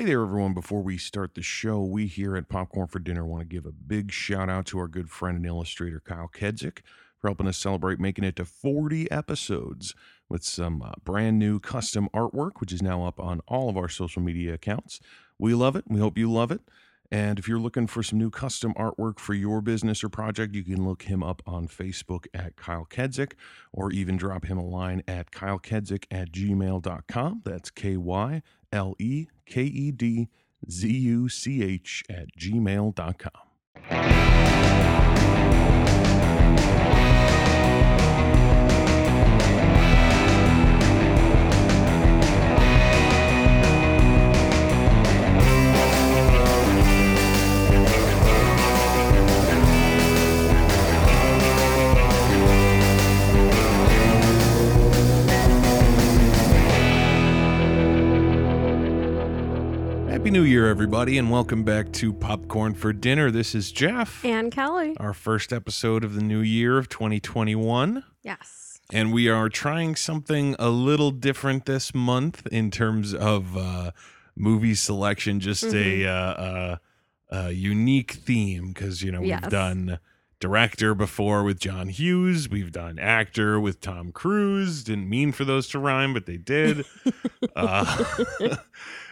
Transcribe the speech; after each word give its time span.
Hey 0.00 0.04
there, 0.04 0.22
everyone. 0.22 0.54
Before 0.54 0.80
we 0.80 0.96
start 0.96 1.34
the 1.34 1.42
show, 1.42 1.82
we 1.82 2.06
here 2.06 2.36
at 2.36 2.48
Popcorn 2.48 2.86
for 2.86 3.00
Dinner 3.00 3.26
want 3.26 3.40
to 3.40 3.48
give 3.48 3.66
a 3.66 3.72
big 3.72 4.12
shout 4.12 4.48
out 4.48 4.66
to 4.66 4.78
our 4.78 4.86
good 4.86 5.10
friend 5.10 5.38
and 5.38 5.44
illustrator, 5.44 5.98
Kyle 5.98 6.30
Kedzuch, 6.32 6.82
for 7.18 7.26
helping 7.26 7.48
us 7.48 7.58
celebrate 7.58 7.98
making 7.98 8.22
it 8.22 8.36
to 8.36 8.44
40 8.44 9.10
episodes 9.10 9.96
with 10.28 10.44
some 10.44 10.82
uh, 10.82 10.92
brand 11.02 11.40
new 11.40 11.58
custom 11.58 12.08
artwork, 12.14 12.60
which 12.60 12.72
is 12.72 12.80
now 12.80 13.06
up 13.06 13.18
on 13.18 13.40
all 13.48 13.68
of 13.68 13.76
our 13.76 13.88
social 13.88 14.22
media 14.22 14.54
accounts. 14.54 15.00
We 15.36 15.52
love 15.52 15.74
it. 15.74 15.86
We 15.88 15.98
hope 15.98 16.16
you 16.16 16.30
love 16.30 16.52
it. 16.52 16.60
And 17.10 17.40
if 17.40 17.48
you're 17.48 17.58
looking 17.58 17.88
for 17.88 18.04
some 18.04 18.20
new 18.20 18.30
custom 18.30 18.74
artwork 18.74 19.18
for 19.18 19.34
your 19.34 19.60
business 19.60 20.04
or 20.04 20.10
project, 20.10 20.54
you 20.54 20.62
can 20.62 20.86
look 20.86 21.02
him 21.02 21.24
up 21.24 21.42
on 21.44 21.66
Facebook 21.66 22.26
at 22.32 22.54
Kyle 22.54 22.86
Kedzuch 22.88 23.32
or 23.72 23.90
even 23.90 24.16
drop 24.16 24.44
him 24.44 24.58
a 24.58 24.64
line 24.64 25.02
at 25.08 25.32
kylekedzuch 25.32 26.04
at 26.08 26.30
gmail.com. 26.30 27.42
That's 27.44 27.70
K 27.70 27.96
Y 27.96 28.42
L 28.72 28.94
E 28.98 29.26
K 29.46 29.62
E 29.62 29.92
D 29.92 30.28
Z 30.68 30.88
U 30.88 31.28
C 31.28 31.62
H 31.62 32.04
at 32.08 32.28
gmail.com. 32.38 33.32
Happy 60.28 60.38
New 60.40 60.44
Year, 60.44 60.68
everybody, 60.68 61.16
and 61.16 61.30
welcome 61.30 61.64
back 61.64 61.90
to 61.92 62.12
Popcorn 62.12 62.74
for 62.74 62.92
Dinner. 62.92 63.30
This 63.30 63.54
is 63.54 63.72
Jeff, 63.72 64.22
And 64.26 64.52
Kelly. 64.52 64.94
our 65.00 65.14
first 65.14 65.54
episode 65.54 66.04
of 66.04 66.14
the 66.14 66.20
new 66.20 66.40
year 66.40 66.76
of 66.76 66.90
2021. 66.90 68.04
Yes. 68.22 68.78
and 68.92 69.10
we 69.10 69.30
are 69.30 69.48
trying 69.48 69.96
something 69.96 70.54
a 70.58 70.68
little 70.68 71.12
different 71.12 71.64
this 71.64 71.94
month 71.94 72.46
in 72.48 72.70
terms 72.70 73.14
of 73.14 73.56
uh, 73.56 73.92
movie 74.36 74.74
selection. 74.74 75.40
Just 75.40 75.64
a, 75.64 76.04
uh, 76.06 76.12
uh, 76.12 76.76
a 77.30 77.50
unique 77.52 78.12
theme 78.12 78.74
because 78.74 79.02
you 79.02 79.10
know 79.10 79.22
we've 79.22 79.40
done 79.48 79.98
director 80.40 80.94
before 80.94 81.42
with 81.42 81.58
John 81.58 81.88
Hughes, 81.88 82.50
we've 82.50 82.70
done 82.70 82.98
actor 82.98 83.58
with 83.58 83.80
Tom 83.80 84.12
Cruise. 84.12 84.84
Didn't 84.84 85.08
mean 85.08 85.32
for 85.32 85.46
those 85.46 85.68
to 85.68 85.78
rhyme, 85.78 86.12
but 86.12 86.26
they 86.26 86.36
did. 86.36 86.84
uh, 87.56 88.04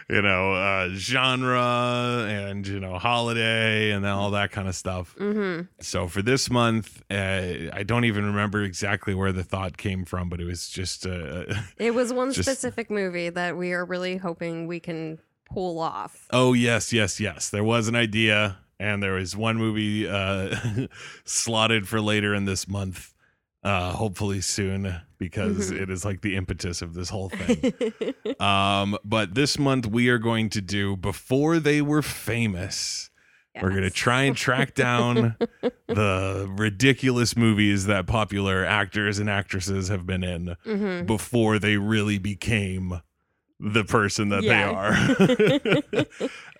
you 0.09 0.21
know, 0.21 0.53
uh, 0.53 0.89
genre 0.93 2.25
and 2.29 2.65
you 2.65 2.79
know 2.79 2.97
holiday 2.97 3.91
and 3.91 4.05
all 4.05 4.31
that 4.31 4.51
kind 4.51 4.67
of 4.67 4.75
stuff. 4.75 5.15
Mm-hmm. 5.19 5.63
So 5.81 6.07
for 6.07 6.21
this 6.21 6.49
month, 6.49 7.01
uh, 7.11 7.71
I 7.73 7.83
don't 7.85 8.05
even 8.05 8.25
remember 8.25 8.63
exactly 8.63 9.13
where 9.13 9.31
the 9.31 9.43
thought 9.43 9.77
came 9.77 10.05
from, 10.05 10.29
but 10.29 10.39
it 10.39 10.45
was 10.45 10.69
just 10.69 11.05
uh, 11.05 11.43
It 11.77 11.93
was 11.93 12.13
one 12.13 12.31
Just- 12.31 12.47
specific 12.49 12.89
movie 12.89 13.29
that 13.29 13.57
we 13.57 13.73
are 13.73 13.85
really 13.85 14.17
hoping 14.17 14.67
we 14.67 14.79
can 14.79 15.19
pull 15.45 15.79
off. 15.79 16.27
oh 16.31 16.53
yes, 16.53 16.91
yes, 16.93 17.19
yes. 17.19 17.49
There 17.49 17.63
was 17.63 17.87
an 17.87 17.95
idea, 17.95 18.57
and 18.79 19.01
there 19.01 19.13
was 19.13 19.35
one 19.35 19.57
movie 19.57 20.07
uh, 20.07 20.55
slotted 21.25 21.87
for 21.87 22.01
later 22.01 22.33
in 22.33 22.45
this 22.45 22.67
month. 22.67 23.13
Uh, 23.67 23.91
hopefully 23.91 24.39
soon, 24.39 24.95
because 25.17 25.71
Mhm. 25.71 25.81
it 25.81 25.89
is 25.89 26.05
like 26.05 26.21
the 26.21 26.35
impetus 26.37 26.81
of 26.81 26.93
this 26.93 27.09
whole 27.09 27.27
thing. 27.29 27.73
um, 28.39 28.97
but 29.03 29.35
this 29.35 29.59
month 29.59 29.85
we 29.85 30.07
are 30.07 30.17
going 30.19 30.49
to 30.51 30.61
do 30.61 30.95
before 30.95 31.59
they 31.59 31.81
were 31.81 32.01
famous. 32.01 33.09
We're 33.61 33.71
going 33.71 33.81
to 33.83 33.89
try 33.89 34.21
and 34.21 34.37
track 34.37 34.73
down 34.73 35.35
the 35.87 36.47
ridiculous 36.57 37.35
movies 37.35 37.87
that 37.87 38.07
popular 38.07 38.63
actors 38.63 39.19
and 39.19 39.29
actresses 39.29 39.89
have 39.89 40.05
been 40.05 40.23
in 40.23 40.55
Mhm. 40.65 41.05
before 41.05 41.59
they 41.59 41.75
really 41.75 42.19
became 42.19 43.01
the 43.59 43.83
person 43.83 44.29
that 44.29 44.43
they 44.43 44.63
are, 44.63 44.93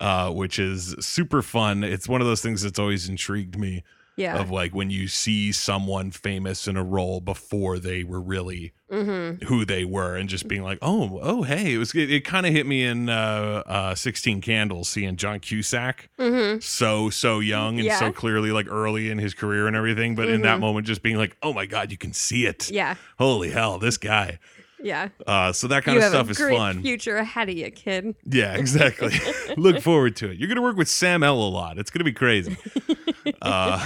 uh, 0.28 0.30
which 0.32 0.58
is 0.58 0.94
super 1.00 1.40
fun. 1.40 1.84
It's 1.84 2.08
one 2.08 2.20
of 2.20 2.26
those 2.26 2.42
things 2.42 2.62
that's 2.62 2.78
always 2.78 3.08
intrigued 3.08 3.56
me 3.58 3.82
Yeah. 4.18 4.36
of 4.38 4.50
like 4.50 4.74
when 4.74 4.90
you 4.90 5.08
see 5.08 5.52
someone 5.52 6.10
famous 6.10 6.66
in 6.68 6.76
a 6.76 6.82
role 6.84 7.20
before 7.22 7.78
they 7.78 8.04
were 8.04 8.20
really 8.20 8.72
Mm-hmm. 8.90 9.44
who 9.44 9.66
they 9.66 9.84
were 9.84 10.16
and 10.16 10.30
just 10.30 10.48
being 10.48 10.62
like, 10.62 10.78
oh, 10.80 11.20
oh, 11.22 11.42
hey, 11.42 11.74
it 11.74 11.76
was, 11.76 11.94
it, 11.94 12.10
it 12.10 12.24
kind 12.24 12.46
of 12.46 12.54
hit 12.54 12.66
me 12.66 12.82
in 12.82 13.10
uh, 13.10 13.62
uh, 13.66 13.94
16 13.94 14.40
Candles 14.40 14.88
seeing 14.88 15.16
John 15.16 15.40
Cusack 15.40 16.08
Mm-hmm. 16.18 16.60
so 16.60 17.10
so 17.10 17.38
young 17.40 17.78
and 17.78 17.92
so 17.92 18.10
clearly 18.12 18.50
like 18.50 18.66
early 18.66 19.10
in 19.10 19.18
his 19.18 19.34
career 19.34 19.66
and 19.66 19.76
everything 19.76 20.14
but 20.14 20.30
in 20.30 20.40
that 20.40 20.56
Mhm. 20.56 20.60
moment 20.60 20.86
just 20.86 21.02
being 21.02 21.16
like 21.18 21.36
oh 21.42 21.52
my 21.52 21.66
god 21.66 21.90
you 21.90 21.98
can 21.98 22.14
see 22.14 22.46
it 22.46 22.70
Yeah. 22.70 22.94
holy 23.18 23.50
hell 23.50 23.78
this 23.78 23.98
guy 23.98 24.38
Yeah. 24.82 25.08
uh 25.26 25.52
so 25.52 25.66
that 25.68 25.84
kind 25.84 25.96
you 25.98 26.02
of 26.04 26.10
stuff 26.10 26.28
a 26.28 26.30
is 26.30 26.36
great 26.38 26.56
fun 26.56 26.82
future 26.82 27.16
ahead 27.16 27.48
of 27.48 27.56
you, 27.56 27.70
kid. 27.70 28.14
yeah 28.24 28.54
exactly 28.54 29.12
look 29.56 29.80
forward 29.80 30.14
to 30.16 30.30
it 30.30 30.38
you're 30.38 30.48
gonna 30.48 30.62
work 30.62 30.76
with 30.76 30.88
sam 30.88 31.22
l 31.22 31.36
a 31.42 31.48
lot 31.48 31.78
it's 31.78 31.90
gonna 31.90 32.04
be 32.04 32.12
crazy 32.12 32.56
uh 33.42 33.84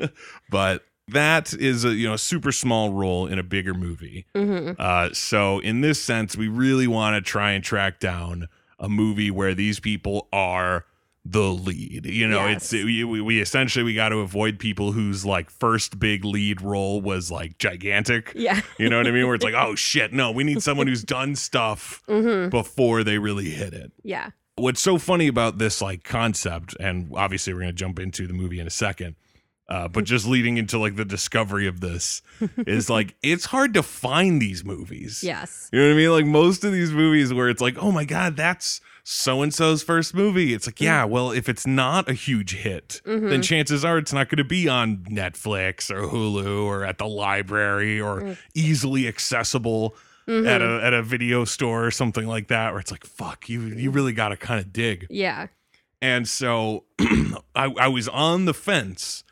but 0.50 0.84
that 1.08 1.52
is 1.54 1.84
a 1.84 1.90
you 1.94 2.08
know 2.08 2.16
super 2.16 2.52
small 2.52 2.92
role 2.92 3.26
in 3.26 3.38
a 3.38 3.42
bigger 3.42 3.74
movie 3.74 4.26
Mm-hmm. 4.34 4.72
uh, 4.78 5.10
so 5.12 5.58
in 5.60 5.80
this 5.80 6.02
sense, 6.02 6.36
we 6.36 6.48
really 6.48 6.86
want 6.86 7.14
to 7.16 7.20
try 7.28 7.52
and 7.52 7.62
track 7.62 8.00
down 8.00 8.48
a 8.78 8.88
movie 8.88 9.30
where 9.30 9.54
these 9.54 9.78
people 9.80 10.28
are 10.32 10.84
the 11.24 11.42
lead. 11.52 12.06
You 12.06 12.26
know, 12.26 12.46
Yes. 12.48 12.72
it's 12.72 12.84
we, 12.84 13.04
we 13.04 13.40
essentially 13.40 13.84
we 13.84 13.94
got 13.94 14.08
to 14.08 14.16
avoid 14.18 14.58
people 14.58 14.90
whose 14.92 15.24
like 15.24 15.50
first 15.50 15.98
big 16.00 16.24
lead 16.24 16.60
role 16.60 17.00
was 17.00 17.30
like 17.30 17.58
gigantic. 17.58 18.32
Yeah. 18.34 18.60
You 18.78 18.88
know 18.88 18.96
what 18.98 19.06
I 19.06 19.12
mean? 19.12 19.26
Where 19.26 19.34
it's 19.36 19.44
like, 19.44 19.54
oh 19.56 19.74
shit, 19.76 20.12
no, 20.12 20.30
we 20.32 20.42
need 20.44 20.62
someone 20.62 20.86
who's 20.88 21.04
done 21.04 21.36
stuff 21.36 22.02
Mm-hmm. 22.08 22.48
before 22.50 23.04
they 23.04 23.18
really 23.18 23.50
hit 23.50 23.72
it. 23.72 23.92
Yeah. 24.02 24.30
What's 24.56 24.80
so 24.80 24.98
funny 24.98 25.28
about 25.28 25.58
this 25.58 25.80
like 25.80 26.02
concept, 26.04 26.76
and 26.80 27.10
obviously 27.14 27.54
we're 27.54 27.60
gonna 27.60 27.72
jump 27.72 27.98
into 27.98 28.26
the 28.26 28.34
movie 28.34 28.58
in 28.60 28.66
a 28.66 28.70
second. 28.70 29.14
Uh, 29.68 29.88
but 29.88 30.04
just 30.04 30.26
leading 30.26 30.58
into 30.58 30.76
like 30.76 30.96
the 30.96 31.04
discovery 31.04 31.66
of 31.66 31.80
this 31.80 32.20
is 32.66 32.90
like 32.90 33.14
it's 33.22 33.46
hard 33.46 33.72
to 33.74 33.82
find 33.82 34.42
these 34.42 34.64
movies. 34.64 35.22
Yes. 35.22 35.70
You 35.72 35.78
know 35.80 35.86
what 35.86 35.94
I 35.94 35.96
mean? 35.96 36.10
Like 36.10 36.26
most 36.26 36.64
of 36.64 36.72
these 36.72 36.90
movies 36.92 37.32
where 37.32 37.48
it's 37.48 37.62
like, 37.62 37.78
oh 37.78 37.90
my 37.92 38.04
God, 38.04 38.36
that's 38.36 38.80
so 39.04 39.42
and 39.42 39.52
so's 39.52 39.82
first 39.82 40.14
movie. 40.14 40.54
It's 40.54 40.66
like, 40.66 40.80
yeah, 40.80 41.04
well, 41.04 41.30
if 41.32 41.48
it's 41.48 41.66
not 41.66 42.08
a 42.08 42.12
huge 42.14 42.54
hit, 42.54 43.00
then 43.04 43.20
Mhm. 43.22 43.42
chances 43.44 43.84
are 43.84 43.98
it's 43.98 44.12
not 44.12 44.28
going 44.28 44.36
to 44.38 44.44
be 44.44 44.68
on 44.68 44.98
Netflix 45.10 45.90
or 45.90 46.02
Hulu 46.08 46.62
or 46.64 46.84
at 46.84 46.98
the 46.98 47.06
library 47.08 48.00
or 48.00 48.20
Mm. 48.20 48.36
easily 48.54 49.08
accessible 49.08 49.96
Mhm. 50.28 50.46
at 50.46 50.62
a 50.62 50.80
at 50.84 50.92
a 50.94 51.02
video 51.02 51.44
store 51.44 51.84
or 51.84 51.90
something 51.90 52.26
like 52.28 52.46
that. 52.48 52.70
Where 52.72 52.80
it's 52.80 52.92
like, 52.92 53.04
fuck, 53.04 53.48
you 53.48 53.60
you 53.62 53.90
really 53.90 54.12
got 54.12 54.28
to 54.28 54.36
kind 54.36 54.60
of 54.60 54.72
dig. 54.72 55.06
Yeah. 55.10 55.48
And 56.00 56.28
so 56.28 56.84
I, 57.54 57.66
I 57.78 57.88
was 57.88 58.06
on 58.08 58.44
the 58.44 58.54
fence 58.54 59.24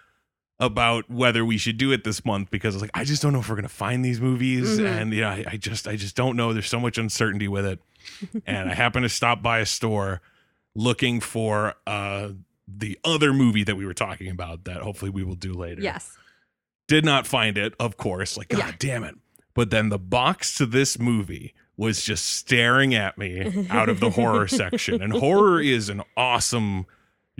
about 0.60 1.10
whether 1.10 1.44
we 1.44 1.56
should 1.59 1.78
do 1.78 1.91
it 1.91 2.04
this 2.04 2.25
month 2.25 2.50
because 2.50 2.75
I 2.75 2.76
was 2.76 2.82
like, 2.82 2.91
I 2.94 3.03
just 3.04 3.22
don't 3.22 3.32
know 3.32 3.41
if 3.41 3.48
we're 3.48 3.56
gonna 3.56 3.69
find 3.69 4.04
these 4.04 4.21
movies, 4.21 4.78
Mhm. 4.78 4.87
and 4.87 5.12
yeah, 5.12 5.31
I, 5.31 5.44
I 5.53 5.56
just 5.56 5.88
I 5.88 5.97
just 5.97 6.15
don't 6.15 6.37
know. 6.37 6.53
There's 6.53 6.69
so 6.69 6.78
much 6.78 6.98
uncertainty 6.98 7.48
with 7.48 7.65
it. 7.66 7.81
and 8.47 8.70
I 8.70 8.75
happened 8.75 9.04
to 9.04 9.09
stop 9.09 9.43
by 9.43 9.59
a 9.60 9.66
store 9.66 10.20
looking 10.75 11.20
for 11.20 11.75
uh 11.87 12.28
the 12.69 12.99
other 13.04 13.32
movie 13.32 13.65
that 13.65 13.75
we 13.76 13.84
were 13.84 13.94
talking 13.94 14.31
about 14.31 14.65
that 14.65 14.82
hopefully 14.82 15.10
we 15.10 15.25
will 15.25 15.34
do 15.34 15.53
later. 15.53 15.82
Yes. 15.82 16.16
Did 16.87 17.04
not 17.04 17.26
find 17.26 17.59
it, 17.59 17.75
of 17.81 17.97
course. 17.97 18.37
Like, 18.37 18.49
God 18.49 18.59
Yeah. 18.59 18.72
damn 18.78 19.04
it. 19.04 19.16
But 19.54 19.70
then 19.70 19.88
the 19.88 19.99
box 19.99 20.54
to 20.56 20.66
this 20.66 20.99
movie 20.99 21.54
was 21.76 22.04
just 22.04 22.25
staring 22.26 22.94
at 22.94 23.16
me 23.19 23.66
out 23.70 23.88
of 23.88 23.99
the 24.00 24.10
horror 24.10 24.47
section. 24.47 25.00
And 25.03 25.12
horror 25.12 25.60
is 25.60 25.88
an 25.88 26.03
awesome 26.16 26.87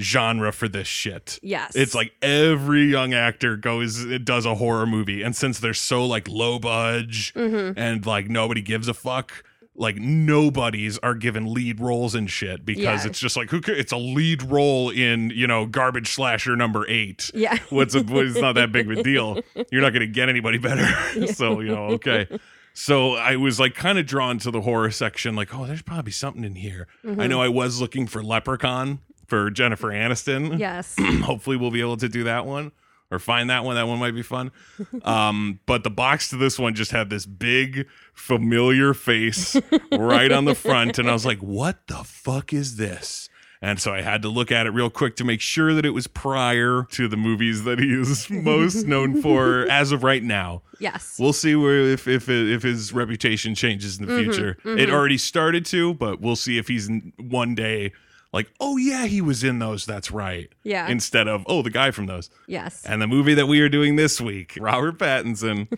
genre 0.01 0.53
for 0.53 0.69
this 0.69 0.89
shit. 0.89 1.39
Yes. 1.43 1.77
It's 1.77 1.95
like 1.95 2.13
every 2.23 2.85
young 2.85 3.15
actor 3.15 3.57
goes 3.57 4.05
it 4.05 4.25
does 4.25 4.47
a 4.47 4.55
horror 4.57 4.87
movie. 4.87 5.23
And 5.23 5.35
since 5.37 5.59
they're 5.61 5.75
so 5.75 6.05
like 6.07 6.29
low 6.29 6.59
budge 6.59 7.33
Mm-hmm. 7.35 7.79
and 7.79 8.05
like 8.07 8.29
nobody 8.29 8.63
gives 8.63 8.89
a 8.89 8.95
fuck, 8.95 9.45
like 9.77 9.97
nobodies 9.97 10.99
are 10.99 11.15
given 11.15 11.53
lead 11.55 11.81
roles 11.81 12.15
and 12.15 12.31
shit 12.31 12.65
because 12.67 13.05
Yeah. 13.05 13.07
it's 13.11 13.19
just 13.21 13.37
like 13.37 13.51
who 13.51 13.61
ca- 13.61 13.73
it's 13.73 13.93
a 13.93 13.97
lead 13.97 14.43
role 14.43 14.91
in, 14.91 15.31
you 15.31 15.47
know, 15.47 15.67
garbage 15.67 16.09
slasher 16.13 16.57
number 16.57 16.85
eight 16.89 17.31
Yeah. 17.35 17.57
what's 17.71 17.95
a, 17.95 18.05
it's 18.19 18.39
not 18.41 18.55
that 18.57 18.73
big 18.73 18.91
of 18.91 18.99
a 18.99 19.03
deal. 19.03 19.41
You're 19.71 19.83
not 19.83 19.91
going 19.93 20.01
to 20.01 20.07
get 20.07 20.29
anybody 20.29 20.59
better. 20.59 20.87
so, 21.33 21.61
you 21.61 21.69
know, 21.75 21.85
okay. 21.93 22.27
So 22.73 23.15
I 23.15 23.37
was 23.37 23.59
like 23.59 23.75
kind 23.75 23.99
of 23.99 24.07
drawn 24.07 24.39
to 24.39 24.51
the 24.51 24.61
horror 24.61 24.91
section, 24.91 25.35
like, 25.35 25.55
oh, 25.55 25.67
there's 25.67 25.83
probably 25.83 26.13
something 26.13 26.45
in 26.45 26.55
here. 26.55 26.87
I 27.05 27.09
Mhm. 27.09 27.29
know 27.29 27.43
I 27.43 27.49
was 27.49 27.81
looking 27.81 28.07
for 28.07 28.23
Leprechaun 28.23 29.01
for 29.31 29.51
Jennifer 29.51 29.89
Aniston. 29.89 30.59
Yes. 30.59 30.95
Hopefully 31.25 31.57
we'll 31.57 31.71
be 31.71 31.81
able 31.81 31.97
to 31.97 32.09
do 32.09 32.25
that 32.25 32.45
one. 32.45 32.73
or 33.11 33.19
find 33.19 33.49
that 33.51 33.65
one. 33.65 33.75
That 33.77 33.89
one 33.89 33.99
might 33.99 34.15
be 34.15 34.23
fun. 34.23 34.53
Um, 35.05 35.61
but 35.67 35.83
the 35.85 35.91
box 35.91 36.29
to 36.31 36.37
this 36.37 36.59
one 36.59 36.75
just 36.75 36.91
had 36.93 37.09
this 37.11 37.25
big 37.27 37.87
familiar 38.13 38.93
face 38.95 39.57
right 39.93 40.31
on 40.31 40.45
the 40.45 40.55
front, 40.55 40.99
and 40.99 41.09
I 41.09 41.13
was 41.13 41.25
like, 41.27 41.39
"What 41.39 41.87
the 41.87 42.05
fuck 42.05 42.53
is 42.53 42.77
this?" 42.77 43.29
And 43.63 43.79
so 43.79 43.93
I 43.93 44.01
had 44.01 44.23
to 44.23 44.29
look 44.31 44.51
at 44.51 44.67
it 44.67 44.71
real 44.71 44.89
quick 44.89 45.17
to 45.17 45.25
make 45.25 45.41
sure 45.43 45.75
that 45.75 45.85
it 45.85 45.91
was 45.91 46.07
prior 46.07 46.87
to 46.93 47.09
the 47.09 47.17
movies 47.19 47.65
that 47.65 47.79
he 47.79 47.93
is 47.93 48.31
most 48.31 48.87
known 48.87 49.21
for 49.21 49.67
as 49.71 49.93
of 49.93 50.03
right 50.03 50.23
now. 50.23 50.63
Yes. 50.79 51.17
We'll 51.19 51.35
see 51.35 51.55
where 51.57 51.81
if 51.81 52.07
if 52.09 52.29
if 52.29 52.63
his 52.63 52.93
reputation 52.95 53.55
changes 53.55 53.99
in 53.99 54.07
the 54.07 54.13
Mhm, 54.13 54.23
future. 54.25 54.57
It 54.65 54.89
already 54.91 55.19
started 55.19 55.65
to, 55.67 55.93
but 55.95 56.21
we'll 56.21 56.37
see 56.37 56.57
if 56.59 56.69
he's 56.69 56.89
one 57.19 57.55
day 57.55 57.93
like, 58.33 58.49
oh 58.61 58.77
yeah, 58.77 59.07
he 59.07 59.21
was 59.21 59.43
in 59.43 59.59
those. 59.59 59.85
That's 59.85 60.11
right. 60.11 60.49
yeah. 60.63 60.89
Instead 60.89 61.29
of 61.29 61.45
oh, 61.47 61.63
the 61.63 61.71
guy 61.71 61.91
from 61.91 62.07
those. 62.07 62.31
yes. 62.47 62.85
And 62.85 63.03
the 63.03 63.07
movie 63.07 63.35
that 63.35 63.47
we 63.47 63.61
are 63.61 63.69
doing 63.69 63.97
this 63.97 64.21
week, 64.21 64.57
Robert 64.61 64.99
Pattinson, 64.99 65.69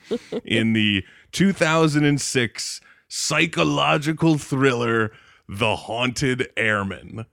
in 0.44 0.72
the 0.72 1.04
2006 1.32 2.80
psychological 3.08 4.38
thriller, 4.38 5.12
The 5.48 5.76
Haunted 5.76 6.50
Airman. 6.56 7.26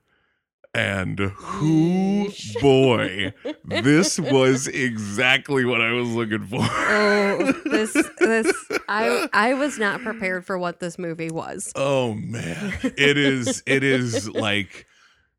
And 0.74 1.19
who 1.19 2.30
boy, 2.62 3.33
this 3.65 4.19
was 4.19 4.68
exactly 4.68 5.65
what 5.65 5.81
I 5.81 5.94
was 5.94 6.10
looking 6.10 6.45
for. 6.45 6.60
oh, 6.62 7.54
this 7.65 7.92
this 8.19 8.54
I 8.88 9.27
I 9.33 9.56
was 9.56 9.80
not 9.80 10.01
prepared 10.01 10.45
for 10.45 10.60
what 10.60 10.80
this 10.80 11.00
movie 11.00 11.31
was. 11.31 11.72
Oh 11.75 12.13
man. 12.13 12.74
It 12.83 13.18
is 13.18 13.63
it 13.65 13.83
is 13.83 14.30
like 14.30 14.86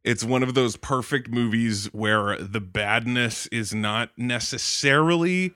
it's 0.05 0.25
one 0.25 0.43
of 0.43 0.55
those 0.55 0.76
perfect 0.76 1.29
movies 1.31 1.87
where 1.93 2.37
the 2.38 2.61
badness 2.61 3.47
is 3.49 3.75
not 3.75 4.11
necessarily 4.17 5.55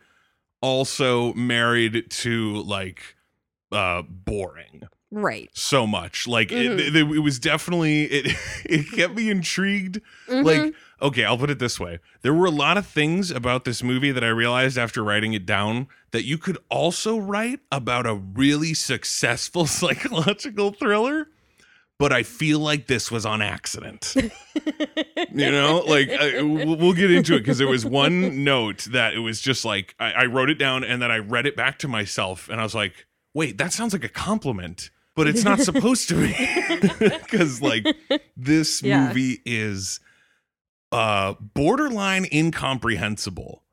also 0.61 1.32
married 1.35 2.11
to 2.11 2.55
like 2.62 3.17
uh 3.73 4.02
boring 4.02 4.82
Right. 5.11 5.49
so 5.52 5.87
much. 5.87 6.26
Like 6.26 6.49
Mhm. 6.49 6.79
it, 6.79 6.96
it, 6.96 6.96
it 6.96 7.19
was 7.20 7.38
definitely 7.38 8.05
it 8.05 8.37
it 8.64 8.91
kept 8.93 9.14
me 9.14 9.31
intrigued 9.31 10.00
Mhm. 10.29 10.44
like 10.44 10.75
okay 11.02 11.25
i'll 11.25 11.38
put 11.38 11.50
it 11.50 11.58
this 11.58 11.79
way 11.79 11.99
there 12.23 12.32
were 12.35 12.46
a 12.46 12.50
lot 12.50 12.76
of 12.79 12.87
things 12.87 13.31
about 13.31 13.64
this 13.64 13.82
movie 13.82 14.11
that 14.12 14.25
i 14.25 14.29
realized 14.29 14.79
after 14.79 15.02
writing 15.05 15.32
it 15.35 15.44
down 15.44 15.87
that 16.12 16.25
you 16.25 16.38
could 16.38 16.56
also 16.70 17.19
write 17.19 17.61
about 17.70 18.06
a 18.06 18.14
really 18.14 18.75
successful 18.75 19.67
psychological 19.79 20.73
thriller 20.73 21.29
but 21.99 22.12
i 22.12 22.23
feel 22.23 22.58
like 22.61 22.87
this 22.87 23.11
was 23.11 23.25
on 23.26 23.43
accident. 23.43 24.14
You 25.37 25.50
know 25.50 25.82
like 25.87 26.11
I, 26.11 26.43
we'll 26.43 26.93
get 26.93 27.11
into 27.11 27.35
it 27.35 27.41
because 27.41 27.58
there 27.58 27.67
was 27.67 27.85
one 27.85 28.44
note 28.44 28.85
that 28.93 29.14
it 29.14 29.19
was 29.19 29.41
just 29.41 29.64
like 29.64 29.96
I, 29.99 30.12
I 30.12 30.25
wrote 30.26 30.49
it 30.49 30.55
down 30.56 30.85
and 30.85 31.02
then 31.02 31.11
i 31.11 31.19
read 31.19 31.44
it 31.46 31.56
back 31.56 31.79
to 31.81 31.88
myself 31.88 32.49
and 32.49 32.61
i 32.61 32.62
was 32.62 32.75
like 32.75 33.06
wait 33.35 33.58
that 33.58 33.73
sounds 33.73 33.93
like 33.93 34.05
a 34.05 34.08
compliment 34.08 34.91
but 35.17 35.26
it's 35.26 35.43
not 35.44 35.61
supposed 35.61 36.08
to 36.11 36.14
be. 36.20 36.35
Because 36.99 37.61
like 37.61 37.85
this 38.37 38.81
Yeah. 38.82 39.08
movie 39.08 39.41
is 39.44 39.99
uh 40.93 41.35
borderline 41.41 42.26
incomprehensible 42.32 43.64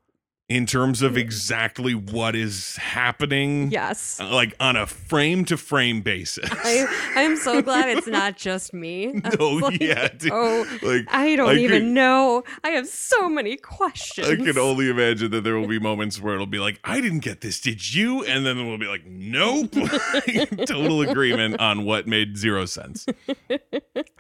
in 0.52 0.66
terms 0.66 1.02
of 1.02 1.18
exactly 1.18 1.96
what 1.96 2.36
is 2.36 2.76
happening 2.76 3.72
yes. 3.72 4.20
uh, 4.20 4.30
like 4.30 4.54
on 4.60 4.76
a 4.76 4.86
frame 4.86 5.46
to 5.46 5.56
frame 5.56 6.02
basis 6.02 6.50
I 6.52 6.86
I'm 7.16 7.38
so 7.38 7.62
glad 7.62 7.88
it's 7.88 8.08
not 8.08 8.36
just 8.36 8.74
me. 8.74 9.22
I 9.24 9.36
no 9.40 9.50
like, 9.52 9.82
yeah 9.82 10.10
dude. 10.10 10.32
Oh, 10.34 10.66
like 10.82 11.06
I 11.08 11.38
don't 11.38 11.50
I 11.50 11.60
even 11.60 11.94
know. 11.94 12.44
I 12.64 12.72
have 12.72 12.88
so 12.88 13.30
many 13.30 13.56
questions. 13.56 14.28
I 14.28 14.36
can 14.36 14.58
only 14.58 14.90
imagine 14.90 15.32
that 15.32 15.46
there 15.46 15.58
will 15.58 15.68
be 15.68 15.80
moments 15.80 16.20
where 16.20 16.34
it'll 16.34 16.46
be 16.46 16.60
like, 16.60 16.80
I 16.84 17.00
didn't 17.00 17.20
get 17.20 17.42
this, 17.42 17.62
did 17.62 17.94
you? 17.94 18.26
And 18.26 18.46
then 18.46 18.68
we'll 18.68 18.78
be 18.78 18.88
like, 18.88 19.06
nope. 19.06 19.72
Total 20.66 21.02
agreement 21.02 21.60
on 21.60 21.86
what 21.86 22.08
made 22.08 22.38
zero 22.38 22.66
sense. 22.66 23.06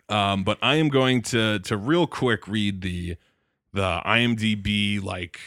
Um, 0.07 0.44
but 0.44 0.57
I 0.62 0.75
am 0.75 0.89
going 0.89 1.22
to 1.24 1.60
to 1.60 1.75
real 1.75 2.07
quick 2.07 2.48
read 2.48 2.81
the 2.81 3.18
the 3.74 4.01
IMDb 4.06 5.01
like 5.04 5.39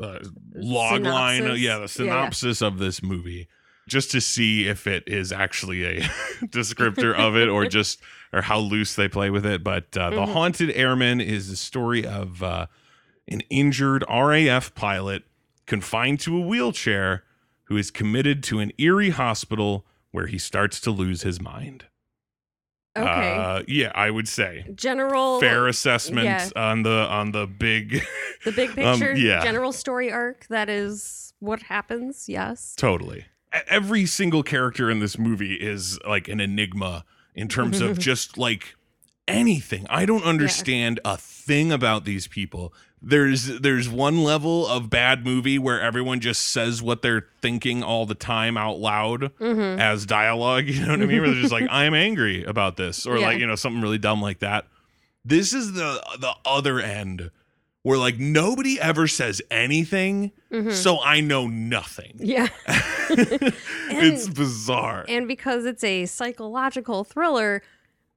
uh, 0.00 0.18
log 0.54 1.02
line, 1.02 1.42
yeah, 1.42 1.48
the 1.52 1.58
Yeah, 1.58 1.78
yeah. 1.80 1.86
synopsis 1.86 2.62
of 2.62 2.78
this 2.78 3.02
movie, 3.02 3.48
just 3.88 4.10
to 4.12 4.20
see 4.20 4.66
if 4.68 4.86
it 4.86 5.04
is 5.06 5.32
actually 5.32 5.84
a 5.84 6.00
descriptor 6.44 7.14
of 7.14 7.36
it 7.36 7.48
or 7.48 7.66
just 7.78 8.00
or 8.32 8.42
how 8.42 8.58
loose 8.58 8.94
they 8.94 9.08
play 9.08 9.30
with 9.30 9.46
it. 9.46 9.62
But 9.64 9.96
uh, 9.96 10.10
the 10.10 10.16
Mhm. 10.16 10.32
Haunted 10.32 10.70
Airman 10.74 11.20
is 11.20 11.48
the 11.48 11.56
story 11.56 12.04
of 12.06 12.42
uh, 12.42 12.66
an 13.28 13.40
injured 13.50 14.04
RAF 14.08 14.74
pilot 14.74 15.22
confined 15.66 16.20
to 16.20 16.36
a 16.36 16.40
wheelchair 16.40 17.24
who 17.64 17.76
is 17.76 17.90
committed 17.90 18.42
to 18.44 18.60
an 18.60 18.72
eerie 18.78 19.10
hospital 19.10 19.84
where 20.12 20.26
he 20.26 20.38
starts 20.38 20.80
to 20.80 20.90
lose 20.90 21.22
his 21.22 21.40
mind. 21.40 21.84
Okay. 22.96 23.36
Uh, 23.36 23.62
yeah, 23.68 23.92
I 23.94 24.10
would 24.10 24.28
say 24.28 24.66
General 24.74 25.40
fair 25.40 25.68
assessment 25.68 26.24
yeah. 26.24 26.48
on 26.56 26.82
the 26.82 27.06
on 27.08 27.32
the 27.32 27.46
big 27.46 28.02
the 28.44 28.52
big 28.52 28.70
um, 28.78 28.98
picture, 28.98 29.14
yeah. 29.14 29.42
general 29.42 29.72
story 29.72 30.10
arc. 30.10 30.46
That 30.48 30.68
is 30.68 31.34
what 31.40 31.62
happens. 31.62 32.28
Yes. 32.28 32.74
totally. 32.76 33.26
Every 33.68 34.04
single 34.06 34.42
character 34.42 34.90
in 34.90 34.98
this 34.98 35.18
movie 35.18 35.54
is 35.54 35.98
like 36.06 36.28
an 36.28 36.40
enigma 36.40 37.04
in 37.34 37.48
terms 37.48 37.80
of 37.80 37.98
just 38.10 38.36
like 38.36 38.74
anything. 39.28 39.86
I 39.88 40.06
don't 40.06 40.24
understand 40.24 41.00
a 41.04 41.16
thing 41.16 41.72
about 41.72 42.04
these 42.04 42.26
people. 42.26 42.72
There's 43.02 43.46
there's 43.60 43.88
one 43.88 44.24
level 44.24 44.66
of 44.66 44.88
bad 44.90 45.24
movie 45.24 45.58
where 45.58 45.80
everyone 45.80 46.18
just 46.20 46.40
says 46.46 46.82
what 46.82 47.02
they're 47.02 47.26
thinking 47.42 47.82
all 47.82 48.06
the 48.06 48.14
time 48.14 48.56
out 48.56 48.78
loud 48.78 49.32
Mm-hmm. 49.38 49.78
as 49.80 50.06
dialogue. 50.06 50.64
You 50.68 50.80
know 50.86 50.92
what 50.92 51.02
I 51.02 51.06
mean? 51.06 51.20
Where 51.20 51.30
they're 51.30 51.40
just 51.42 51.52
like, 51.52 51.68
I'm 51.70 51.94
angry 52.08 52.42
about 52.44 52.76
this, 52.76 53.06
or 53.06 53.18
Yeah. 53.18 53.26
like, 53.26 53.38
you 53.38 53.46
know, 53.46 53.54
something 53.54 53.82
really 53.82 53.98
dumb 53.98 54.22
like 54.22 54.38
that. 54.40 54.66
This 55.24 55.52
is 55.52 55.72
the 55.74 56.02
the 56.20 56.32
other 56.44 56.80
end 56.80 57.30
where 57.82 57.98
like 57.98 58.18
nobody 58.18 58.80
ever 58.80 59.06
says 59.06 59.40
anything, 59.50 60.32
Mhm. 60.50 60.72
so 60.72 61.00
I 61.00 61.20
know 61.20 61.46
nothing. 61.46 62.16
Yeah. 62.18 62.48
it's 63.10 64.28
bizarre. 64.28 65.04
And 65.08 65.28
because 65.28 65.64
it's 65.64 65.84
a 65.84 66.06
psychological 66.06 67.04
thriller, 67.04 67.62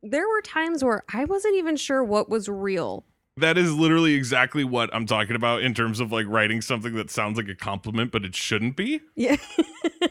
there 0.01 0.27
were 0.27 0.41
times 0.41 0.83
where 0.83 1.03
I 1.13 1.25
wasn't 1.25 1.55
even 1.55 1.75
sure 1.75 2.03
what 2.03 2.29
was 2.29 2.47
real. 2.49 3.03
That 3.39 3.57
is 3.57 3.73
literally 3.73 4.13
exactly 4.13 4.63
what 4.63 4.89
I'm 4.93 5.05
talking 5.05 5.35
about 5.35 5.61
in 5.61 5.73
terms 5.73 5.99
of 5.99 6.11
like 6.11 6.25
writing 6.27 6.61
something 6.61 6.93
that 6.95 7.09
sounds 7.09 7.37
like 7.37 7.47
a 7.49 7.55
compliment, 7.55 8.11
but 8.11 8.23
it 8.25 8.35
shouldn't 8.35 8.75
be. 8.75 9.01
Yeah. 9.15 9.37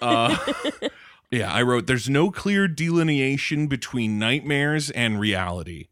Uh, 0.00 0.36
yeah, 1.30 1.52
I 1.52 1.62
wrote, 1.62 1.86
there's 1.86 2.08
no 2.08 2.30
clear 2.30 2.68
delineation 2.68 3.66
between 3.66 4.18
nightmares 4.18 4.90
and 4.90 5.18
reality. 5.20 5.88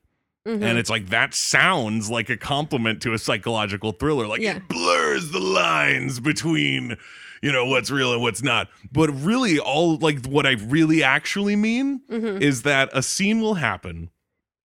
Mhm. 0.47 0.63
and 0.63 0.79
it's 0.79 0.89
like 0.89 1.09
that 1.09 1.35
sounds 1.35 2.09
like 2.09 2.31
a 2.31 2.37
compliment 2.37 3.03
to 3.03 3.13
a 3.13 3.19
psychological 3.19 3.91
thriller 3.91 4.29
like 4.29 4.41
Yeah. 4.41 4.59
it 4.59 4.69
blurs 4.69 5.33
the 5.33 5.41
lines 5.41 6.21
between 6.21 6.97
you 7.43 7.51
know 7.51 7.65
what's 7.67 7.91
real 7.91 8.13
and 8.13 8.23
what's 8.23 8.45
not 8.45 8.69
but 8.93 9.09
really 9.09 9.59
all 9.59 9.97
like 9.97 10.25
what 10.25 10.47
i 10.47 10.53
really 10.53 11.03
actually 11.03 11.57
mean 11.57 12.01
Mhm. 12.09 12.41
is 12.41 12.63
that 12.63 12.91
a 12.93 13.03
scene 13.03 13.41
will 13.41 13.55
happen 13.55 14.11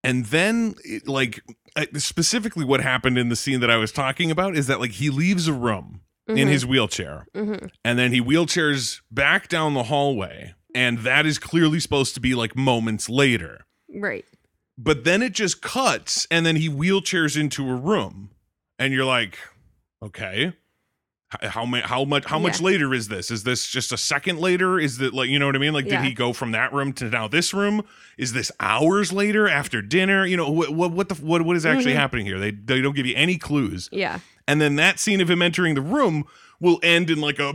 and 0.04 0.26
then 0.26 0.76
like 1.04 1.42
specifically 1.96 2.64
what 2.64 2.80
happened 2.80 3.18
in 3.18 3.28
the 3.28 3.36
scene 3.36 3.60
that 3.60 3.70
i 3.70 3.76
was 3.76 3.92
talking 3.92 4.30
about 4.30 4.56
is 4.56 4.66
that 4.66 4.80
like 4.80 4.92
he 4.92 5.10
leaves 5.10 5.48
a 5.48 5.52
room 5.52 6.00
in 6.28 6.36
Mhm. 6.36 6.50
his 6.50 6.64
wheelchair 6.66 7.26
Mhm. 7.34 7.70
and 7.84 7.98
then 7.98 8.12
he 8.12 8.20
wheelchairs 8.20 9.00
back 9.10 9.48
down 9.48 9.74
the 9.74 9.84
hallway 9.84 10.54
and 10.74 10.98
that 11.00 11.26
is 11.26 11.38
clearly 11.38 11.80
supposed 11.80 12.14
to 12.14 12.20
be 12.20 12.34
like 12.34 12.54
moments 12.56 13.08
later 13.08 13.64
Right. 13.88 14.24
but 14.78 15.04
then 15.04 15.22
it 15.22 15.32
just 15.32 15.60
cuts 15.62 16.26
and 16.30 16.46
then 16.46 16.56
he 16.56 16.68
wheelchairs 16.68 17.36
into 17.38 17.68
a 17.68 17.74
room 17.74 18.30
and 18.78 18.92
you're 18.92 19.04
like 19.04 19.38
okay 20.02 20.52
how 21.42 21.64
much 21.64 21.84
how 21.84 22.04
much 22.04 22.24
how 22.26 22.38
much 22.38 22.60
Yeah. 22.60 22.66
later 22.66 22.94
is 22.94 23.08
this 23.08 23.30
is 23.30 23.42
this 23.44 23.66
just 23.68 23.92
a 23.92 23.96
second 23.96 24.38
later 24.38 24.78
is 24.78 24.98
that 24.98 25.14
like 25.14 25.28
you 25.30 25.38
know 25.38 25.46
what 25.46 25.56
i 25.56 25.58
mean 25.58 25.72
like 25.72 25.86
Yeah. 25.86 26.00
did 26.02 26.06
he 26.08 26.12
go 26.14 26.32
from 26.32 26.52
that 26.52 26.72
room 26.72 26.92
to 26.94 27.06
now 27.06 27.28
this 27.28 27.54
room 27.54 27.82
is 28.18 28.32
this 28.32 28.52
hours 28.60 29.12
later 29.12 29.48
after 29.48 29.80
dinner 29.82 30.26
you 30.26 30.36
know 30.36 30.50
what 30.50 30.70
what, 30.74 30.90
what 30.92 31.08
the 31.08 31.14
what 31.16 31.42
what 31.42 31.56
is 31.56 31.64
actually 31.66 31.92
Mhm. 31.92 31.96
happening 31.96 32.26
here 32.26 32.38
they 32.38 32.50
they 32.50 32.80
don't 32.80 32.94
give 32.94 33.06
you 33.06 33.14
any 33.16 33.38
clues 33.38 33.88
Yeah. 33.92 34.18
and 34.46 34.60
then 34.60 34.76
that 34.76 34.98
scene 35.00 35.20
of 35.20 35.30
him 35.30 35.40
entering 35.42 35.74
the 35.74 35.80
room 35.82 36.24
will 36.60 36.78
end 36.82 37.10
in 37.10 37.20
like 37.20 37.38
a 37.40 37.52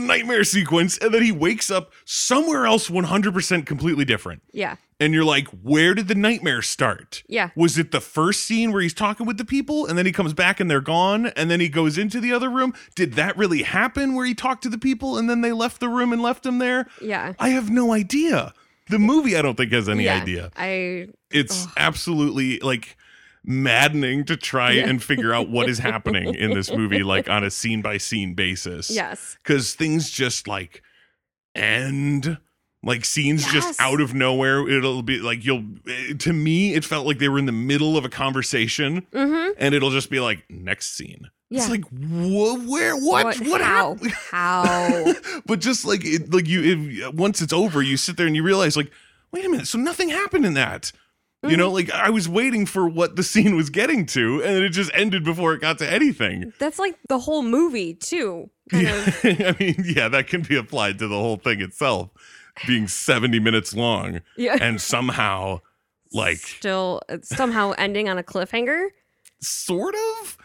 nightmare 0.00 0.44
sequence 0.44 0.98
and 0.98 1.14
then 1.14 1.22
he 1.22 1.32
wakes 1.32 1.70
up 1.70 1.92
somewhere 2.04 2.66
else 2.66 2.90
100% 2.90 3.64
completely 3.66 4.04
different 4.04 4.42
Yeah. 4.52 4.76
And 5.00 5.12
you're 5.14 5.24
like, 5.24 5.48
where 5.48 5.94
did 5.94 6.06
the 6.08 6.14
nightmare 6.14 6.60
start? 6.62 7.22
Yeah. 7.26 7.50
Was 7.56 7.78
it 7.78 7.90
the 7.90 8.00
first 8.00 8.44
scene 8.44 8.70
where 8.70 8.82
he's 8.82 8.94
talking 8.94 9.26
with 9.26 9.38
the 9.38 9.44
people 9.44 9.86
and 9.86 9.96
then 9.98 10.04
he 10.06 10.12
comes 10.12 10.34
back 10.34 10.60
and 10.60 10.70
they're 10.70 10.80
gone 10.80 11.26
and 11.28 11.50
then 11.50 11.58
he 11.58 11.68
goes 11.70 11.96
into 11.98 12.20
the 12.20 12.32
other 12.32 12.50
room? 12.50 12.74
Did 12.94 13.14
that 13.14 13.36
really 13.36 13.62
happen 13.62 14.14
where 14.14 14.26
he 14.26 14.34
talked 14.34 14.62
to 14.64 14.68
the 14.68 14.78
people 14.78 15.16
and 15.18 15.28
then 15.28 15.40
they 15.40 15.52
left 15.52 15.80
the 15.80 15.88
room 15.88 16.12
and 16.12 16.20
left 16.22 16.44
him 16.46 16.58
there? 16.58 16.86
Yeah. 17.00 17.32
I 17.38 17.48
have 17.48 17.70
no 17.70 17.92
idea. 17.92 18.52
The 18.90 18.98
movie, 18.98 19.36
I 19.36 19.42
don't 19.42 19.56
think, 19.56 19.72
has 19.72 19.88
any 19.88 20.04
Yeah. 20.04 20.20
idea. 20.20 20.50
I 20.56 21.08
It's 21.30 21.64
Ugh. 21.66 21.72
absolutely 21.76 22.58
like 22.58 22.96
maddening 23.42 24.24
to 24.26 24.36
try 24.36 24.72
Yeah. 24.72 24.88
and 24.88 25.02
figure 25.02 25.32
out 25.32 25.48
what 25.48 25.68
is 25.70 25.78
happening 25.78 26.34
in 26.38 26.50
this 26.52 26.70
movie, 26.70 27.02
like 27.02 27.30
on 27.30 27.42
a 27.42 27.50
scene 27.50 27.80
by 27.80 27.96
scene 27.96 28.34
basis. 28.34 28.90
Yes. 28.90 29.38
Because 29.42 29.72
things 29.74 30.10
just 30.10 30.46
like 30.46 30.82
end. 31.54 32.38
Like 32.82 33.04
scenes 33.04 33.42
Yes. 33.42 33.52
just 33.52 33.80
out 33.80 34.00
of 34.00 34.14
nowhere. 34.14 34.66
It'll 34.68 35.02
be 35.02 35.18
like 35.18 35.44
you'll. 35.44 35.64
eh, 35.86 36.14
To 36.18 36.32
me, 36.32 36.74
it 36.74 36.84
felt 36.84 37.06
like 37.06 37.18
they 37.18 37.28
were 37.28 37.38
in 37.38 37.44
the 37.46 37.52
middle 37.52 37.96
of 37.98 38.04
a 38.06 38.08
conversation, 38.08 39.02
Mm-hmm. 39.12 39.52
and 39.58 39.74
it'll 39.74 39.90
just 39.90 40.08
be 40.10 40.18
like 40.20 40.44
next 40.48 40.96
scene. 40.96 41.28
Yeah. 41.50 41.60
It's 41.60 41.68
like 41.68 41.84
wh- 41.88 42.66
where 42.68 42.96
what 42.96 43.38
what, 43.40 43.60
how? 43.60 43.94
happened? 43.96 44.12
How? 44.30 45.14
but 45.46 45.58
just 45.60 45.84
like 45.84 46.04
it, 46.04 46.32
like 46.32 46.46
you 46.48 46.62
if, 47.08 47.14
once 47.14 47.42
it's 47.42 47.52
over 47.52 47.82
you 47.82 47.96
sit 47.96 48.16
there 48.16 48.26
and 48.26 48.34
you 48.36 48.42
realize 48.42 48.76
like 48.76 48.90
wait 49.32 49.44
a 49.44 49.48
minute 49.48 49.66
so 49.66 49.76
nothing 49.78 50.08
happened 50.10 50.46
in 50.46 50.54
that 50.54 50.92
you 51.42 51.48
Mm-hmm. 51.50 51.58
know 51.58 51.70
like 51.70 51.90
i 51.90 52.08
was 52.10 52.28
waiting 52.28 52.66
for 52.66 52.86
what 52.88 53.16
the 53.16 53.22
scene 53.32 53.56
was 53.56 53.68
getting 53.70 54.06
to 54.06 54.42
and 54.44 54.62
it 54.62 54.68
just 54.70 54.90
ended 54.94 55.24
before 55.24 55.52
it 55.54 55.60
got 55.60 55.78
to 55.78 55.90
anything 55.92 56.52
That's 56.60 56.78
like 56.78 56.96
the 57.08 57.18
whole 57.18 57.42
movie 57.42 57.94
too. 57.94 58.50
Kind 58.70 58.84
yeah, 58.86 58.94
of. 58.94 59.24
i 59.24 59.56
mean 59.58 59.82
yeah 59.84 60.08
that 60.08 60.28
can 60.28 60.42
be 60.42 60.56
applied 60.56 60.98
to 61.00 61.08
the 61.08 61.16
whole 61.18 61.36
thing 61.36 61.60
itself 61.60 62.10
being 62.66 62.86
70 62.88 63.38
minutes 63.40 63.74
long 63.74 64.20
Yeah. 64.36 64.56
and 64.60 64.80
somehow 64.80 65.60
like 66.12 66.38
still 66.38 67.00
somehow 67.22 67.72
ending 67.78 68.08
on 68.08 68.18
a 68.18 68.22
cliffhanger. 68.22 68.88
sort 69.40 69.94
of 70.20 70.36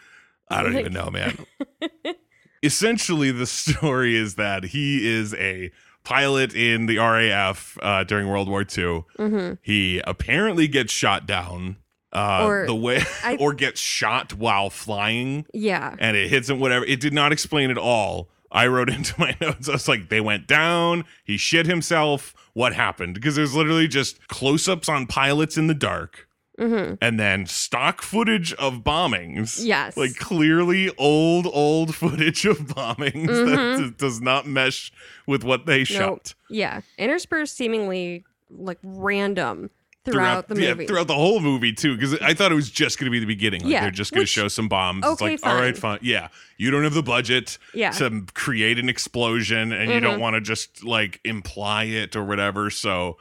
i 0.50 0.62
don't 0.62 0.72
Like- 0.74 0.80
even 0.80 0.92
know 0.92 1.10
man 1.10 1.38
essentially 2.62 3.30
the 3.30 3.46
story 3.46 4.16
is 4.16 4.34
that 4.36 4.64
he 4.64 5.06
is 5.08 5.34
a 5.34 5.70
pilot 6.04 6.54
in 6.54 6.86
the 6.86 6.98
RAF 6.98 7.76
uh, 7.82 8.04
during 8.04 8.28
World 8.28 8.48
War 8.48 8.60
II. 8.60 9.02
Mm-hmm. 9.18 9.54
He 9.60 10.00
apparently 10.04 10.68
gets 10.68 10.92
shot 10.92 11.26
down 11.26 11.78
uh, 12.12 12.44
Or- 12.46 12.66
the 12.66 12.74
way 12.76 13.02
I- 13.24 13.36
or 13.40 13.52
gets 13.52 13.80
shot 13.80 14.32
while 14.34 14.70
flying 14.70 15.46
Yeah. 15.52 15.96
and 15.98 16.16
it 16.16 16.28
hits 16.30 16.48
him 16.48 16.60
whatever. 16.60 16.84
It 16.84 17.00
did 17.00 17.12
not 17.12 17.32
explain 17.32 17.70
at 17.72 17.78
all. 17.78 18.28
I 18.56 18.66
wrote 18.66 18.88
into 18.96 19.14
my 19.20 19.36
notes. 19.40 19.68
I 19.68 19.72
was 19.72 19.86
like, 19.86 20.08
they 20.08 20.20
went 20.20 20.46
down. 20.48 21.04
He 21.24 21.36
shit 21.36 21.66
himself. 21.66 22.34
What 22.54 22.72
happened? 22.74 23.14
Because 23.14 23.36
there's 23.36 23.54
literally 23.54 23.86
just 23.86 24.26
close-ups 24.28 24.88
on 24.88 25.06
pilots 25.06 25.56
in 25.56 25.66
the 25.68 25.74
dark, 25.74 26.26
Mm-hmm. 26.58 26.94
and 27.02 27.20
then 27.20 27.44
stock 27.44 28.00
footage 28.00 28.54
of 28.54 28.76
bombings 28.82 29.60
Yes. 29.62 29.94
like 29.94 30.16
clearly 30.16 30.90
old 30.96 31.46
old 31.52 31.94
footage 31.94 32.46
of 32.46 32.56
bombings 32.60 33.26
that 33.26 33.58
Mhm. 33.58 33.88
d- 33.90 33.94
does 33.98 34.22
not 34.22 34.46
mesh 34.46 34.90
with 35.26 35.44
what 35.44 35.66
they 35.66 35.84
shot 35.84 36.34
yeah. 36.48 36.80
Interspersed 36.96 37.54
seemingly 37.54 38.24
like 38.50 38.78
random 38.82 39.68
throughout, 40.12 40.48
the 40.48 40.60
yeah, 40.60 40.70
movie. 40.70 40.86
throughout 40.86 41.06
the 41.06 41.14
whole 41.14 41.40
movie 41.40 41.72
too 41.72 41.94
because 41.96 42.14
i 42.20 42.32
thought 42.34 42.50
it 42.52 42.54
was 42.54 42.70
just 42.70 42.98
going 42.98 43.04
to 43.06 43.10
be 43.10 43.18
the 43.18 43.26
beginning 43.26 43.62
like 43.62 43.72
Yeah, 43.72 43.82
they're 43.82 43.90
just 43.90 44.12
going 44.12 44.22
to 44.22 44.26
show 44.30 44.48
some 44.48 44.68
bombs 44.68 45.04
it's 45.04 45.20
okay, 45.22 45.32
like 45.32 45.46
all 45.46 45.54
right 45.54 45.76
fine. 45.76 45.98
fine 45.98 46.06
yeah 46.06 46.28
you 46.56 46.70
don't 46.70 46.84
have 46.84 46.94
the 46.94 47.02
budget 47.02 47.58
yeah. 47.74 47.90
to 47.92 48.24
create 48.34 48.78
an 48.78 48.88
explosion 48.88 49.72
and 49.72 49.90
you 49.90 50.00
don't 50.00 50.18
Mhm. 50.18 50.22
want 50.22 50.34
to 50.34 50.40
just 50.40 50.82
like 50.84 51.20
imply 51.24 51.84
it 51.84 52.16
or 52.16 52.24
whatever 52.24 52.70
so 52.70 53.16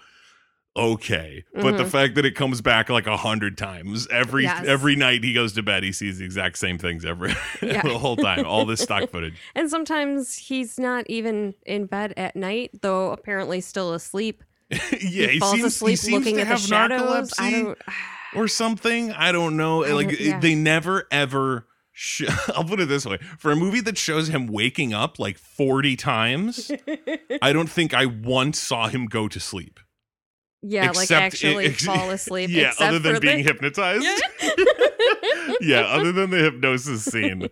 okay 0.78 1.46
but 1.54 1.78
the 1.78 1.86
Mhm. 1.86 1.90
fact 1.90 2.16
that 2.16 2.26
it 2.26 2.36
comes 2.36 2.60
back 2.62 2.90
like 2.90 3.08
a 3.08 3.16
hundred 3.16 3.58
times 3.58 4.08
every 4.12 4.44
Yes. 4.44 4.66
every 4.68 4.98
night 4.98 5.24
he 5.24 5.32
goes 5.34 5.54
to 5.54 5.64
bed 5.64 5.84
he 5.84 5.94
sees 5.94 6.18
the 6.20 6.26
exact 6.26 6.58
same 6.58 6.78
things 6.78 7.06
every 7.06 7.34
Yeah. 7.62 7.82
the 7.82 7.98
whole 7.98 8.18
time 8.18 8.46
all 8.46 8.66
this 8.66 8.82
stock 8.82 9.10
footage 9.12 9.36
and 9.56 9.70
sometimes 9.70 10.36
he's 10.36 10.78
not 10.78 11.06
even 11.10 11.54
in 11.66 11.86
bed 11.86 12.14
at 12.18 12.36
night, 12.36 12.72
though 12.82 13.12
apparently 13.12 13.62
still 13.62 13.94
asleep. 13.94 14.44
yeah, 15.00 15.28
he, 15.28 15.40
falls 15.40 15.52
seems, 15.54 15.66
asleep 15.66 15.92
he 15.92 15.96
seems 15.96 16.14
looking 16.26 16.36
to 16.36 16.42
at 16.42 16.48
have 16.48 16.62
the 16.68 16.76
narcolepsy 16.76 17.76
or 18.36 18.48
something. 18.48 19.12
I 19.12 19.32
don't 19.32 19.58
know. 19.58 19.84
I 19.84 19.92
like 19.92 20.08
don't- 20.10 20.14
it- 20.20 20.20
yeah. 20.22 20.40
they 20.40 20.56
never 20.56 21.08
ever. 21.12 21.68
Sh- 21.98 22.24
I'll 22.56 22.64
put 22.66 22.80
it 22.80 22.88
this 22.90 23.06
way: 23.06 23.18
for 23.38 23.52
a 23.52 23.56
movie 23.56 23.80
that 23.82 23.98
shows 23.98 24.28
him 24.28 24.48
waking 24.48 24.94
up 24.94 25.18
like 25.20 25.38
forty 25.38 25.96
times, 25.96 26.72
I 27.42 27.54
don't 27.54 27.70
think 27.70 27.94
I 27.94 28.06
once 28.08 28.60
saw 28.60 28.88
him 28.88 29.06
go 29.06 29.28
to 29.28 29.40
sleep. 29.40 29.80
Yeah, 30.62 30.88
like 30.88 31.04
Except- 31.04 31.22
actually 31.22 31.66
ex- 31.68 31.86
fall 31.86 32.10
asleep. 32.10 32.50
yeah, 32.50 32.74
other 32.80 32.98
than 33.00 33.20
being 33.22 33.38
the- 33.38 33.44
hypnotized. 33.44 34.08
yeah, 35.62 35.82
other 35.82 36.12
than 36.12 36.32
the 36.32 36.38
hypnosis 36.38 37.06
scene. 37.06 37.50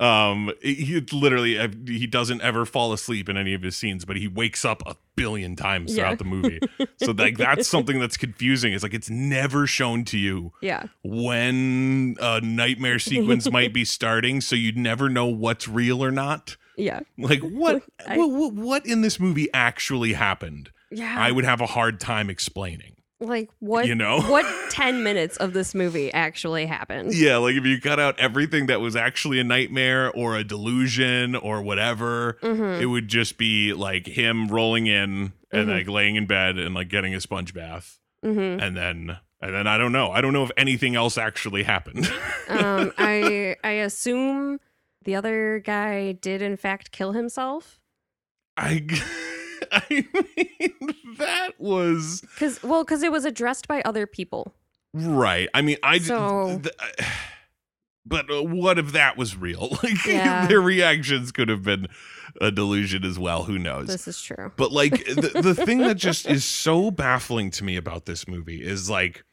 Um, 0.00 0.50
he 0.62 0.98
literally 1.12 1.58
he 1.86 2.06
doesn't 2.06 2.40
ever 2.40 2.64
fall 2.64 2.92
asleep 2.94 3.28
in 3.28 3.36
any 3.36 3.52
of 3.52 3.60
his 3.62 3.76
scenes, 3.76 4.06
but 4.06 4.16
he 4.16 4.26
wakes 4.26 4.64
up 4.64 4.82
a 4.86 4.96
billion 5.14 5.56
times 5.56 5.94
Yeah. 5.94 6.04
throughout 6.04 6.18
the 6.18 6.24
movie. 6.24 6.58
So 6.96 7.12
like 7.12 7.36
that's 7.46 7.68
something 7.68 8.00
that's 8.00 8.16
confusing. 8.16 8.72
It's 8.72 8.82
like 8.82 8.94
it's 8.94 9.10
never 9.10 9.66
shown 9.66 10.04
to 10.06 10.16
you 10.18 10.52
yeah, 10.62 10.84
when 11.04 12.16
a 12.20 12.40
nightmare 12.40 12.98
sequence 13.10 13.50
might 13.50 13.74
be 13.74 13.84
starting, 13.84 14.40
so 14.40 14.56
you'd 14.56 14.78
never 14.78 15.08
know 15.10 15.26
what's 15.26 15.68
real 15.68 16.02
or 16.02 16.10
not. 16.10 16.56
yeah, 16.76 17.00
Like 17.18 17.40
what 17.42 17.82
I- 18.08 18.16
what, 18.16 18.30
what 18.30 18.52
what 18.54 18.86
in 18.86 19.02
this 19.02 19.20
movie 19.20 19.48
actually 19.52 20.14
happened? 20.14 20.70
yeah. 20.90 21.14
I 21.18 21.30
would 21.30 21.44
have 21.44 21.60
a 21.60 21.66
hard 21.66 22.00
time 22.00 22.30
explaining. 22.30 22.96
Like 23.20 23.50
what? 23.58 23.86
You 23.86 23.94
know? 23.94 24.20
what? 24.22 24.46
Ten 24.70 25.02
minutes 25.02 25.36
of 25.36 25.52
this 25.52 25.74
movie 25.74 26.12
actually 26.12 26.66
happened. 26.66 27.14
Yeah, 27.14 27.36
like 27.36 27.54
if 27.56 27.64
you 27.66 27.80
cut 27.80 28.00
out 28.00 28.18
everything 28.18 28.66
that 28.66 28.80
was 28.80 28.96
actually 28.96 29.38
a 29.40 29.44
nightmare 29.44 30.10
or 30.12 30.36
a 30.36 30.44
delusion 30.44 31.36
or 31.36 31.62
whatever, 31.62 32.38
Mm-hmm. 32.42 32.82
it 32.82 32.86
would 32.86 33.08
just 33.08 33.36
be 33.38 33.72
like 33.74 34.06
him 34.06 34.48
rolling 34.48 34.86
in 34.86 35.32
and 35.52 35.68
Mhm. 35.68 35.78
like 35.78 35.88
laying 35.88 36.16
in 36.16 36.26
bed 36.26 36.58
and 36.58 36.74
like 36.74 36.88
getting 36.88 37.14
a 37.14 37.20
sponge 37.20 37.52
bath. 37.54 37.98
Mm-hmm. 38.24 38.60
And 38.62 38.76
then 38.76 39.18
and 39.42 39.54
then 39.54 39.66
I 39.66 39.78
don't 39.78 39.92
know. 39.92 40.10
I 40.10 40.20
don't 40.20 40.32
know 40.32 40.44
if 40.44 40.50
anything 40.56 40.94
else 40.96 41.16
actually 41.18 41.62
happened. 41.62 42.06
um, 42.48 42.92
I 42.98 43.56
I 43.64 43.70
assume 43.72 44.60
the 45.04 45.14
other 45.14 45.62
guy 45.64 46.12
did 46.12 46.42
in 46.42 46.56
fact 46.56 46.90
kill 46.92 47.12
himself. 47.12 47.80
I 48.56 48.86
I 49.72 49.82
mean 49.90 50.94
that 51.18 51.50
was 51.58 52.24
Cause 52.38 52.62
well, 52.62 52.84
cause 52.84 53.02
it 53.02 53.12
was 53.12 53.24
addressed 53.24 53.68
by 53.68 53.82
other 53.82 54.06
people. 54.06 54.54
right. 54.94 55.48
I 55.54 55.62
mean 55.62 55.76
I 55.82 55.98
So- 55.98 56.60
th- 56.62 56.74
but 58.06 58.30
uh, 58.30 58.42
what 58.42 58.78
if 58.78 58.92
that 58.92 59.16
was 59.16 59.36
real? 59.36 59.76
Like 59.82 60.04
Yeah. 60.06 60.46
their 60.46 60.60
reactions 60.60 61.32
could 61.32 61.48
have 61.48 61.62
been 61.62 61.86
a 62.40 62.50
delusion 62.50 63.04
as 63.04 63.18
well. 63.18 63.44
Who 63.44 63.58
knows? 63.58 63.88
This 63.88 64.08
is 64.08 64.20
true. 64.22 64.52
But 64.56 64.72
like 64.72 65.04
the, 65.06 65.40
the 65.42 65.54
thing 65.54 65.78
that 65.78 65.96
just 65.96 66.26
is 66.28 66.44
so 66.44 66.90
baffling 66.90 67.50
to 67.52 67.64
me 67.64 67.76
about 67.76 68.06
this 68.06 68.26
movie 68.26 68.62
is 68.64 68.88
like 68.88 69.24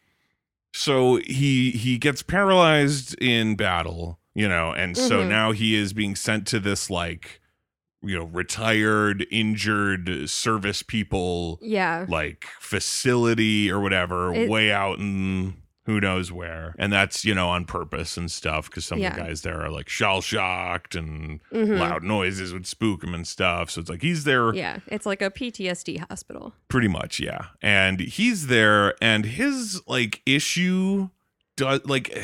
so 0.74 1.16
he 1.18 1.72
he 1.72 1.98
gets 1.98 2.22
paralyzed 2.22 3.16
in 3.22 3.56
battle, 3.56 4.20
you 4.36 4.48
know, 4.48 4.72
and 4.74 4.98
so 4.98 5.22
Mhm. 5.22 5.30
now 5.30 5.52
he 5.54 5.74
is 5.76 5.94
being 5.94 6.16
sent 6.16 6.46
to 6.48 6.60
this 6.60 6.90
like 6.90 7.40
you 8.02 8.18
know, 8.18 8.26
retired, 8.26 9.26
injured 9.32 10.30
service 10.30 10.84
people 10.84 11.60
Yeah. 11.62 12.06
like 12.08 12.46
facility 12.60 13.72
or 13.72 13.80
whatever, 13.80 14.34
It- 14.34 14.50
way 14.50 14.72
out 14.72 15.00
in 15.00 15.56
who 15.86 16.02
knows 16.02 16.32
where. 16.34 16.76
And 16.78 16.92
that's, 16.92 17.24
you 17.24 17.34
know, 17.34 17.48
on 17.48 17.64
purpose 17.64 18.18
and 18.18 18.30
stuff 18.30 18.70
because 18.70 18.86
some 18.86 19.02
of 19.02 19.16
the 19.16 19.22
guys 19.22 19.42
there 19.44 19.62
are 19.64 19.70
like 19.70 19.88
shell 19.88 20.20
shocked 20.22 20.96
and 20.96 21.40
Mhm. 21.54 21.80
loud 21.80 22.04
noises 22.04 22.52
would 22.52 22.68
spook 22.68 23.06
him 23.06 23.14
and 23.14 23.26
stuff. 23.26 23.72
So 23.72 23.80
it's 23.80 23.90
like 23.90 24.02
he's 24.02 24.26
there 24.26 24.54
Yeah. 24.54 24.80
It's 24.88 25.06
like 25.06 25.22
a 25.22 25.32
PTSD 25.32 25.96
hospital. 26.10 26.54
pretty 26.68 26.90
much, 26.90 27.22
yeah. 27.22 27.46
And 27.62 28.02
he's 28.02 28.48
there 28.48 28.96
and 29.02 29.26
his 29.26 29.82
like 29.88 30.22
issue 30.26 31.08
does 31.56 31.80
like 31.86 32.22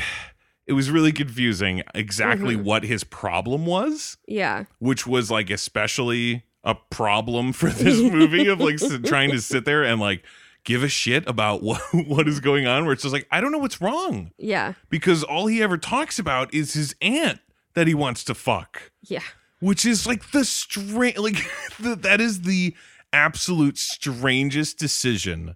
it 0.68 0.74
was 0.74 0.90
really 0.90 1.12
confusing 1.12 1.84
exactly 1.94 2.56
Mhm. 2.56 2.64
what 2.64 2.84
his 2.84 3.04
problem 3.04 3.66
was, 3.66 4.18
Yeah. 4.28 4.64
which 4.80 5.06
was 5.06 5.30
like 5.32 5.50
especially 5.50 6.44
a 6.64 6.76
problem 6.76 7.52
for 7.54 7.70
this 7.72 8.00
movie 8.02 8.48
of 8.48 8.60
like 8.62 8.78
trying 9.04 9.32
to 9.32 9.42
sit 9.42 9.66
there 9.66 9.84
and 9.84 10.00
like 10.00 10.24
give 10.64 10.82
a 10.84 10.88
shit 10.88 11.28
about 11.28 11.62
what 11.64 11.82
what 12.08 12.28
is 12.28 12.40
going 12.40 12.66
on 12.66 12.86
where 12.86 12.94
it's 12.94 13.02
just 13.04 13.12
like 13.14 13.28
I 13.32 13.42
don't 13.42 13.52
know 13.52 13.58
what's 13.58 13.82
wrong 13.82 14.32
Yeah. 14.38 14.74
because 14.90 15.24
all 15.24 15.48
he 15.48 15.62
ever 15.62 15.78
talks 15.78 16.20
about 16.20 16.54
is 16.54 16.74
his 16.74 16.96
aunt 17.02 17.40
that 17.74 17.88
he 17.88 17.94
wants 17.94 18.24
to 18.26 18.34
fuck 18.34 18.92
Yeah. 19.02 19.24
which 19.60 19.86
is 19.86 20.08
like 20.08 20.32
the 20.32 20.46
strange 20.46 21.18
like 21.18 21.36
the, 21.80 21.96
that 21.98 22.22
is 22.22 22.42
the 22.44 22.74
absolute 23.12 23.78
strangest 23.78 24.80
decision 24.80 25.56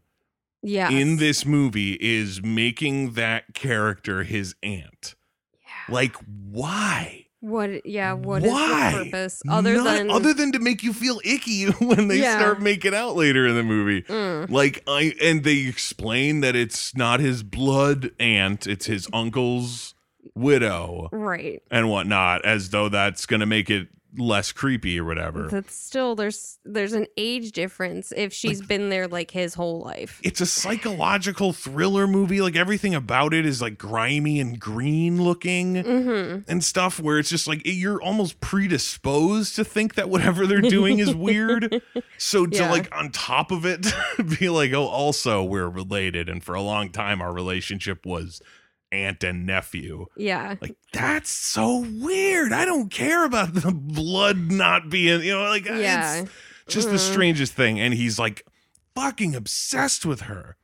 Yeah. 0.63 0.89
in 0.89 1.17
this 1.17 1.45
movie 1.45 1.93
is 1.99 2.41
making 2.43 3.13
that 3.13 3.53
character 3.53 4.23
his 4.23 4.55
aunt 4.63 5.15
Yeah. 5.61 5.93
like 5.93 6.15
why 6.51 7.25
What? 7.39 7.85
Yeah. 7.85 8.13
What 8.13 8.41
Why? 8.41 8.91
the 8.91 9.03
purpose 9.05 9.41
other 9.47 9.75
Not- 9.75 9.83
than 9.85 10.09
other 10.09 10.33
than 10.33 10.51
to 10.53 10.59
make 10.59 10.81
you 10.83 10.91
feel 10.93 11.21
icky 11.23 11.65
when 11.79 12.07
they 12.07 12.19
Yeah. 12.19 12.39
start 12.39 12.61
making 12.61 12.95
out 12.95 13.15
later 13.15 13.45
in 13.47 13.55
the 13.55 13.63
movie 13.63 14.01
Mm, 14.03 14.49
like 14.49 14.83
i 14.87 15.13
and 15.21 15.43
they 15.43 15.67
explain 15.67 16.41
that 16.41 16.55
it's 16.55 16.95
not 16.95 17.19
his 17.19 17.43
blood 17.43 18.09
aunt 18.19 18.65
it's 18.67 18.87
his 18.87 19.07
uncle's 19.13 19.93
widow 20.35 21.09
right? 21.11 21.61
and 21.71 21.89
whatnot 21.89 22.43
as 22.45 22.69
though 22.71 22.89
that's 22.89 23.25
gonna 23.25 23.45
make 23.45 23.69
it 23.69 23.87
less 24.17 24.51
creepy 24.51 24.99
or 24.99 25.05
whatever. 25.05 25.47
That's 25.47 25.75
still 25.75 26.15
there's 26.15 26.59
there's 26.65 26.93
an 26.93 27.05
age 27.17 27.51
difference 27.51 28.11
if 28.15 28.33
she's 28.33 28.61
been 28.61 28.89
there 28.89 29.07
like 29.07 29.31
his 29.31 29.53
whole 29.53 29.81
life. 29.81 30.19
It's 30.23 30.41
a 30.41 30.45
psychological 30.45 31.53
thriller 31.53 32.07
movie. 32.07 32.41
Like 32.41 32.55
everything 32.55 32.95
about 32.95 33.33
it 33.33 33.45
is 33.45 33.61
like 33.61 33.77
grimy 33.77 34.39
and 34.39 34.59
green 34.59 35.21
looking 35.23 35.75
Mm-hmm. 35.75 36.49
and 36.49 36.63
stuff 36.63 36.99
where 36.99 37.19
it's 37.19 37.29
just 37.29 37.47
like 37.47 37.61
you're 37.65 38.01
almost 38.01 38.39
predisposed 38.41 39.55
to 39.55 39.63
think 39.65 39.95
that 39.95 40.09
whatever 40.09 40.45
they're 40.47 40.61
doing 40.61 40.99
is 40.99 41.13
weird. 41.15 41.81
So 42.19 42.47
to 42.47 42.57
Yeah. 42.57 42.71
like 42.71 42.93
on 42.95 43.11
top 43.11 43.51
of 43.51 43.63
it 43.65 43.85
be 44.39 44.49
like, 44.49 44.73
oh, 44.73 44.87
also 44.87 45.43
we're 45.43 45.69
related. 45.69 46.29
And 46.29 46.43
for 46.43 46.55
a 46.55 46.61
long 46.61 46.89
time 46.89 47.21
our 47.21 47.31
relationship 47.31 48.05
was 48.05 48.41
aunt 48.91 49.23
and 49.23 49.45
nephew. 49.45 50.05
Yeah. 50.15 50.55
Like 50.61 50.75
that's 50.93 51.29
so 51.29 51.85
weird. 51.99 52.51
I 52.53 52.65
don't 52.65 52.89
care 52.89 53.25
about 53.25 53.53
the 53.53 53.71
blood 53.71 54.37
not 54.51 54.89
being, 54.89 55.21
you 55.21 55.33
know, 55.33 55.43
like 55.49 55.65
Yeah. 55.65 56.21
it's 56.65 56.73
just 56.73 56.89
the 56.89 56.95
Mhm. 56.95 57.11
strangest 57.11 57.53
thing. 57.53 57.79
And 57.79 57.93
he's 57.93 58.17
like 58.17 58.45
fucking 58.95 59.35
obsessed 59.35 60.05
with 60.05 60.21
her 60.21 60.55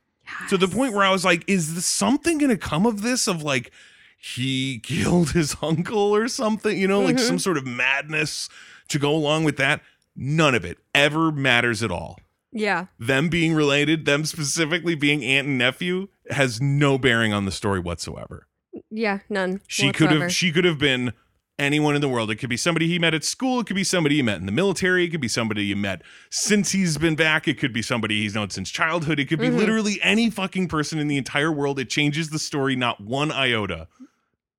to 0.48 0.56
the 0.56 0.68
point 0.68 0.94
where 0.94 1.04
I 1.04 1.10
was 1.10 1.24
like, 1.24 1.44
is 1.46 1.74
this 1.74 1.86
something 1.86 2.38
going 2.38 2.50
to 2.50 2.56
come 2.56 2.86
of 2.86 3.02
this? 3.02 3.26
Of 3.28 3.42
like, 3.42 3.70
he 4.18 4.78
killed 4.82 5.32
his 5.32 5.56
uncle 5.62 5.98
or 6.14 6.26
something, 6.28 6.78
you 6.78 6.88
know, 6.88 7.00
like 7.00 7.16
Mhm. 7.16 7.26
some 7.26 7.38
sort 7.38 7.58
of 7.58 7.66
madness 7.66 8.48
to 8.88 8.98
go 8.98 9.14
along 9.14 9.44
with 9.44 9.58
that. 9.58 9.82
None 10.16 10.54
of 10.54 10.64
it 10.64 10.78
ever 10.94 11.30
matters 11.30 11.82
at 11.82 11.90
all. 11.90 12.18
Yeah. 12.52 12.86
Them 12.98 13.28
being 13.28 13.52
related, 13.52 14.04
them 14.06 14.24
specifically 14.24 14.94
being 14.94 15.24
aunt 15.24 15.48
and 15.48 15.58
nephew, 15.58 16.08
has 16.30 16.60
no 16.60 16.98
bearing 16.98 17.32
on 17.32 17.44
the 17.44 17.52
story 17.52 17.80
whatsoever. 17.80 18.46
Yeah. 18.90 19.20
None. 19.28 19.60
She 19.68 19.92
could 19.92 20.10
have 20.10 20.32
she 20.32 20.50
could 20.52 20.64
have 20.64 20.78
been 20.78 21.12
anyone 21.58 21.94
in 21.94 22.00
the 22.00 22.08
world. 22.08 22.30
It 22.30 22.36
could 22.36 22.48
be 22.50 22.56
somebody 22.56 22.88
he 22.88 22.98
met 22.98 23.14
at 23.14 23.22
school, 23.24 23.60
it 23.60 23.66
could 23.66 23.76
be 23.76 23.84
somebody 23.84 24.16
he 24.16 24.22
met 24.22 24.38
in 24.40 24.46
the 24.46 24.52
military, 24.52 25.04
it 25.04 25.10
could 25.10 25.20
be 25.20 25.28
somebody 25.28 25.64
you 25.66 25.76
met 25.76 26.02
since 26.30 26.72
he's 26.72 26.98
been 26.98 27.14
back, 27.14 27.46
it 27.46 27.58
could 27.58 27.72
be 27.72 27.82
somebody 27.82 28.22
he's 28.22 28.34
known 28.34 28.50
since 28.50 28.70
childhood, 28.70 29.20
it 29.20 29.26
could 29.26 29.38
be 29.38 29.48
Mhm. 29.48 29.58
literally 29.58 30.00
any 30.02 30.30
fucking 30.30 30.66
person 30.68 30.98
in 30.98 31.06
the 31.06 31.16
entire 31.16 31.52
world. 31.52 31.78
It 31.78 31.88
changes 31.90 32.30
the 32.30 32.40
story 32.40 32.74
not 32.74 33.00
one 33.00 33.30
iota 33.30 33.86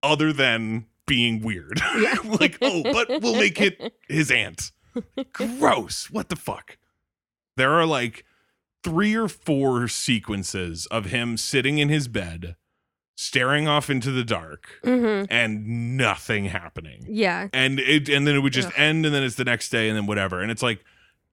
other 0.01 0.31
than 0.31 0.85
being 1.05 1.41
weird. 1.41 1.81
Yeah. 1.97 2.15
like, 2.39 2.57
oh, 2.61 2.83
but 2.83 3.09
we'll 3.21 3.35
make 3.35 3.59
it 3.59 3.93
his 4.07 4.31
aunt. 4.31 4.71
Gross. 5.33 6.09
What 6.09 6.29
the 6.29 6.35
fuck? 6.37 6.77
There 7.57 7.71
are 7.71 7.85
like 7.85 8.23
three 8.85 9.15
or 9.15 9.27
four 9.27 9.87
sequences 9.87 10.85
of 10.87 11.05
him 11.07 11.35
sitting 11.37 11.77
in 11.79 11.89
his 11.89 12.07
bed, 12.07 12.55
staring 13.15 13.67
off 13.67 13.89
into 13.89 14.11
the 14.11 14.23
dark, 14.23 14.67
Mm-hmm. 14.83 15.25
and 15.33 15.97
nothing 15.97 16.45
happening. 16.45 17.05
Yeah. 17.09 17.47
And 17.53 17.79
it 17.79 18.07
and 18.09 18.25
then 18.27 18.35
it 18.35 18.39
would 18.39 18.53
just 18.53 18.67
Ugh. 18.69 18.73
end 18.77 19.05
and 19.05 19.13
then 19.15 19.23
it's 19.23 19.35
the 19.35 19.45
next 19.45 19.69
day 19.69 19.89
and 19.89 19.97
then 19.97 20.05
whatever. 20.05 20.41
And 20.41 20.51
it's 20.51 20.63
like 20.63 20.83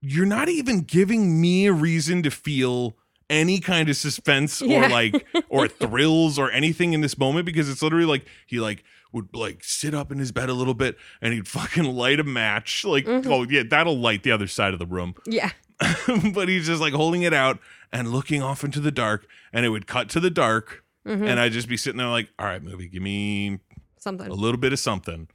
you're 0.01 0.27
not 0.27 0.49
even 0.49 0.81
giving 0.81 1.41
me 1.41 1.67
a 1.67 1.73
reason 1.73 2.23
to 2.25 2.31
feel 2.31 2.97
any 3.31 3.61
kind 3.61 3.89
of 3.89 3.97
suspense 3.97 4.61
Yeah. 4.61 4.87
or 4.87 4.89
like 4.91 5.27
or 5.49 5.69
thrills 5.69 6.39
or 6.39 6.51
anything 6.51 6.93
in 6.93 7.01
this 7.03 7.17
moment 7.19 7.47
because 7.47 7.69
it's 7.71 7.83
literally 7.83 8.05
like 8.07 8.27
he 8.47 8.59
like 8.61 8.85
would 9.13 9.29
like 9.35 9.63
sit 9.63 9.95
up 9.95 10.11
in 10.11 10.19
his 10.19 10.33
bed 10.33 10.49
a 10.49 10.55
little 10.55 10.75
bit 10.75 10.97
and 11.21 11.33
he'd 11.35 11.47
fucking 11.49 11.85
light 11.85 12.19
a 12.21 12.25
match 12.25 12.85
like 12.85 13.05
Mhm. 13.07 13.27
oh 13.27 13.43
yeah 13.49 13.63
that'll 13.69 13.99
light 13.99 14.23
the 14.23 14.31
other 14.33 14.47
side 14.47 14.73
of 14.73 14.79
the 14.79 14.87
room 14.87 15.15
Yeah. 15.27 15.51
but 16.35 16.49
he's 16.49 16.67
just 16.67 16.81
like 16.81 16.93
holding 16.95 17.23
it 17.23 17.35
out 17.35 17.59
and 17.93 18.11
looking 18.13 18.43
off 18.43 18.65
into 18.65 18.81
the 18.81 18.91
dark 18.91 19.27
and 19.53 19.65
it 19.67 19.69
would 19.71 19.87
cut 19.87 20.09
to 20.11 20.21
the 20.21 20.31
dark 20.31 20.85
Mm-hmm. 21.05 21.25
and 21.27 21.41
I'd 21.41 21.51
just 21.51 21.69
be 21.69 21.77
sitting 21.77 21.99
there 21.99 22.07
like 22.07 22.29
all 22.39 22.47
right 22.47 22.63
movie 22.63 22.87
give 22.89 23.03
me 23.03 23.59
Something. 23.99 24.29
a 24.29 24.35
little 24.35 24.57
bit 24.61 24.73
of 24.73 24.79
something. 24.79 25.27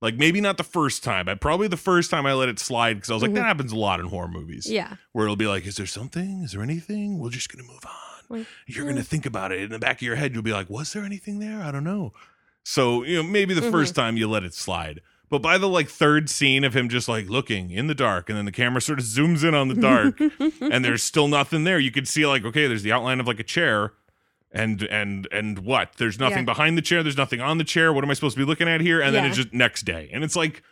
Like 0.00 0.14
maybe 0.14 0.40
not 0.40 0.56
the 0.56 0.62
first 0.62 1.02
time. 1.02 1.28
I 1.28 1.34
probably 1.34 1.66
the 1.66 1.76
first 1.76 2.12
time 2.12 2.26
I 2.26 2.34
let 2.34 2.48
it 2.48 2.60
slide 2.60 2.94
because 2.94 3.10
I 3.10 3.14
was 3.14 3.22
like, 3.22 3.32
Mhm. 3.32 3.36
that 3.36 3.44
happens 3.46 3.72
a 3.72 3.76
lot 3.76 3.98
in 3.98 4.06
horror 4.06 4.28
movies. 4.28 4.70
Yeah. 4.70 4.94
Where 5.10 5.24
it'll 5.26 5.34
be 5.34 5.48
like, 5.48 5.66
is 5.66 5.74
there 5.78 5.86
something? 5.86 6.42
Is 6.44 6.52
there 6.52 6.62
anything? 6.62 7.18
We're 7.18 7.30
just 7.30 7.50
gonna 7.52 7.66
move 7.66 7.84
on. 7.84 8.38
Like, 8.38 8.46
You're 8.68 8.84
yeah. 8.84 8.92
gonna 8.92 9.02
think 9.02 9.26
about 9.26 9.50
it 9.50 9.62
in 9.62 9.70
the 9.70 9.80
back 9.80 9.96
of 9.96 10.02
your 10.02 10.14
head. 10.14 10.32
You'll 10.32 10.44
be 10.44 10.52
like, 10.52 10.70
was 10.70 10.92
there 10.92 11.02
anything 11.02 11.40
there? 11.40 11.60
I 11.60 11.72
don't 11.72 11.82
know. 11.82 12.12
So 12.62 13.02
you 13.02 13.16
know, 13.16 13.22
maybe 13.24 13.52
the 13.52 13.62
first 13.72 13.94
Mm-hmm. 13.94 14.00
time 14.00 14.16
you 14.16 14.28
let 14.28 14.44
it 14.44 14.54
slide. 14.54 15.00
But 15.28 15.42
by 15.42 15.58
the 15.58 15.68
like 15.68 15.88
third 15.88 16.30
scene 16.30 16.62
of 16.62 16.74
him 16.74 16.88
just 16.88 17.08
like 17.08 17.28
looking 17.28 17.70
in 17.70 17.88
the 17.88 17.94
dark, 17.94 18.28
and 18.28 18.38
then 18.38 18.44
the 18.44 18.52
camera 18.52 18.80
sort 18.80 18.98
of 19.00 19.04
zooms 19.04 19.42
in 19.46 19.54
on 19.54 19.68
the 19.68 19.74
dark, 19.74 20.20
and 20.60 20.84
there's 20.84 21.02
still 21.02 21.26
nothing 21.28 21.64
there. 21.64 21.78
You 21.80 21.90
could 21.90 22.06
see 22.06 22.24
like, 22.26 22.44
okay, 22.44 22.66
there's 22.68 22.82
the 22.84 22.92
outline 22.92 23.18
of 23.18 23.26
like 23.26 23.40
a 23.40 23.44
chair, 23.44 23.92
and 24.52 24.82
and 24.84 25.26
and 25.32 25.58
what? 25.60 25.94
There's 25.98 26.18
nothing 26.20 26.38
Yeah. 26.38 26.44
behind 26.44 26.78
the 26.78 26.82
chair. 26.82 27.02
There's 27.02 27.16
nothing 27.16 27.40
on 27.40 27.58
the 27.58 27.64
chair. 27.64 27.92
What 27.92 28.04
am 28.04 28.10
I 28.10 28.14
supposed 28.14 28.36
to 28.36 28.40
be 28.40 28.46
looking 28.46 28.68
at 28.68 28.80
here? 28.80 29.00
And 29.00 29.14
then 29.14 29.24
it's 29.24 29.36
just 29.36 29.52
next 29.52 29.82
day, 29.82 30.08
and 30.12 30.22
it's 30.22 30.36
like, 30.36 30.62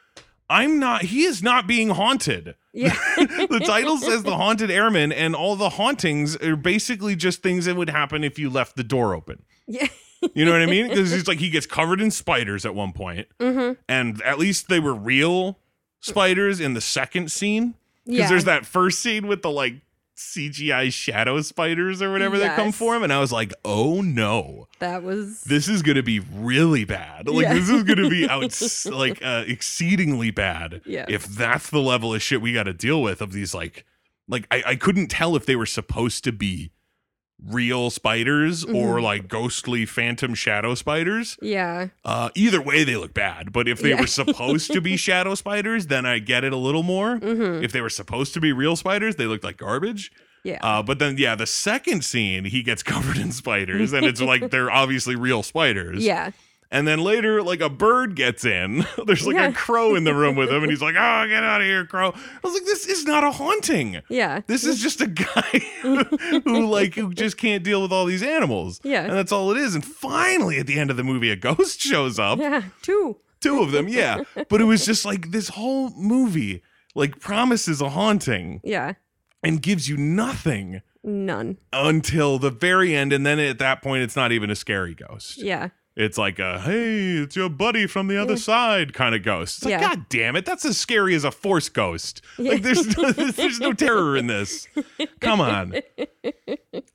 I'm 0.48 0.78
not. 0.78 1.02
He 1.02 1.24
is 1.24 1.42
not 1.42 1.66
being 1.66 1.90
haunted. 1.90 2.54
Yeah. 2.72 2.94
the 3.16 3.62
title 3.66 3.96
says 3.98 4.22
the 4.22 4.36
haunted 4.36 4.70
airman, 4.70 5.10
and 5.10 5.34
all 5.34 5.56
the 5.56 5.70
hauntings 5.70 6.36
are 6.36 6.54
basically 6.54 7.16
just 7.16 7.42
things 7.42 7.64
that 7.64 7.74
would 7.74 7.90
happen 7.90 8.22
if 8.22 8.38
you 8.38 8.50
left 8.50 8.76
the 8.76 8.84
door 8.84 9.14
open. 9.16 9.42
Yeah. 9.66 9.88
You 10.34 10.44
know 10.44 10.52
what 10.52 10.62
I 10.62 10.66
mean? 10.66 10.88
Because 10.88 11.12
it's 11.12 11.28
like 11.28 11.38
he 11.38 11.50
gets 11.50 11.66
covered 11.66 12.00
in 12.00 12.10
spiders 12.10 12.64
at 12.64 12.74
one 12.74 12.92
point, 12.92 13.28
Mm-hmm. 13.40 13.74
and 13.88 14.22
at 14.22 14.38
least 14.38 14.68
they 14.68 14.80
were 14.80 14.94
real 14.94 15.58
spiders 16.00 16.60
in 16.60 16.74
the 16.74 16.80
second 16.80 17.30
scene. 17.30 17.74
Because 18.04 18.18
Yeah. 18.20 18.28
there's 18.28 18.44
that 18.44 18.66
first 18.66 19.00
scene 19.00 19.26
with 19.26 19.42
the 19.42 19.50
like 19.50 19.74
CGI 20.16 20.92
shadow 20.92 21.40
spiders 21.42 22.00
or 22.00 22.12
whatever 22.12 22.38
that 22.38 22.54
come 22.56 22.70
for 22.70 22.94
him, 22.94 23.02
and 23.02 23.12
I 23.12 23.18
was 23.18 23.32
like, 23.32 23.52
oh 23.64 24.00
no, 24.00 24.68
that 24.78 25.02
was. 25.02 25.42
this 25.42 25.66
is 25.68 25.82
gonna 25.82 26.02
be 26.04 26.20
really 26.20 26.84
bad. 26.84 27.28
Like 27.28 27.44
Yeah. 27.44 27.54
this 27.54 27.68
is 27.68 27.82
gonna 27.82 28.08
be 28.08 28.28
out 28.28 28.60
like 28.92 29.20
uh, 29.24 29.44
exceedingly 29.46 30.30
bad. 30.30 30.82
Yeah. 30.86 31.06
If 31.08 31.26
that's 31.26 31.68
the 31.70 31.80
level 31.80 32.14
of 32.14 32.22
shit 32.22 32.40
we 32.40 32.52
got 32.52 32.64
to 32.64 32.72
deal 32.72 33.02
with 33.02 33.20
of 33.20 33.32
these 33.32 33.54
like, 33.54 33.84
like 34.28 34.46
I, 34.52 34.62
I 34.66 34.76
couldn't 34.76 35.08
tell 35.08 35.34
if 35.34 35.46
they 35.46 35.56
were 35.56 35.66
supposed 35.66 36.22
to 36.24 36.32
be 36.32 36.70
real 37.48 37.90
spiders 37.90 38.64
or 38.64 38.96
Mhm. 38.98 39.02
like 39.02 39.28
ghostly 39.28 39.84
phantom 39.86 40.34
shadow 40.34 40.74
spiders. 40.74 41.36
yeah. 41.42 41.88
Uh, 42.04 42.30
either 42.34 42.60
way, 42.62 42.84
they 42.84 42.96
look 42.96 43.12
bad. 43.14 43.52
But 43.52 43.68
if 43.68 43.80
they 43.80 43.90
Yeah. 43.90 44.00
were 44.00 44.06
supposed 44.06 44.72
to 44.72 44.80
be 44.80 44.96
shadow 45.08 45.34
spiders, 45.34 45.86
then 45.88 46.06
I 46.06 46.18
get 46.20 46.44
it 46.44 46.52
a 46.52 46.56
little 46.56 46.82
more. 46.82 47.18
Mm-hmm. 47.18 47.62
If 47.64 47.72
they 47.72 47.80
were 47.80 47.90
supposed 47.90 48.34
to 48.34 48.40
be 48.40 48.52
real 48.52 48.76
spiders, 48.76 49.16
they 49.16 49.26
looked 49.26 49.44
like 49.44 49.56
garbage. 49.58 50.10
Yeah. 50.42 50.58
Uh, 50.62 50.82
but 50.82 50.98
then, 50.98 51.16
yeah, 51.18 51.34
the 51.34 51.46
second 51.46 52.04
scene, 52.04 52.44
he 52.46 52.62
gets 52.62 52.82
covered 52.92 53.16
in 53.16 53.32
spiders, 53.32 53.92
and 53.92 54.04
it's 54.04 54.20
like 54.20 54.50
they're 54.50 54.70
obviously 54.70 55.16
real 55.16 55.42
spiders. 55.42 56.04
yeah. 56.04 56.30
And 56.74 56.88
then 56.88 56.98
later, 56.98 57.40
like 57.40 57.60
a 57.60 57.70
bird 57.70 58.16
gets 58.16 58.44
in. 58.44 58.84
There's 59.06 59.24
like 59.24 59.36
Yeah. 59.36 59.46
a 59.48 59.52
crow 59.52 59.94
in 59.94 60.02
the 60.02 60.12
room 60.12 60.34
with 60.34 60.50
him, 60.50 60.62
and 60.64 60.70
he's 60.72 60.82
like, 60.88 60.96
"Oh, 60.98 61.26
get 61.28 61.44
out 61.44 61.60
of 61.60 61.66
here, 61.68 61.86
crow!" 61.86 62.08
I 62.12 62.38
was 62.42 62.52
like, 62.52 62.64
"This 62.64 62.86
is 62.86 63.04
not 63.06 63.22
a 63.22 63.30
haunting. 63.30 64.02
Yeah. 64.08 64.40
This 64.48 64.64
is 64.64 64.82
just 64.82 65.00
a 65.00 65.06
guy 65.06 65.60
who 65.82 66.66
like 66.66 66.96
who 66.96 67.14
just 67.14 67.36
can't 67.38 67.62
deal 67.62 67.80
with 67.80 67.92
all 67.92 68.06
these 68.06 68.24
animals." 68.24 68.80
Yeah. 68.82 69.04
and 69.04 69.12
that's 69.12 69.30
all 69.30 69.52
it 69.52 69.56
is. 69.56 69.76
And 69.76 69.84
finally, 69.84 70.58
at 70.58 70.66
the 70.66 70.78
end 70.78 70.90
of 70.90 70.96
the 70.96 71.04
movie, 71.04 71.30
a 71.30 71.36
ghost 71.36 71.80
shows 71.80 72.18
up. 72.18 72.40
Yeah. 72.40 72.62
Two. 72.82 73.18
Two 73.40 73.60
of 73.62 73.70
them, 73.72 73.86
yeah. 73.88 74.22
But 74.48 74.60
it 74.60 74.64
was 74.64 74.84
just 74.84 75.04
like 75.04 75.30
this 75.30 75.48
whole 75.50 75.90
movie 75.90 76.62
like 76.96 77.20
promises 77.20 77.80
a 77.80 77.90
haunting 77.90 78.60
Yeah. 78.64 78.94
and 79.42 79.62
gives 79.62 79.88
you 79.88 79.96
nothing 79.96 80.80
None. 81.04 81.58
until 81.72 82.38
the 82.38 82.50
very 82.50 82.96
end, 82.96 83.12
and 83.12 83.24
then 83.26 83.38
at 83.38 83.58
that 83.58 83.80
point, 83.82 84.02
it's 84.02 84.16
not 84.16 84.32
even 84.32 84.50
a 84.50 84.56
scary 84.56 84.94
ghost. 84.94 85.36
Yeah. 85.42 85.68
It's 85.96 86.18
like 86.18 86.40
a 86.40 86.60
hey, 86.60 87.18
it's 87.18 87.36
your 87.36 87.48
buddy 87.48 87.86
from 87.86 88.08
the 88.08 88.20
other 88.20 88.36
side 88.36 88.92
kind 88.94 89.14
of 89.14 89.22
ghost. 89.22 89.58
It's 89.58 89.64
like, 89.66 89.70
Yeah. 89.72 89.80
God 89.80 90.08
damn 90.08 90.34
it, 90.34 90.44
that's 90.44 90.64
as 90.64 90.76
scary 90.76 91.14
as 91.14 91.22
a 91.24 91.30
force 91.30 91.68
ghost. 91.68 92.20
Yeah. 92.36 92.52
Like 92.52 92.62
there's 92.62 92.96
no, 92.96 93.12
there's 93.12 93.60
no 93.60 93.72
terror 93.72 94.16
in 94.16 94.26
this. 94.26 94.66
Come 95.20 95.40
on. 95.40 95.74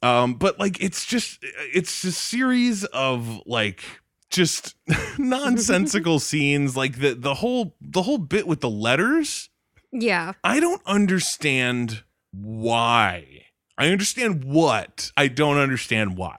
Um, 0.01 0.33
but 0.35 0.59
like 0.59 0.81
it's 0.83 1.05
just 1.05 1.39
it's 1.73 2.03
a 2.03 2.11
series 2.11 2.83
of 2.85 3.41
like 3.45 3.83
just 4.29 4.75
nonsensical 5.17 6.19
scenes. 6.19 6.75
Like 6.75 6.99
the 6.99 7.13
the 7.13 7.35
whole 7.35 7.75
the 7.79 8.01
whole 8.01 8.17
bit 8.17 8.47
with 8.47 8.59
the 8.59 8.69
letters. 8.69 9.49
Yeah. 9.91 10.33
I 10.43 10.59
don't 10.59 10.81
understand 10.85 12.03
why. 12.31 13.45
I 13.77 13.87
understand 13.87 14.43
what. 14.43 15.11
I 15.15 15.29
don't 15.29 15.57
understand 15.57 16.17
why. 16.17 16.37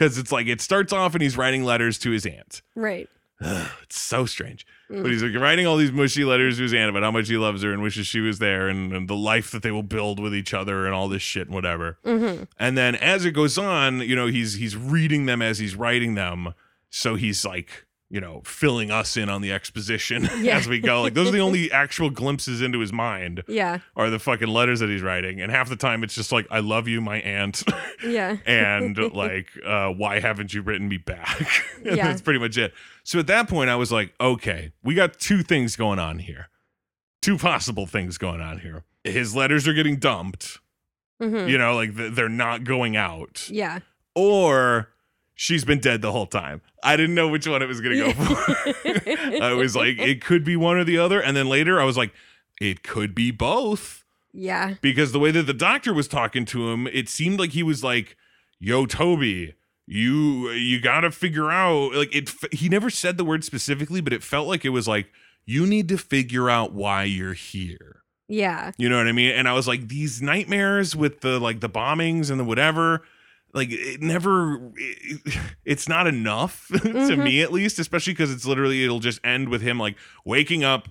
Because 0.00 0.16
it's 0.16 0.32
like 0.32 0.46
it 0.46 0.62
starts 0.62 0.94
off 0.94 1.14
and 1.14 1.20
he's 1.20 1.36
writing 1.36 1.62
letters 1.62 1.98
to 1.98 2.10
his 2.10 2.24
aunt. 2.24 2.62
Right. 2.74 3.06
Ugh, 3.42 3.70
it's 3.82 4.00
so 4.00 4.24
strange. 4.24 4.66
Mm. 4.90 5.02
But 5.02 5.12
he's 5.12 5.22
like 5.22 5.34
writing 5.34 5.66
all 5.66 5.76
these 5.76 5.92
mushy 5.92 6.24
letters 6.24 6.56
to 6.56 6.62
his 6.62 6.72
aunt 6.72 6.88
about 6.88 7.02
how 7.02 7.10
much 7.10 7.28
he 7.28 7.36
loves 7.36 7.62
her 7.62 7.70
and 7.70 7.82
wishes 7.82 8.06
she 8.06 8.20
was 8.20 8.38
there 8.38 8.66
and, 8.68 8.94
and 8.94 9.08
the 9.08 9.14
life 9.14 9.50
that 9.50 9.62
they 9.62 9.70
will 9.70 9.82
build 9.82 10.18
with 10.18 10.34
each 10.34 10.54
other 10.54 10.86
and 10.86 10.94
all 10.94 11.08
this 11.08 11.20
shit 11.20 11.48
and 11.48 11.54
whatever. 11.54 11.98
Mm-hmm. 12.06 12.44
And 12.58 12.78
then 12.78 12.94
as 12.96 13.26
it 13.26 13.32
goes 13.32 13.58
on, 13.58 14.00
you 14.00 14.16
know, 14.16 14.26
he's 14.26 14.54
he's 14.54 14.74
reading 14.74 15.26
them 15.26 15.42
as 15.42 15.58
he's 15.58 15.76
writing 15.76 16.14
them. 16.14 16.54
So 16.88 17.16
he's 17.16 17.44
like, 17.44 17.84
you 18.12 18.20
know, 18.20 18.42
filling 18.44 18.90
us 18.90 19.16
in 19.16 19.28
on 19.28 19.40
the 19.40 19.52
exposition 19.52 20.28
Yeah. 20.40 20.58
as 20.58 20.66
we 20.68 20.80
go. 20.80 21.02
Like 21.02 21.14
those 21.14 21.28
are 21.28 21.32
the 21.32 21.40
only 21.40 21.70
actual 21.84 22.10
glimpses 22.10 22.60
into 22.60 22.80
his 22.80 22.92
mind 22.92 23.44
Yeah. 23.46 23.78
are 23.94 24.10
the 24.10 24.18
fucking 24.18 24.48
letters 24.48 24.80
that 24.80 24.88
he's 24.88 25.00
writing. 25.02 25.40
And 25.40 25.52
half 25.52 25.68
the 25.68 25.76
time 25.76 26.02
it's 26.02 26.14
just 26.14 26.32
like, 26.32 26.46
I 26.50 26.58
love 26.58 26.88
you, 26.88 27.00
my 27.00 27.18
aunt. 27.20 27.62
Yeah. 28.04 28.38
and 28.46 28.96
like, 29.12 29.48
uh, 29.64 29.88
why 29.90 30.20
haven't 30.20 30.52
you 30.54 30.62
written 30.62 30.88
me 30.88 30.96
back? 30.96 31.46
Yeah. 31.84 31.96
That's 32.08 32.22
pretty 32.22 32.40
much 32.40 32.56
it. 32.58 32.72
So 33.04 33.18
at 33.18 33.26
that 33.28 33.48
point, 33.48 33.68
I 33.70 33.76
was 33.76 33.92
like, 33.92 34.14
okay, 34.20 34.72
we 34.82 34.94
got 34.94 35.18
two 35.20 35.42
things 35.42 35.76
going 35.76 35.98
on 35.98 36.18
here. 36.18 36.48
two 37.22 37.36
possible 37.36 37.86
things 37.86 38.16
going 38.18 38.40
on 38.40 38.60
here. 38.60 38.84
His 39.04 39.36
letters 39.36 39.68
are 39.68 39.74
getting 39.74 39.96
dumped, 39.98 40.58
Mhm. 41.22 41.48
you 41.50 41.58
know, 41.58 41.74
like 41.76 41.94
th- 41.94 42.14
they're 42.14 42.28
not 42.30 42.64
going 42.64 42.96
out, 42.96 43.46
Yeah. 43.50 43.80
or 44.14 44.88
she's 45.42 45.64
been 45.64 45.78
dead 45.78 46.02
the 46.02 46.12
whole 46.12 46.26
time. 46.26 46.60
I 46.84 46.96
didn't 46.98 47.14
know 47.14 47.26
which 47.28 47.48
one 47.48 47.62
it 47.62 47.66
was 47.66 47.80
going 47.80 47.96
to 47.96 48.04
go 48.04 48.12
for. 48.12 49.42
I 49.42 49.54
was 49.54 49.74
like, 49.74 49.98
it 49.98 50.22
could 50.22 50.44
be 50.44 50.54
one 50.54 50.76
or 50.76 50.84
the 50.84 50.98
other. 50.98 51.18
And 51.18 51.34
then 51.34 51.48
later 51.48 51.80
I 51.80 51.84
was 51.84 51.96
like, 51.96 52.12
it 52.60 52.82
could 52.82 53.14
be 53.14 53.30
both 53.30 54.04
Yeah. 54.34 54.74
because 54.82 55.12
the 55.12 55.18
way 55.18 55.30
that 55.30 55.44
the 55.46 55.54
doctor 55.54 55.94
was 55.94 56.08
talking 56.08 56.44
to 56.46 56.68
him, 56.70 56.86
it 56.88 57.08
seemed 57.08 57.38
like 57.40 57.52
he 57.52 57.62
was 57.62 57.82
like, 57.82 58.18
"Yo, 58.58 58.84
Toby, 58.84 59.54
you 59.86 60.50
you 60.50 60.78
got 60.78 61.00
to 61.00 61.10
figure 61.10 61.50
out." 61.50 61.94
Like 61.94 62.14
it, 62.14 62.30
he 62.52 62.68
never 62.68 62.90
said 62.90 63.16
the 63.16 63.24
word 63.24 63.42
specifically, 63.44 64.02
but 64.02 64.12
it 64.12 64.22
felt 64.22 64.46
like 64.46 64.66
it 64.66 64.70
was 64.70 64.86
like, 64.86 65.08
"You 65.46 65.66
need 65.66 65.88
to 65.88 65.96
figure 65.96 66.50
out 66.50 66.74
why 66.74 67.04
you're 67.04 67.32
here." 67.32 68.02
Yeah. 68.28 68.72
You 68.76 68.90
know 68.90 68.98
what 68.98 69.08
I 69.08 69.12
mean? 69.12 69.32
And 69.32 69.48
I 69.48 69.54
was 69.54 69.66
like, 69.66 69.88
these 69.88 70.20
nightmares 70.22 70.94
with 70.94 71.22
the 71.22 71.40
like 71.40 71.60
the 71.60 71.70
bombings 71.70 72.30
and 72.30 72.38
the 72.38 72.44
whatever. 72.44 73.02
Like 73.52 73.68
it 73.72 74.00
never, 74.00 74.70
it, 74.76 75.36
it's 75.64 75.88
not 75.88 76.06
enough 76.06 76.68
to 76.72 76.78
Mhm. 76.78 77.24
me 77.24 77.42
at 77.42 77.52
least, 77.52 77.78
especially 77.78 78.12
because 78.12 78.32
it's 78.32 78.46
literally 78.46 78.84
it'll 78.84 79.00
just 79.00 79.20
end 79.24 79.48
with 79.48 79.60
him 79.62 79.78
like 79.78 79.96
waking 80.24 80.62
up 80.64 80.88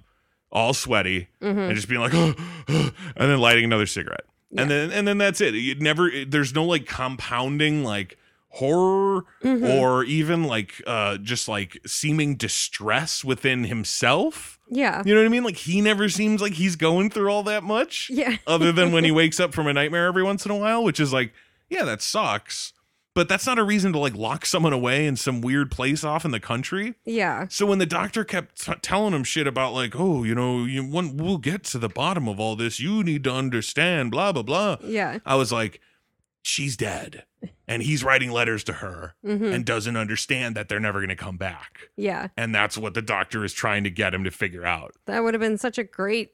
all 0.52 0.74
sweaty, 0.74 1.30
hmm 1.42 1.48
and 1.58 1.76
just 1.76 1.88
being 1.88 2.02
like, 2.02 2.14
and 2.68 2.92
then 3.16 3.40
lighting 3.40 3.64
another 3.64 3.86
cigarette, 3.86 4.26
Yeah. 4.52 4.64
and 4.64 4.72
then 4.72 4.92
and 4.92 5.08
then 5.08 5.18
that's 5.18 5.40
it. 5.42 5.56
It 5.56 5.80
never. 5.82 6.10
It, 6.10 6.32
there's 6.32 6.54
no 6.54 6.66
like 6.66 6.86
compounding 6.86 7.84
like 7.84 8.18
horror 8.54 9.26
Mhm. 9.44 9.70
or 9.80 10.04
even 10.06 10.44
like 10.44 10.82
uh 10.88 11.18
just 11.18 11.48
like 11.48 11.78
seeming 11.86 12.36
distress 12.36 13.24
within 13.24 13.66
himself. 13.66 14.58
Yeah. 14.70 15.04
You 15.06 15.14
know 15.14 15.22
what 15.22 15.28
I 15.28 15.30
mean? 15.30 15.44
Like 15.44 15.58
he 15.58 15.82
never 15.82 16.10
seems 16.10 16.42
like 16.42 16.54
he's 16.54 16.76
going 16.76 17.10
through 17.12 17.30
all 17.30 17.44
that 17.44 17.64
much, 17.64 18.10
Yeah. 18.10 18.38
other 18.48 18.72
than 18.72 18.92
when 18.92 19.04
he 19.04 19.12
wakes 19.22 19.40
up 19.40 19.54
from 19.54 19.68
a 19.68 19.74
nightmare 19.74 20.08
every 20.08 20.24
once 20.24 20.46
in 20.46 20.52
a 20.52 20.56
while, 20.58 20.84
which 20.84 21.00
is 21.00 21.14
like, 21.14 21.32
yeah, 21.70 21.84
that 21.86 22.02
sucks. 22.02 22.74
But 23.16 23.28
that's 23.28 23.46
not 23.48 23.60
a 23.60 23.64
reason 23.64 23.92
to 23.94 24.00
like 24.00 24.16
lock 24.16 24.46
someone 24.46 24.72
away 24.72 25.06
in 25.06 25.16
some 25.18 25.42
weird 25.42 25.72
place 25.72 26.04
off 26.04 26.24
in 26.24 26.32
the 26.32 26.40
country. 26.40 26.94
Yeah. 27.06 27.48
So 27.50 27.66
when 27.66 27.80
the 27.80 27.86
doctor 27.86 28.24
kept 28.24 28.64
t- 28.66 28.74
telling 28.82 29.14
him 29.14 29.24
shit 29.24 29.48
about 29.48 29.74
like, 29.74 29.94
oh, 29.98 30.24
you 30.24 30.36
know, 30.36 30.64
you 30.64 30.86
one, 30.86 31.18
we'll 31.18 31.40
get 31.40 31.64
to 31.66 31.80
the 31.80 31.90
bottom 31.90 32.30
of 32.30 32.40
all 32.40 32.56
this. 32.56 32.80
You 32.80 33.04
need 33.04 33.24
to 33.26 33.34
understand, 33.34 34.12
blah 34.12 34.32
blah 34.32 34.44
blah. 34.44 34.78
Yeah. 34.84 35.20
I 35.26 35.36
was 35.36 35.52
like, 35.52 35.82
she's 36.44 36.78
dead, 36.78 37.26
and 37.68 37.84
he's 37.84 38.04
writing 38.04 38.32
letters 38.32 38.64
to 38.66 38.74
her 38.74 39.16
hmm 39.26 39.44
and 39.44 39.66
doesn't 39.66 39.98
understand 39.98 40.56
that 40.56 40.70
they're 40.70 40.80
never 40.80 41.00
going 41.00 41.10
to 41.10 41.16
come 41.16 41.36
back, 41.38 41.90
Yeah. 41.98 42.28
and 42.38 42.56
that's 42.56 42.78
what 42.78 42.94
the 42.94 43.02
doctor 43.02 43.44
is 43.44 43.52
trying 43.54 43.84
to 43.84 43.90
get 43.90 44.14
him 44.14 44.24
to 44.24 44.32
figure 44.32 44.66
out. 44.66 44.94
That 45.08 45.24
would 45.24 45.34
have 45.34 45.42
been 45.42 45.58
such 45.58 45.78
a 45.78 45.84
great 45.84 46.32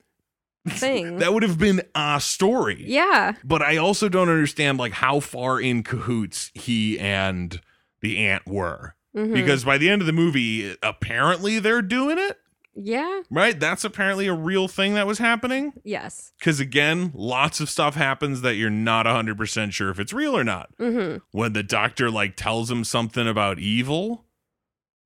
thing. 0.68 1.18
That 1.20 1.34
would 1.34 1.44
have 1.44 1.58
been 1.58 1.82
a 1.96 2.20
story. 2.22 2.84
yeah. 2.88 3.34
But 3.44 3.62
I 3.62 3.78
also 3.78 4.10
don't 4.10 4.30
understand 4.30 4.78
like 4.78 4.94
how 4.94 5.20
far 5.20 5.60
in 5.62 5.84
cahoots 5.84 6.52
he 6.54 7.00
and 7.00 7.60
the 8.02 8.18
aunt 8.26 8.46
were. 8.48 8.96
Mhm. 9.16 9.34
Because 9.34 9.64
by 9.64 9.78
the 9.78 9.90
end 9.90 10.02
of 10.02 10.06
the 10.06 10.14
movie, 10.14 10.76
apparently 10.84 11.60
they're 11.60 11.82
doing 11.82 12.18
it. 12.18 12.38
yeah. 12.76 13.22
Right? 13.32 13.58
That's 13.58 13.86
apparently 13.86 14.28
a 14.28 14.34
real 14.34 14.68
thing 14.68 14.96
that 14.96 15.08
was 15.08 15.18
happening. 15.20 15.72
Yes. 15.86 16.34
Because 16.38 16.60
again, 16.60 17.12
lots 17.16 17.62
of 17.62 17.70
stuff 17.70 17.96
happens 17.96 18.42
that 18.42 18.56
you're 18.56 18.70
not 18.70 19.06
100% 19.06 19.72
sure 19.72 19.90
if 19.90 20.00
it's 20.00 20.12
real 20.12 20.36
or 20.38 20.44
not. 20.44 20.70
hmm 20.78 21.18
When 21.32 21.54
the 21.54 21.64
doctor 21.64 22.12
like 22.12 22.36
tells 22.36 22.70
him 22.70 22.84
something 22.84 23.26
about 23.28 23.60
evil, 23.60 24.26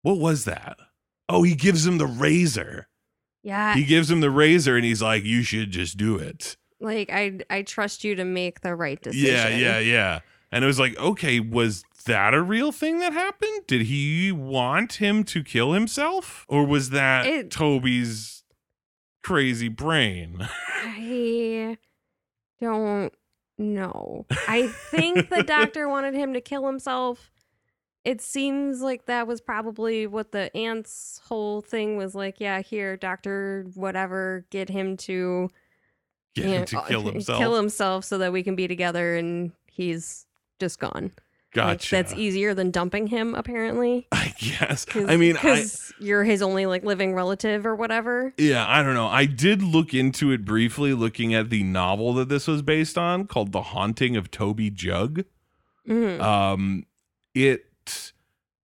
what 0.02 0.18
was 0.18 0.46
that? 0.46 0.78
Oh, 1.32 1.44
he 1.44 1.54
gives 1.54 1.86
him 1.86 2.00
the 2.00 2.08
razor. 2.08 2.88
Yeah. 3.44 3.74
He 3.76 3.84
gives 3.86 4.10
him 4.12 4.20
the 4.22 4.30
razor 4.30 4.76
and 4.76 4.86
he's 4.86 5.02
like, 5.02 5.24
you 5.24 5.44
should 5.44 5.72
just 5.72 5.98
do 5.98 6.16
it. 6.18 6.58
like 6.80 7.10
I 7.12 7.40
I 7.50 7.62
trust 7.62 8.04
you 8.04 8.16
to 8.16 8.26
make 8.26 8.62
the 8.62 8.76
right 8.76 9.02
decision. 9.02 9.34
Yeah, 9.36 9.48
yeah, 9.50 9.80
yeah. 9.80 10.20
And 10.52 10.64
it 10.64 10.68
was 10.68 10.80
like, 10.80 10.98
okay, 10.98 11.40
was 11.40 11.84
that 12.06 12.34
a 12.34 12.42
real 12.42 12.72
thing 12.72 13.00
that 13.00 13.14
happened? 13.14 13.68
Did 13.68 13.84
he 13.84 14.32
want 14.32 14.94
him 14.94 15.24
to 15.26 15.44
kill 15.44 15.74
himself? 15.74 16.46
Or 16.50 16.66
was 16.66 16.90
that 16.90 17.26
It- 17.28 17.52
Toby's 17.52 18.44
crazy 19.24 19.68
brain? 19.68 20.48
I 20.84 21.78
don't 22.60 23.14
know. 23.58 24.26
I 24.48 24.68
think 24.92 25.30
the 25.30 25.44
doctor 25.44 25.88
wanted 25.88 26.14
him 26.16 26.34
to 26.34 26.42
kill 26.42 26.66
himself. 26.66 27.32
It 28.10 28.22
seems 28.22 28.82
like 28.82 29.06
that 29.06 29.28
was 29.28 29.40
probably 29.40 30.08
what 30.08 30.32
the 30.32 30.56
aunt's 30.58 31.22
whole 31.28 31.62
thing 31.62 31.96
was 31.96 32.16
like. 32.16 32.40
Yeah, 32.40 32.62
here, 32.62 32.98
doctor, 32.98 33.66
whatever, 33.76 34.46
get 34.50 34.68
him 34.70 34.98
to 34.98 35.50
Get 36.36 36.46
you 36.46 36.52
him 36.52 36.60
know, 36.62 36.66
to 36.66 36.82
kill 36.88 37.02
uh, 37.08 37.12
himself. 37.12 37.40
kill 37.40 37.56
himself 37.56 38.06
so 38.06 38.18
that 38.18 38.32
we 38.34 38.42
can 38.42 38.56
be 38.56 38.68
together, 38.68 39.16
and 39.16 39.52
he's 39.68 40.26
just 40.60 40.80
gone. 40.80 41.12
Like, 41.56 41.82
that's 41.82 42.14
easier 42.14 42.54
than 42.54 42.70
dumping 42.72 43.08
him, 43.08 43.34
apparently. 43.36 44.08
I 44.12 44.34
guess. 44.40 44.86
I 44.96 45.18
mean, 45.18 45.36
I, 45.38 45.42
'cause 45.42 45.92
you're 46.00 46.24
his 46.24 46.42
only 46.44 46.66
like 46.68 46.84
living 46.84 47.14
relative 47.16 47.66
or 47.66 47.76
whatever. 47.76 48.34
yeah, 48.38 48.66
I 48.68 48.84
don't 48.84 48.94
know. 48.94 49.08
I 49.08 49.26
did 49.26 49.62
look 49.64 49.94
into 49.94 50.32
it 50.32 50.46
briefly, 50.46 50.94
looking 50.94 51.34
at 51.34 51.50
the 51.50 51.64
novel 51.64 52.14
that 52.14 52.30
this 52.30 52.48
was 52.48 52.62
based 52.62 52.98
on 52.98 53.26
called 53.28 53.52
The 53.52 53.62
Haunting 53.64 54.16
of 54.16 54.30
Toby 54.32 54.70
Jugg. 54.70 55.26
Mhm. 55.88 56.22
um 56.22 56.86
it 57.34 57.66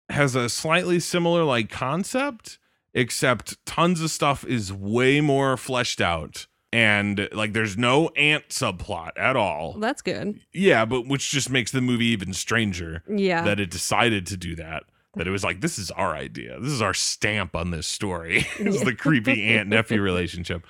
has 0.08 0.34
a 0.34 0.48
slightly 0.48 1.00
similar 1.00 1.44
like 1.44 1.70
concept 1.70 2.58
except 2.94 3.64
tons 3.64 4.00
of 4.02 4.10
stuff 4.10 4.44
is 4.44 4.72
way 4.72 5.20
more 5.20 5.56
fleshed 5.56 6.00
out 6.00 6.46
and 6.74 7.28
like 7.32 7.52
there's 7.52 7.76
no 7.76 8.08
aunt 8.10 8.48
subplot 8.48 9.10
at 9.16 9.36
all 9.36 9.74
that's 9.78 10.02
good. 10.02 10.38
yeah 10.52 10.84
but 10.84 11.06
which 11.06 11.30
just 11.30 11.50
makes 11.50 11.70
the 11.70 11.80
movie 11.80 12.06
even 12.06 12.32
stranger 12.32 13.02
Yeah. 13.08 13.42
that 13.44 13.58
it 13.60 13.70
decided 13.70 14.26
to 14.26 14.36
do 14.36 14.54
that 14.56 14.84
that 15.14 15.26
it 15.26 15.30
was 15.30 15.44
like 15.44 15.60
this 15.60 15.78
is 15.78 15.90
our 15.92 16.14
idea 16.14 16.58
this 16.60 16.72
is 16.72 16.82
our 16.82 16.94
stamp 16.94 17.54
on 17.56 17.70
this 17.70 17.86
story 17.86 18.46
is 18.58 18.76
Yeah. 18.78 18.84
the 18.84 18.94
creepy 18.94 19.42
aunt 19.44 19.68
nephew 19.68 20.00
relationship 20.00 20.66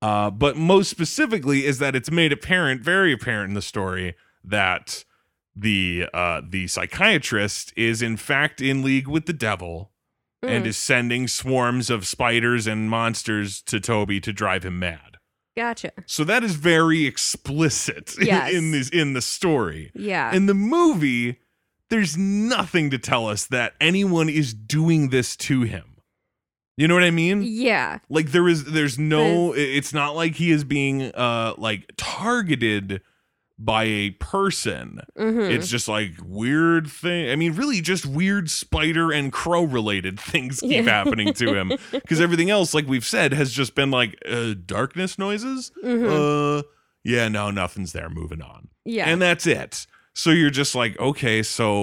uh, 0.00 0.30
but 0.30 0.56
most 0.56 0.88
specifically 0.90 1.64
is 1.66 1.78
that 1.80 1.96
it's 1.96 2.10
made 2.10 2.32
apparent 2.32 2.82
very 2.82 3.12
apparent 3.12 3.48
in 3.50 3.54
the 3.54 3.62
story 3.62 4.14
that 4.44 5.04
the 5.60 6.06
uh, 6.14 6.40
the 6.48 6.66
psychiatrist 6.68 7.72
is 7.76 8.02
in 8.02 8.16
fact 8.16 8.60
in 8.60 8.82
league 8.82 9.08
with 9.08 9.26
the 9.26 9.32
devil 9.32 9.90
and 10.42 10.64
Mm, 10.64 10.68
is 10.68 10.76
sending 10.76 11.26
swarms 11.26 11.90
of 11.90 12.06
spiders 12.06 12.66
and 12.68 12.88
monsters 12.88 13.60
to 13.62 13.80
Toby 13.80 14.20
to 14.20 14.32
drive 14.32 14.64
him 14.64 14.78
mad. 14.78 15.16
gotcha. 15.56 15.90
So 16.06 16.22
that 16.24 16.44
is 16.44 16.54
very 16.54 17.06
explicit 17.06 18.16
in- 18.20 18.26
Yes. 18.26 18.52
in 18.54 18.70
this 18.70 18.88
in 18.90 19.12
the 19.14 19.20
story. 19.22 19.90
Yeah. 19.94 20.32
In 20.32 20.46
the 20.46 20.54
movie, 20.54 21.40
there's 21.90 22.16
nothing 22.16 22.90
to 22.90 22.98
tell 22.98 23.26
us 23.26 23.46
that 23.46 23.74
anyone 23.80 24.28
is 24.28 24.54
doing 24.54 25.08
this 25.08 25.36
to 25.38 25.62
him. 25.62 25.96
You 26.76 26.86
know 26.86 26.94
what 26.94 27.02
I 27.02 27.10
mean? 27.10 27.42
yeah. 27.42 27.98
Like 28.08 28.30
there 28.30 28.46
is 28.46 28.66
there's 28.66 28.96
no 28.96 29.52
it's 29.56 29.92
not 29.92 30.14
like 30.14 30.36
he 30.36 30.52
is 30.52 30.62
being 30.62 31.02
uh 31.02 31.54
like 31.58 31.90
targeted 31.96 33.00
by 33.58 33.84
a 33.84 34.10
person. 34.10 35.00
hmm 35.16 35.40
It's 35.40 35.68
just 35.68 35.88
like 35.88 36.12
weird 36.24 36.86
thing. 36.88 37.30
I 37.30 37.36
mean, 37.36 37.54
really 37.54 37.80
just 37.80 38.06
weird 38.06 38.50
spider 38.50 39.10
and 39.12 39.32
crow 39.32 39.64
related 39.64 40.20
things 40.32 40.60
keep 40.60 40.70
Yeah. 40.70 40.90
happening 40.92 41.32
to 41.34 41.54
him 41.54 41.72
because 41.90 42.20
everything 42.20 42.50
else 42.50 42.72
like 42.74 42.86
we've 42.86 43.04
said 43.06 43.32
has 43.32 43.52
just 43.52 43.74
been 43.74 43.90
like 43.90 44.16
uh, 44.28 44.54
darkness 44.64 45.18
noises. 45.18 45.72
Mhm. 45.84 46.58
Uh 46.60 46.62
yeah, 47.04 47.28
no, 47.28 47.50
nothing's 47.50 47.92
there. 47.92 48.10
Moving 48.10 48.42
on. 48.42 48.68
yeah. 48.84 49.08
And 49.08 49.20
that's 49.22 49.46
it. 49.46 49.86
So 50.14 50.30
you're 50.30 50.50
just 50.50 50.74
like, 50.74 50.98
okay, 50.98 51.42
so 51.44 51.80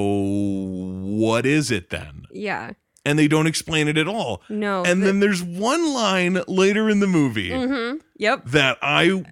what 1.03 1.45
is 1.45 1.71
it 1.71 1.89
then? 1.89 2.23
yeah. 2.31 2.71
And 3.05 3.19
they 3.19 3.27
don't 3.27 3.45
explain 3.45 3.87
it 3.87 3.97
at 3.99 4.07
all. 4.07 4.41
No. 4.49 4.83
And 4.83 5.03
then 5.03 5.19
there's 5.19 5.43
one 5.43 5.93
line 5.93 6.41
later 6.47 6.89
in 6.89 6.99
the 7.01 7.07
movie 7.07 7.51
hmm 7.51 7.97
Yep. 8.17 8.45
that 8.45 8.77
I 8.81 9.23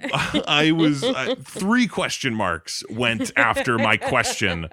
I 0.47 0.71
was 0.73 1.03
uh, 1.03 1.35
three 1.41 1.87
question 1.87 2.35
marks 2.35 2.83
went 2.89 3.31
after 3.35 3.77
my 3.79 3.97
question 3.97 4.67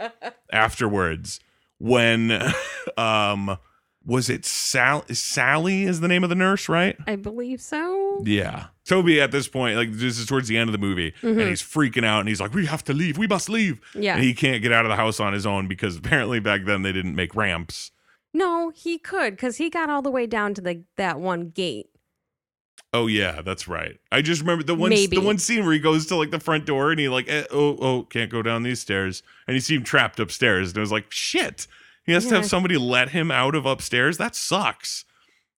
afterwards 0.52 1.40
when 1.78 2.42
um 2.96 3.56
was 4.04 4.30
it 4.30 4.44
Sal 4.46 5.04
Sally 5.12 5.82
is 5.84 6.00
the 6.00 6.08
name 6.08 6.24
of 6.24 6.30
the 6.30 6.34
nurse, 6.36 6.68
right? 6.70 6.96
I 7.06 7.16
believe 7.16 7.60
so. 7.60 8.22
Yeah. 8.24 8.66
Toby 8.86 9.20
at 9.20 9.30
this 9.30 9.46
point, 9.46 9.76
like 9.76 9.92
this 9.92 10.18
is 10.18 10.24
towards 10.26 10.48
the 10.48 10.56
end 10.56 10.68
of 10.68 10.72
the 10.72 10.78
movie, 10.78 11.12
and 11.22 11.36
Mhm. 11.36 11.48
he's 11.48 11.62
freaking 11.62 12.04
out 12.04 12.20
and 12.20 12.28
he's 12.28 12.40
like, 12.40 12.54
We 12.54 12.66
have 12.66 12.82
to 12.84 12.94
leave, 12.94 13.18
we 13.18 13.26
must 13.26 13.48
leave. 13.50 13.80
Yeah. 13.94 14.14
And 14.14 14.24
he 14.24 14.32
can't 14.34 14.62
get 14.62 14.72
out 14.72 14.84
of 14.86 14.88
the 14.88 14.96
house 14.96 15.20
on 15.20 15.32
his 15.34 15.44
own 15.46 15.68
because 15.68 15.96
apparently 15.96 16.40
back 16.40 16.64
then 16.64 16.82
they 16.82 16.92
didn't 16.92 17.14
make 17.14 17.34
ramps. 17.36 17.90
No, 18.33 18.71
he 18.71 18.99
could 18.99 19.33
because 19.33 19.57
he 19.57 19.71
got 19.71 19.90
all 19.90 20.03
the 20.03 20.11
way 20.11 20.27
down 20.27 20.55
to 20.55 20.61
the 20.61 20.83
that 20.97 21.19
one 21.21 21.49
gate. 21.51 21.87
Oh 22.93 23.07
yeah, 23.07 23.40
that's 23.43 23.69
right. 23.69 23.99
I 24.11 24.21
just 24.23 24.40
remember 24.40 24.64
the 24.64 24.75
one 24.75 24.90
Maybe. 24.90 25.16
the 25.16 25.23
one 25.23 25.38
scene 25.38 25.64
where 25.64 25.73
he 25.73 25.79
goes 25.79 26.07
to 26.07 26.16
like 26.16 26.31
the 26.31 26.40
front 26.40 26.66
door 26.66 26.90
and 26.90 26.99
he 26.99 27.09
like 27.09 27.29
eh, 27.29 27.45
oh 27.51 27.77
oh 27.81 28.03
can't 28.05 28.31
go 28.31 28.43
down 28.43 28.62
these 28.64 28.81
stairs 28.81 29.23
and 29.47 29.55
he 29.55 29.61
seemed 29.61 29.87
trapped 29.87 30.19
upstairs 30.19 30.69
and 30.71 30.77
it 30.79 30.81
was 30.81 30.93
like 30.93 31.11
shit. 31.12 31.66
He 32.05 32.12
has 32.12 32.27
to 32.27 32.35
have 32.35 32.47
somebody 32.47 32.77
let 32.79 33.11
him 33.11 33.31
out 33.31 33.55
of 33.55 33.66
upstairs. 33.66 34.16
That 34.19 34.35
sucks. 34.35 35.05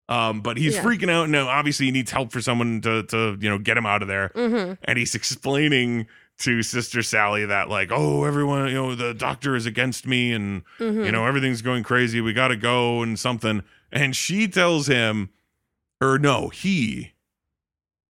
Um, 0.09 0.43
but 0.43 0.59
he's 0.59 0.75
Yeah. 0.75 0.83
freaking 0.83 1.09
out 1.11 1.31
now. 1.31 1.49
Obviously, 1.49 1.87
he 1.87 1.93
needs 1.93 2.11
help 2.11 2.33
for 2.33 2.43
someone 2.43 2.81
to 2.83 3.05
to 3.05 3.39
you 3.41 3.49
know 3.49 3.59
get 3.59 3.77
him 3.79 3.87
out 3.87 4.03
of 4.03 4.09
there. 4.09 4.31
Mm-hmm. 4.35 4.75
And 4.85 4.99
he's 4.99 5.15
explaining 5.23 6.07
to 6.41 6.63
Sister 6.63 7.03
Sally 7.03 7.45
that 7.47 7.69
like, 7.69 7.91
oh, 7.93 8.25
everyone, 8.25 8.67
you 8.69 8.75
know, 8.75 8.95
the 8.95 9.15
doctor 9.15 9.55
is 9.55 9.67
against 9.67 10.07
me, 10.07 10.33
and 10.33 10.63
Mm-hmm. 10.79 11.05
you 11.05 11.13
know 11.13 11.27
everything's 11.27 11.63
going 11.63 11.83
crazy. 11.85 12.21
We 12.21 12.33
got 12.33 12.49
to 12.49 12.57
go 12.57 13.03
and 13.03 13.19
something. 13.19 13.63
And 13.93 14.17
she 14.17 14.49
tells 14.49 14.87
him, 14.87 15.31
or 16.01 16.19
no, 16.19 16.49
he. 16.49 17.13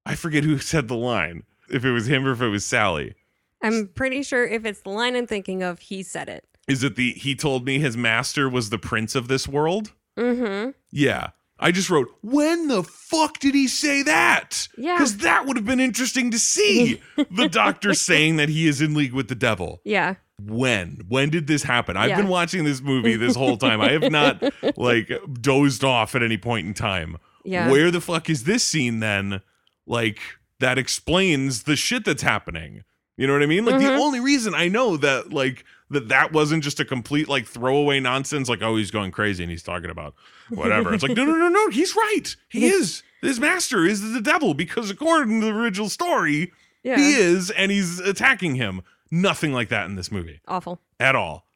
I 0.06 0.14
forget 0.14 0.44
who 0.44 0.58
said 0.60 0.88
the 0.88 0.96
line. 0.96 1.44
If 1.68 1.84
it 1.84 1.90
was 1.92 2.06
him 2.08 2.26
or 2.26 2.32
if 2.32 2.40
it 2.42 2.48
was 2.48 2.64
Sally. 2.64 3.14
I'm 3.62 3.88
pretty 3.88 4.22
sure 4.22 4.44
if 4.46 4.64
it's 4.64 4.80
the 4.80 4.90
line 4.90 5.14
I'm 5.16 5.26
thinking 5.26 5.62
of, 5.62 5.78
he 5.80 6.02
said 6.02 6.28
it. 6.28 6.44
Is 6.68 6.82
it 6.82 6.96
the 6.96 7.12
he 7.12 7.34
told 7.34 7.64
me 7.64 7.78
his 7.78 7.96
master 7.96 8.48
was 8.48 8.70
the 8.70 8.78
prince 8.78 9.14
of 9.14 9.28
this 9.28 9.46
world? 9.48 9.92
Mm-hmm. 10.18 10.70
Yeah. 10.90 11.30
I 11.62 11.70
just 11.72 11.90
wrote, 11.90 12.08
when 12.22 12.68
the 12.68 12.82
fuck 12.82 13.38
did 13.38 13.54
he 13.54 13.68
say 13.68 14.02
that? 14.02 14.66
Yeah. 14.78 14.94
Because 14.96 15.18
that 15.18 15.46
would 15.46 15.56
have 15.56 15.66
been 15.66 15.78
interesting 15.80 16.30
to 16.30 16.38
see. 16.38 17.00
the 17.30 17.48
doctor 17.48 17.92
saying 17.94 18.36
that 18.36 18.48
he 18.48 18.66
is 18.66 18.80
in 18.80 18.94
league 18.94 19.12
with 19.12 19.28
the 19.28 19.34
devil. 19.34 19.80
Yeah. 19.84 20.14
When? 20.42 21.02
When 21.08 21.28
did 21.28 21.46
this 21.46 21.62
happen? 21.62 21.96
I've 21.98 22.08
Yeah. 22.08 22.16
been 22.16 22.28
watching 22.28 22.64
this 22.64 22.80
movie 22.80 23.14
this 23.16 23.36
whole 23.36 23.58
time. 23.58 23.80
I 23.82 23.90
have 23.92 24.10
not 24.10 24.42
like 24.78 25.10
dozed 25.40 25.84
off 25.84 26.14
at 26.14 26.22
any 26.22 26.38
point 26.38 26.66
in 26.66 26.72
time. 26.74 27.18
Yeah. 27.44 27.70
Where 27.70 27.90
the 27.90 28.00
fuck 28.00 28.30
is 28.30 28.44
this 28.44 28.64
scene 28.64 29.00
then? 29.00 29.42
Like 29.86 30.18
that 30.60 30.78
explains 30.78 31.64
the 31.64 31.76
shit 31.76 32.04
that's 32.06 32.22
happening. 32.22 32.84
You 33.18 33.26
know 33.26 33.34
what 33.34 33.42
I 33.42 33.46
mean? 33.46 33.66
Like 33.66 33.78
the 33.80 33.84
Mhm. 33.86 33.98
only 33.98 34.20
reason 34.20 34.54
I 34.54 34.68
know 34.68 34.96
that 34.96 35.30
like 35.30 35.64
that 35.90 36.08
that 36.08 36.32
wasn't 36.32 36.62
just 36.62 36.80
a 36.80 36.84
complete 36.84 37.28
like 37.28 37.46
throwaway 37.46 38.00
nonsense 38.00 38.48
like 38.48 38.62
oh 38.62 38.76
he's 38.76 38.90
going 38.90 39.10
crazy 39.10 39.42
and 39.42 39.50
he's 39.50 39.62
talking 39.62 39.90
about 39.90 40.14
whatever. 40.48 40.94
it's 40.94 41.02
like 41.02 41.16
no 41.16 41.24
no 41.24 41.34
no 41.34 41.48
no 41.48 41.68
he's 41.68 41.94
right. 41.94 42.36
He 42.48 42.66
is. 42.68 43.02
His 43.20 43.38
master 43.38 43.84
is 43.84 44.12
the 44.12 44.20
devil 44.20 44.54
because 44.54 44.90
according 44.90 45.40
to 45.40 45.46
the 45.46 45.52
original 45.52 45.90
story 45.90 46.52
yeah. 46.82 46.96
he 46.96 47.14
is 47.14 47.50
and 47.50 47.70
he's 47.70 48.00
attacking 48.00 48.54
him. 48.54 48.82
Nothing 49.10 49.52
like 49.52 49.70
that 49.70 49.86
in 49.86 49.96
this 49.96 50.12
movie 50.12 50.40
Awful. 50.46 50.80
at 50.98 51.16
all. 51.16 51.46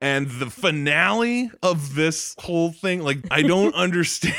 And 0.00 0.28
the 0.28 0.50
finale 0.50 1.50
of 1.62 1.94
this 1.94 2.34
whole 2.38 2.72
thing, 2.72 3.02
like 3.02 3.18
I 3.30 3.42
don't 3.42 3.74
understand. 3.76 4.34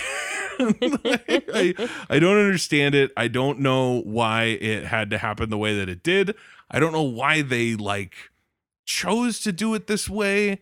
Like, 0.60 0.90
I, 1.54 1.90
I 2.10 2.20
don't 2.20 2.38
understand 2.38 2.96
it. 2.96 3.12
I 3.18 3.28
don't 3.28 3.60
know 3.60 4.02
why 4.02 4.44
it 4.44 4.86
had 4.86 5.10
to 5.12 5.18
happen 5.18 5.50
the 5.50 5.58
way 5.58 5.78
that 5.80 5.90
it 5.90 6.04
did. 6.04 6.36
I 6.70 6.80
don't 6.80 6.94
know 6.94 7.04
why 7.04 7.42
they 7.42 7.76
like 7.76 8.16
chose 8.86 9.40
to 9.42 9.52
do 9.52 9.74
it 9.74 9.88
this 9.88 10.10
way. 10.10 10.62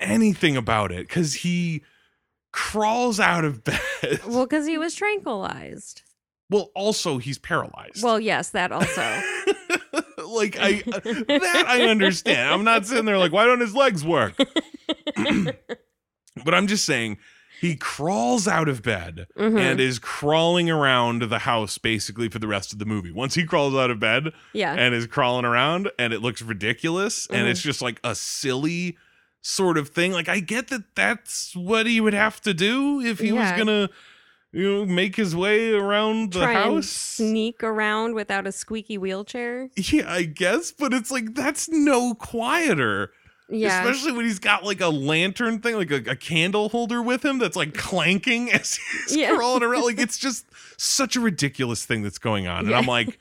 Anything 0.00 0.56
about 0.56 0.90
it 0.92 1.06
because 1.08 1.34
he 1.34 1.82
crawls 2.52 3.18
out 3.20 3.44
of 3.44 3.64
bed. 3.64 4.20
Well, 4.26 4.44
because 4.44 4.66
he 4.66 4.78
was 4.78 4.94
tranquilized. 4.94 6.02
well, 6.50 6.70
also 6.74 7.18
he's 7.18 7.38
paralyzed. 7.38 8.02
Well, 8.02 8.18
yes, 8.20 8.50
that 8.50 8.72
also. 8.72 9.02
like 10.26 10.56
I 10.58 10.82
uh, 10.86 11.00
that 11.00 11.64
I 11.68 11.82
understand. 11.82 12.50
I'm 12.50 12.64
not 12.64 12.86
sitting 12.86 13.04
there 13.04 13.18
like 13.18 13.32
why 13.32 13.44
don't 13.44 13.60
his 13.60 13.74
legs 13.74 14.04
work? 14.04 14.34
but 16.44 16.54
I'm 16.54 16.66
just 16.66 16.84
saying 16.84 17.18
he 17.60 17.76
crawls 17.76 18.46
out 18.48 18.68
of 18.68 18.82
bed 18.82 19.26
Mhm. 19.38 19.58
and 19.58 19.80
is 19.80 19.98
crawling 19.98 20.68
around 20.70 21.22
the 21.22 21.40
house 21.40 21.78
basically 21.78 22.28
for 22.28 22.38
the 22.38 22.46
rest 22.48 22.72
of 22.72 22.78
the 22.78 22.84
movie. 22.84 23.10
Once 23.12 23.34
he 23.34 23.44
crawls 23.44 23.74
out 23.74 23.90
of 23.90 23.98
bed 24.00 24.32
yeah. 24.52 24.74
and 24.74 24.94
is 24.94 25.06
crawling 25.06 25.44
around 25.44 25.90
and 25.98 26.12
it 26.12 26.20
looks 26.20 26.42
ridiculous 26.42 27.26
and 27.28 27.46
Mhm. 27.46 27.50
it's 27.50 27.62
just 27.62 27.80
like 27.80 28.00
a 28.04 28.14
silly 28.14 28.96
sort 29.40 29.78
of 29.78 29.88
thing. 29.90 30.12
Like 30.12 30.28
I 30.28 30.40
get 30.40 30.68
that 30.68 30.94
that's 30.94 31.54
what 31.54 31.86
he 31.86 32.00
would 32.00 32.14
have 32.14 32.40
to 32.42 32.52
do 32.54 33.00
if 33.00 33.18
he 33.18 33.32
was 33.32 33.50
going 33.52 33.66
to 33.68 33.88
you 34.52 34.72
know 34.72 34.86
make 34.86 35.16
his 35.16 35.34
way 35.34 35.72
around 35.72 36.32
the 36.32 36.40
Try 36.40 36.52
and 36.52 36.74
house. 36.76 36.86
sneak 36.88 37.62
around 37.64 38.14
without 38.14 38.46
a 38.46 38.52
squeaky 38.52 38.96
wheelchair. 38.98 39.68
Yeah, 39.76 40.12
I 40.12 40.22
guess, 40.24 40.70
but 40.70 40.92
it's 40.94 41.10
like 41.10 41.34
that's 41.34 41.68
no 41.68 42.14
quieter. 42.14 43.10
Yeah. 43.50 43.80
Especially 43.80 44.12
when 44.12 44.24
he's 44.24 44.38
got 44.38 44.64
like 44.64 44.80
a 44.80 44.88
lantern 44.88 45.60
thing, 45.60 45.76
like 45.76 45.90
a, 45.90 46.10
a 46.10 46.16
candle 46.16 46.70
holder 46.70 47.02
with 47.02 47.24
him 47.24 47.38
that's 47.38 47.56
like 47.56 47.74
clanking 47.74 48.50
as 48.52 48.76
he's 49.06 49.16
Yeah. 49.16 49.34
crawling 49.36 49.62
around. 49.62 49.82
Like 49.84 49.98
it's 50.00 50.18
just 50.18 50.46
such 50.76 51.14
a 51.16 51.20
ridiculous 51.20 51.84
thing 51.84 52.02
that's 52.02 52.18
going 52.18 52.46
on. 52.46 52.60
And 52.60 52.70
Yeah. 52.70 52.78
I'm 52.78 52.86
like, 52.86 53.18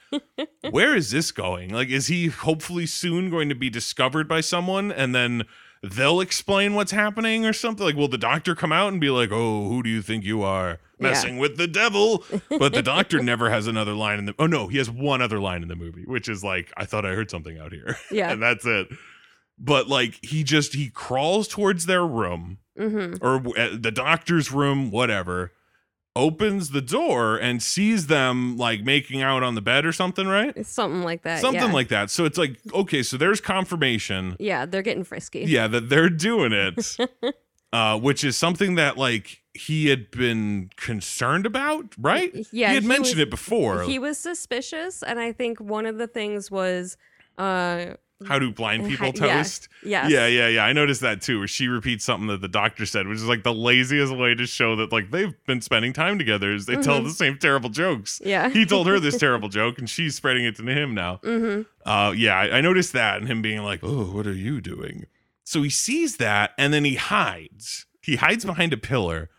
where 0.71 0.95
is 0.95 1.11
this 1.11 1.31
going? 1.31 1.69
Like, 1.73 1.89
is 1.89 2.07
he 2.07 2.27
hopefully 2.27 2.85
soon 2.85 3.29
going 3.29 3.49
to 3.49 3.55
be 3.55 3.69
discovered 3.69 4.27
by 4.27 4.41
someone 4.41 4.91
and 4.91 5.13
then 5.13 5.43
they'll 5.81 6.21
explain 6.21 6.73
what's 6.73 6.91
happening 6.93 7.45
or 7.45 7.51
something? 7.53 7.85
Like, 7.85 7.95
will 7.97 8.07
the 8.07 8.17
doctor 8.17 8.55
come 8.55 8.71
out 8.71 8.91
and 8.93 9.01
be 9.01 9.09
like, 9.09 9.29
oh, 9.31 9.67
who 9.67 9.83
do 9.83 9.89
you 9.89 10.01
think 10.01 10.23
you 10.23 10.41
are? 10.41 10.79
Yeah. 10.99 11.09
Messing 11.09 11.37
with 11.37 11.57
the 11.57 11.67
devil. 11.67 12.23
But 12.49 12.71
the 12.71 12.81
doctor 12.81 13.21
never 13.21 13.49
has 13.49 13.67
another 13.67 13.93
line 13.93 14.19
in 14.19 14.25
the 14.25 14.35
oh 14.39 14.45
no, 14.47 14.67
he 14.69 14.77
has 14.77 14.89
one 14.89 15.21
other 15.21 15.39
line 15.39 15.61
in 15.61 15.67
the 15.67 15.75
movie, 15.75 16.03
which 16.05 16.29
is 16.29 16.45
like, 16.45 16.71
I 16.77 16.85
thought 16.85 17.05
I 17.05 17.09
heard 17.09 17.29
something 17.29 17.57
out 17.59 17.73
here. 17.73 17.97
yeah. 18.09 18.31
and 18.31 18.41
that's 18.41 18.65
it. 18.65 18.87
But 19.59 19.87
like 19.87 20.19
he 20.23 20.43
just 20.43 20.73
he 20.73 20.89
crawls 20.89 21.47
towards 21.47 21.85
their 21.85 22.05
room 22.05 22.57
Mm-hmm. 22.77 23.23
or 23.23 23.35
uh, 23.55 23.77
the 23.79 23.91
doctor's 23.91 24.51
room, 24.51 24.89
whatever. 24.89 25.51
Opens 26.15 26.69
the 26.71 26.81
door 26.81 27.37
and 27.37 27.61
sees 27.61 28.05
them 28.07 28.55
like 28.57 28.83
making 28.83 29.21
out 29.23 29.41
on 29.43 29.55
the 29.55 29.61
bed 29.61 29.83
or 29.85 29.91
something, 29.91 30.27
right? 30.27 30.53
It's 30.55 30.69
something 30.71 31.01
like 31.03 31.23
that. 31.23 31.39
something 31.41 31.61
yeah. 31.69 31.71
like 31.73 31.87
that. 31.89 32.09
So 32.11 32.25
it's 32.25 32.37
like 32.37 32.59
okay, 32.73 33.01
so 33.03 33.17
there's 33.17 33.41
confirmation, 33.41 34.35
Yeah, 34.39 34.65
they're 34.67 34.83
getting 34.83 35.03
frisky. 35.03 35.41
yeah, 35.41 35.67
that 35.67 35.89
they're 35.89 36.09
doing 36.09 36.51
it, 36.51 36.97
uh, 37.73 37.99
which 37.99 38.23
is 38.23 38.37
something 38.37 38.75
that 38.75 38.95
like 38.97 39.41
he 39.55 39.87
had 39.87 40.11
been 40.11 40.69
concerned 40.75 41.45
about, 41.47 41.85
right? 41.97 42.31
Yeah, 42.51 42.69
he 42.69 42.73
had 42.75 42.83
he 42.83 42.87
mentioned 42.89 43.17
was- 43.17 43.27
it 43.27 43.29
before. 43.31 43.81
He 43.83 43.97
was 43.99 44.17
suspicious, 44.19 45.01
and 45.03 45.19
I 45.19 45.31
think 45.31 45.59
one 45.59 45.85
of 45.87 45.97
the 45.97 46.07
things 46.07 46.51
was, 46.51 46.95
uh, 47.39 47.85
How 48.27 48.39
do 48.39 48.51
blind 48.51 48.87
people 48.87 49.07
Yeah. 49.07 49.11
toast? 49.37 49.67
yes. 49.83 50.09
Yeah, 50.11 50.27
yeah, 50.27 50.47
yeah. 50.47 50.65
I 50.65 50.73
noticed 50.73 51.01
that 51.01 51.21
too, 51.21 51.39
where 51.39 51.47
she 51.47 51.67
repeats 51.67 52.03
something 52.05 52.27
that 52.27 52.41
the 52.41 52.47
doctor 52.47 52.85
said, 52.85 53.07
which 53.07 53.17
is 53.17 53.25
like 53.25 53.43
the 53.43 53.53
laziest 53.53 54.15
way 54.15 54.35
to 54.35 54.45
show 54.45 54.75
that 54.77 54.91
like 54.91 55.11
they've 55.11 55.33
been 55.45 55.61
spending 55.61 55.93
time 55.93 56.17
together 56.17 56.53
is 56.53 56.65
they 56.65 56.75
tell 56.75 56.99
Mhm. 57.01 57.05
the 57.05 57.09
same 57.11 57.37
terrible 57.37 57.69
jokes. 57.69 58.21
Yeah. 58.23 58.49
He 58.49 58.65
told 58.65 58.87
her 58.87 58.99
this 58.99 59.17
terrible 59.25 59.49
joke 59.49 59.77
and 59.79 59.89
she's 59.89 60.15
spreading 60.15 60.45
it 60.45 60.55
to 60.57 60.63
him 60.63 60.93
now. 60.93 61.19
mm-hmm. 61.23 61.61
Uh 61.85 62.11
yeah, 62.15 62.35
I, 62.37 62.57
I 62.57 62.61
noticed 62.61 62.93
that 62.93 63.17
and 63.19 63.27
him 63.27 63.41
being 63.41 63.63
like, 63.63 63.79
Oh, 63.83 64.05
what 64.05 64.25
are 64.27 64.33
you 64.33 64.61
doing? 64.61 65.05
So 65.43 65.61
he 65.61 65.69
sees 65.69 66.17
that 66.17 66.51
and 66.57 66.73
then 66.73 66.85
he 66.85 66.95
hides. 66.95 67.85
He 68.01 68.15
hides 68.15 68.45
behind 68.45 68.71
a 68.73 68.77
pillar 68.77 69.29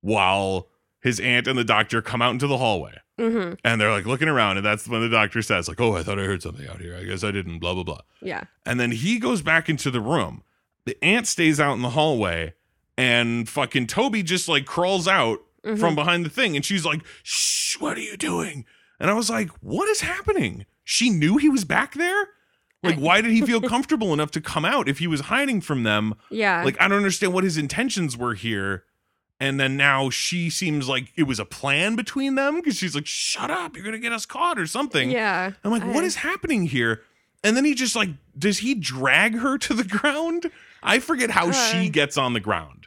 while 0.00 0.68
his 1.00 1.20
aunt 1.20 1.46
and 1.46 1.58
the 1.58 1.64
doctor 1.64 2.00
come 2.02 2.22
out 2.22 2.32
into 2.32 2.46
the 2.46 2.58
hallway. 2.58 2.96
Mm-hmm. 3.22 3.54
And 3.64 3.80
they're 3.80 3.90
like 3.92 4.06
looking 4.06 4.28
around, 4.28 4.56
and 4.56 4.66
that's 4.66 4.88
when 4.88 5.00
the 5.00 5.08
doctor 5.08 5.42
says, 5.42 5.68
like, 5.68 5.80
oh, 5.80 5.96
I 5.96 6.02
thought 6.02 6.18
I 6.18 6.24
heard 6.24 6.42
something 6.42 6.66
out 6.68 6.80
here. 6.80 6.96
I 6.96 7.04
guess 7.04 7.22
I 7.22 7.30
didn't, 7.30 7.60
blah, 7.60 7.74
blah, 7.74 7.84
blah. 7.84 8.00
Yeah. 8.20 8.44
And 8.66 8.80
then 8.80 8.90
he 8.90 9.18
goes 9.18 9.42
back 9.42 9.68
into 9.68 9.90
the 9.90 10.00
room. 10.00 10.42
The 10.84 10.96
aunt 11.02 11.26
stays 11.28 11.60
out 11.60 11.74
in 11.74 11.82
the 11.82 11.90
hallway, 11.90 12.54
and 12.98 13.48
fucking 13.48 13.86
Toby 13.86 14.22
just 14.22 14.48
like 14.48 14.66
crawls 14.66 15.06
out 15.06 15.40
Mhm. 15.64 15.78
from 15.78 15.94
behind 15.94 16.24
the 16.26 16.30
thing, 16.30 16.56
and 16.56 16.64
she's 16.64 16.84
like, 16.84 17.02
"Shh, 17.22 17.76
what 17.78 17.96
are 17.96 18.00
you 18.00 18.16
doing?" 18.16 18.64
And 18.98 19.08
I 19.08 19.14
was 19.14 19.30
like, 19.30 19.48
"What 19.60 19.88
is 19.88 20.00
happening?" 20.00 20.66
She 20.82 21.08
knew 21.08 21.36
he 21.36 21.48
was 21.48 21.64
back 21.64 21.94
there. 21.94 22.28
Like, 22.82 22.96
why 22.98 23.20
did 23.20 23.30
he 23.30 23.42
feel 23.42 23.60
comfortable 23.74 24.12
enough 24.12 24.32
to 24.32 24.40
come 24.40 24.64
out 24.64 24.88
if 24.88 24.98
he 24.98 25.06
was 25.06 25.20
hiding 25.20 25.60
from 25.60 25.84
them? 25.84 26.14
Yeah. 26.30 26.64
Like, 26.64 26.76
I 26.80 26.88
don't 26.88 26.96
understand 26.98 27.32
what 27.32 27.44
his 27.44 27.56
intentions 27.56 28.16
were 28.16 28.34
here. 28.34 28.82
And 29.42 29.58
then 29.58 29.76
now 29.76 30.08
she 30.08 30.50
seems 30.50 30.88
like 30.88 31.12
it 31.16 31.24
was 31.24 31.40
a 31.40 31.44
plan 31.44 31.96
between 31.96 32.36
them 32.36 32.56
because 32.56 32.76
she's 32.76 32.94
like, 32.94 33.06
"Shut 33.08 33.50
up, 33.50 33.74
you're 33.74 33.84
gonna 33.84 33.98
get 33.98 34.12
us 34.12 34.24
caught 34.24 34.56
or 34.56 34.68
something." 34.68 35.10
yeah. 35.10 35.50
I'm 35.64 35.70
like, 35.72 35.84
what 35.84 36.04
I- 36.04 36.06
is 36.06 36.14
happening 36.14 36.66
here? 36.66 37.02
And 37.42 37.56
then 37.56 37.64
he 37.64 37.74
just 37.74 37.96
like, 37.96 38.10
does 38.38 38.58
he 38.58 38.76
drag 38.76 39.34
her 39.38 39.58
to 39.58 39.74
the 39.74 39.82
ground? 39.98 40.48
I 40.80 41.00
forget 41.00 41.30
how 41.30 41.48
Uh. 41.48 41.52
she 41.52 41.88
gets 41.88 42.16
on 42.16 42.34
the 42.34 42.40
ground. 42.40 42.81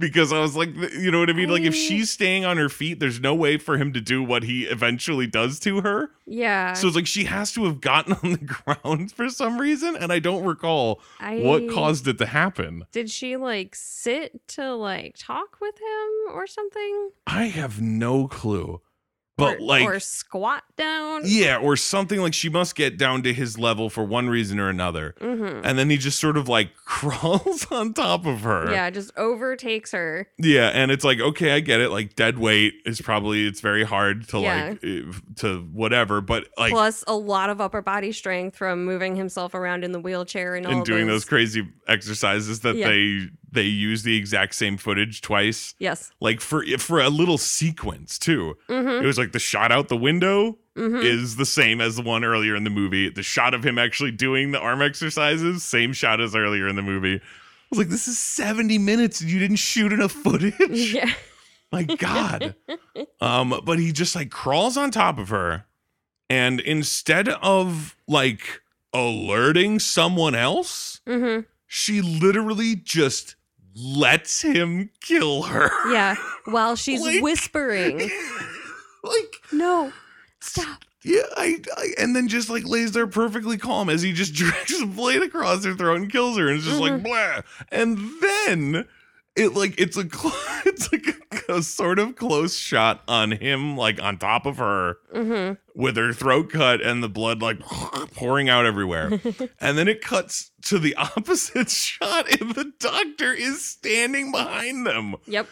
Because 0.00 0.32
I 0.32 0.40
was 0.40 0.56
like, 0.56 0.74
you 0.94 1.10
know 1.10 1.20
what 1.20 1.30
I 1.30 1.34
mean? 1.34 1.50
Like, 1.50 1.62
if 1.62 1.74
oh. 1.74 1.76
she's 1.76 2.10
staying 2.10 2.44
on 2.44 2.56
her 2.56 2.68
feet, 2.68 2.98
there's 2.98 3.20
no 3.20 3.34
way 3.34 3.58
for 3.58 3.76
him 3.76 3.92
to 3.92 4.00
do 4.00 4.22
what 4.22 4.42
he 4.42 4.64
eventually 4.64 5.26
does 5.26 5.60
to 5.60 5.82
her. 5.82 6.10
Yeah. 6.26 6.72
So 6.72 6.88
it's 6.88 6.96
like 6.96 7.06
she 7.06 7.24
has 7.24 7.52
to 7.52 7.64
have 7.64 7.80
gotten 7.80 8.12
on 8.24 8.32
the 8.32 8.38
ground 8.38 9.12
for 9.12 9.28
some 9.28 9.58
reason. 9.58 9.96
And 9.96 10.12
I 10.12 10.18
don't 10.18 10.44
recall 10.44 11.00
I, 11.20 11.40
what 11.40 11.70
caused 11.70 12.08
it 12.08 12.18
to 12.18 12.26
happen. 12.26 12.84
Did 12.90 13.10
she 13.10 13.36
like 13.36 13.74
sit 13.74 14.46
to 14.48 14.74
like 14.74 15.16
talk 15.18 15.58
with 15.60 15.76
him 15.78 16.34
or 16.34 16.46
something? 16.46 17.10
I 17.26 17.44
have 17.44 17.80
no 17.80 18.26
clue. 18.26 18.80
But 19.40 19.56
or, 19.58 19.60
like, 19.60 19.84
or 19.84 19.98
squat 20.00 20.62
down? 20.76 21.22
yeah, 21.24 21.56
or 21.58 21.76
something 21.76 22.20
like 22.20 22.34
she 22.34 22.48
must 22.48 22.74
get 22.76 22.96
down 22.96 23.22
to 23.24 23.32
his 23.32 23.58
level 23.58 23.90
for 23.90 24.04
one 24.04 24.28
reason 24.28 24.60
or 24.60 24.68
another. 24.68 25.14
Mm-hmm. 25.20 25.64
and 25.64 25.78
then 25.78 25.90
he 25.90 25.96
just 25.96 26.20
sort 26.20 26.36
of 26.36 26.48
like 26.48 26.74
crawls 26.84 27.66
on 27.70 27.92
top 27.94 28.26
of 28.26 28.40
her. 28.42 28.70
Yeah, 28.70 28.90
just 28.90 29.10
overtakes 29.16 29.92
her. 29.92 30.28
Yeah, 30.38 30.68
and 30.68 30.90
it's 30.90 31.04
like, 31.04 31.20
okay, 31.20 31.52
I 31.52 31.60
get 31.60 31.80
it. 31.80 31.90
Like 31.90 32.14
dead 32.16 32.38
weight 32.38 32.74
is 32.84 33.00
probably 33.00 33.46
it's 33.46 33.60
very 33.60 33.84
hard 33.84 34.28
to 34.28 34.38
Yeah. 34.40 34.68
like 34.70 34.84
eh, 34.84 35.02
to 35.36 35.60
whatever, 35.72 36.20
but 36.20 36.48
like 36.58 36.72
Plus 36.72 37.02
a 37.06 37.14
lot 37.16 37.50
of 37.50 37.60
upper 37.60 37.82
body 37.82 38.12
strength 38.12 38.56
from 38.56 38.84
moving 38.84 39.16
himself 39.16 39.54
around 39.54 39.84
in 39.84 39.92
the 39.92 40.00
wheelchair 40.00 40.54
and 40.54 40.66
all 40.66 40.72
and 40.72 40.84
doing 40.84 41.06
those 41.06 41.22
those 41.22 41.24
crazy 41.24 41.66
exercises 41.88 42.60
that 42.60 42.76
Yeah. 42.76 42.88
they 42.88 43.28
they 43.52 43.62
use 43.64 44.02
the 44.02 44.16
exact 44.16 44.54
same 44.54 44.76
footage 44.76 45.20
twice, 45.20 45.74
Yes. 45.78 46.10
like 46.20 46.40
for 46.40 46.64
for 46.78 47.00
a 47.00 47.08
little 47.08 47.38
sequence 47.38 48.18
too. 48.18 48.56
Mm-hmm. 48.68 49.02
It 49.02 49.06
was 49.06 49.18
like 49.18 49.32
the 49.32 49.38
shot 49.38 49.72
out 49.72 49.88
the 49.88 49.96
window 49.96 50.56
Mm-hmm. 50.76 51.04
is 51.04 51.36
the 51.36 51.44
same 51.44 51.80
as 51.80 51.96
the 51.96 52.02
one 52.02 52.24
earlier 52.24 52.54
in 52.56 52.64
the 52.64 52.70
movie. 52.70 53.10
The 53.10 53.22
shot 53.24 53.52
of 53.54 53.66
him 53.66 53.76
actually 53.76 54.12
doing 54.12 54.52
the 54.52 54.60
arm 54.60 54.80
exercises, 54.80 55.62
same 55.64 55.92
shot 55.92 56.20
as 56.20 56.34
earlier 56.34 56.68
in 56.68 56.76
the 56.76 56.80
movie. 56.82 57.16
I 57.16 57.20
was 57.70 57.78
like, 57.78 57.88
this 57.88 58.08
is 58.08 58.18
70 58.18 58.78
minutes 58.78 59.20
and 59.20 59.28
you 59.30 59.38
didn't 59.40 59.56
shoot 59.56 59.92
enough 59.92 60.12
footage. 60.12 60.54
yeah. 60.94 61.10
My 61.72 61.82
God. 61.84 62.54
um, 63.20 63.60
but 63.64 63.78
he 63.78 63.92
just 63.92 64.14
like 64.16 64.30
crawls 64.30 64.76
on 64.76 64.90
top 64.90 65.18
of 65.18 65.28
her, 65.28 65.66
and 66.30 66.60
instead 66.60 67.28
of 67.28 67.94
like 68.08 68.60
alerting 68.94 69.78
someone 69.80 70.34
else, 70.34 71.00
Mm-hmm. 71.06 71.40
she 71.66 72.00
literally 72.00 72.76
just 72.76 73.34
lets 73.74 74.42
him 74.42 74.90
kill 75.00 75.42
her. 75.42 75.70
Yeah. 75.92 76.16
While 76.46 76.76
she's 76.76 77.02
Like- 77.02 77.22
whispering, 77.22 77.98
like 79.02 79.36
no, 79.52 79.92
stop. 80.40 80.84
Yeah, 81.02 81.22
I, 81.34 81.62
I 81.78 81.94
and 81.98 82.14
then 82.14 82.28
just 82.28 82.50
like 82.50 82.66
lays 82.66 82.92
there 82.92 83.06
perfectly 83.06 83.56
calm 83.56 83.88
as 83.88 84.02
he 84.02 84.12
just 84.12 84.34
drags 84.34 84.80
a 84.80 84.86
blade 84.86 85.22
across 85.22 85.64
her 85.64 85.74
throat 85.74 85.96
and 85.96 86.12
kills 86.12 86.36
her, 86.36 86.48
and 86.48 86.58
it's 86.58 86.66
just 86.66 86.80
like 86.80 86.92
mm-hmm. 86.92 87.04
blah. 87.04 87.40
And 87.72 87.98
then 88.20 88.86
it 89.36 89.54
like 89.54 89.80
it's 89.80 89.96
a 89.96 90.00
it's 90.66 90.92
like 90.92 91.06
a, 91.48 91.54
a 91.54 91.62
sort 91.62 91.98
of 91.98 92.16
close 92.16 92.56
shot 92.56 93.02
on 93.08 93.30
him 93.32 93.76
like 93.76 94.00
on 94.02 94.18
top 94.18 94.46
of 94.46 94.56
her 94.58 94.96
Mm-hmm. 95.14 95.54
with 95.80 95.96
her 95.96 96.12
throat 96.12 96.50
cut 96.50 96.80
and 96.80 97.02
the 97.02 97.08
blood 97.08 97.42
like 97.42 97.58
pouring 98.14 98.48
out 98.48 98.66
everywhere. 98.66 99.20
and 99.60 99.76
then 99.78 99.88
it 99.88 100.00
cuts 100.02 100.50
to 100.62 100.78
the 100.78 100.94
opposite 100.96 101.68
shot, 101.70 102.30
and 102.40 102.54
the 102.54 102.72
doctor 102.78 103.32
is 103.32 103.64
standing 103.64 104.30
behind 104.32 104.86
them 104.86 105.16
Yep. 105.26 105.46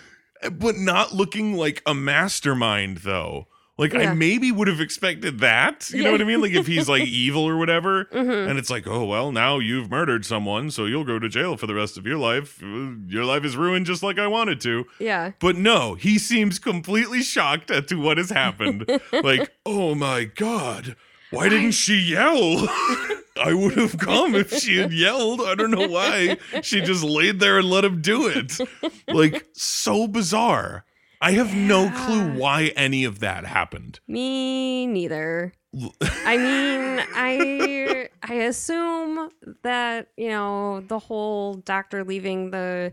but 0.53 0.77
not 0.77 1.13
looking 1.13 1.55
like 1.55 1.83
a 1.87 1.95
mastermind 1.95 2.99
though. 2.99 3.47
Like 3.79 3.95
I 3.95 4.13
maybe 4.13 4.51
would 4.51 4.67
have 4.67 4.81
expected 4.81 5.39
that. 5.39 5.89
You 5.91 6.03
know 6.03 6.11
what 6.11 6.21
I 6.21 6.25
mean? 6.25 6.41
Like 6.41 6.53
if 6.53 6.67
he's 6.67 6.89
like 6.89 7.03
evil 7.07 7.45
or 7.45 7.57
whatever. 7.57 8.07
Mm-hmm. 8.07 8.51
And 8.51 8.59
it's 8.59 8.71
like, 8.71 8.89
oh 8.89 9.05
well, 9.05 9.31
now 9.31 9.61
you've 9.61 9.89
murdered 9.89 10.27
someone, 10.27 10.73
so 10.73 10.85
you'll 10.85 11.05
go 11.05 11.21
to 11.21 11.29
jail 11.29 11.57
for 11.57 11.69
the 11.69 11.75
rest 11.75 11.97
of 11.97 12.05
your 12.05 12.19
life. 12.19 12.61
Your 12.61 13.25
life 13.25 13.45
is 13.45 13.57
ruined 13.57 13.87
just 13.87 14.03
like 14.03 14.19
I 14.19 14.27
wanted 14.27 14.61
to. 14.63 14.85
Yeah. 14.99 15.33
But 15.39 15.57
no, 15.57 15.95
he 15.95 16.19
seems 16.19 16.59
completely 16.59 17.23
shocked 17.23 17.71
at 17.71 17.87
to 17.89 17.95
what 17.95 18.19
has 18.19 18.31
happened. 18.31 18.85
like, 19.13 19.53
oh 19.65 19.95
my 19.95 20.25
god, 20.25 20.97
why 21.31 21.49
didn't 21.49 21.73
she 21.73 21.99
yell? 21.99 22.69
I 23.41 23.55
would 23.55 23.75
have 23.75 23.99
come 23.99 24.35
if 24.35 24.53
she 24.53 24.79
had 24.79 24.93
yelled. 24.93 25.41
I 25.41 25.55
don't 25.55 25.71
know 25.71 25.87
why. 25.87 26.39
She 26.63 26.81
just 26.81 27.05
laid 27.05 27.39
there 27.39 27.59
and 27.59 27.71
let 27.71 27.85
him 27.85 28.03
do 28.03 28.27
it. 28.27 28.59
Like, 29.07 29.47
so 29.53 30.09
bizarre. 30.09 30.85
I 31.21 31.33
have 31.33 31.55
no 31.55 31.91
clue 31.91 32.39
why 32.39 32.73
any 32.77 33.05
of 33.05 33.21
that 33.21 33.45
happened. 33.45 34.01
Me 34.07 34.87
neither. 34.87 35.53
I 36.25 36.37
mean, 36.37 37.07
I 37.15 38.09
I 38.23 38.35
assume 38.35 39.31
that 39.63 40.09
you 40.17 40.29
know 40.29 40.81
the 40.81 40.99
whole 40.99 41.55
doctor 41.55 42.05
leaving 42.05 42.51
the 42.51 42.93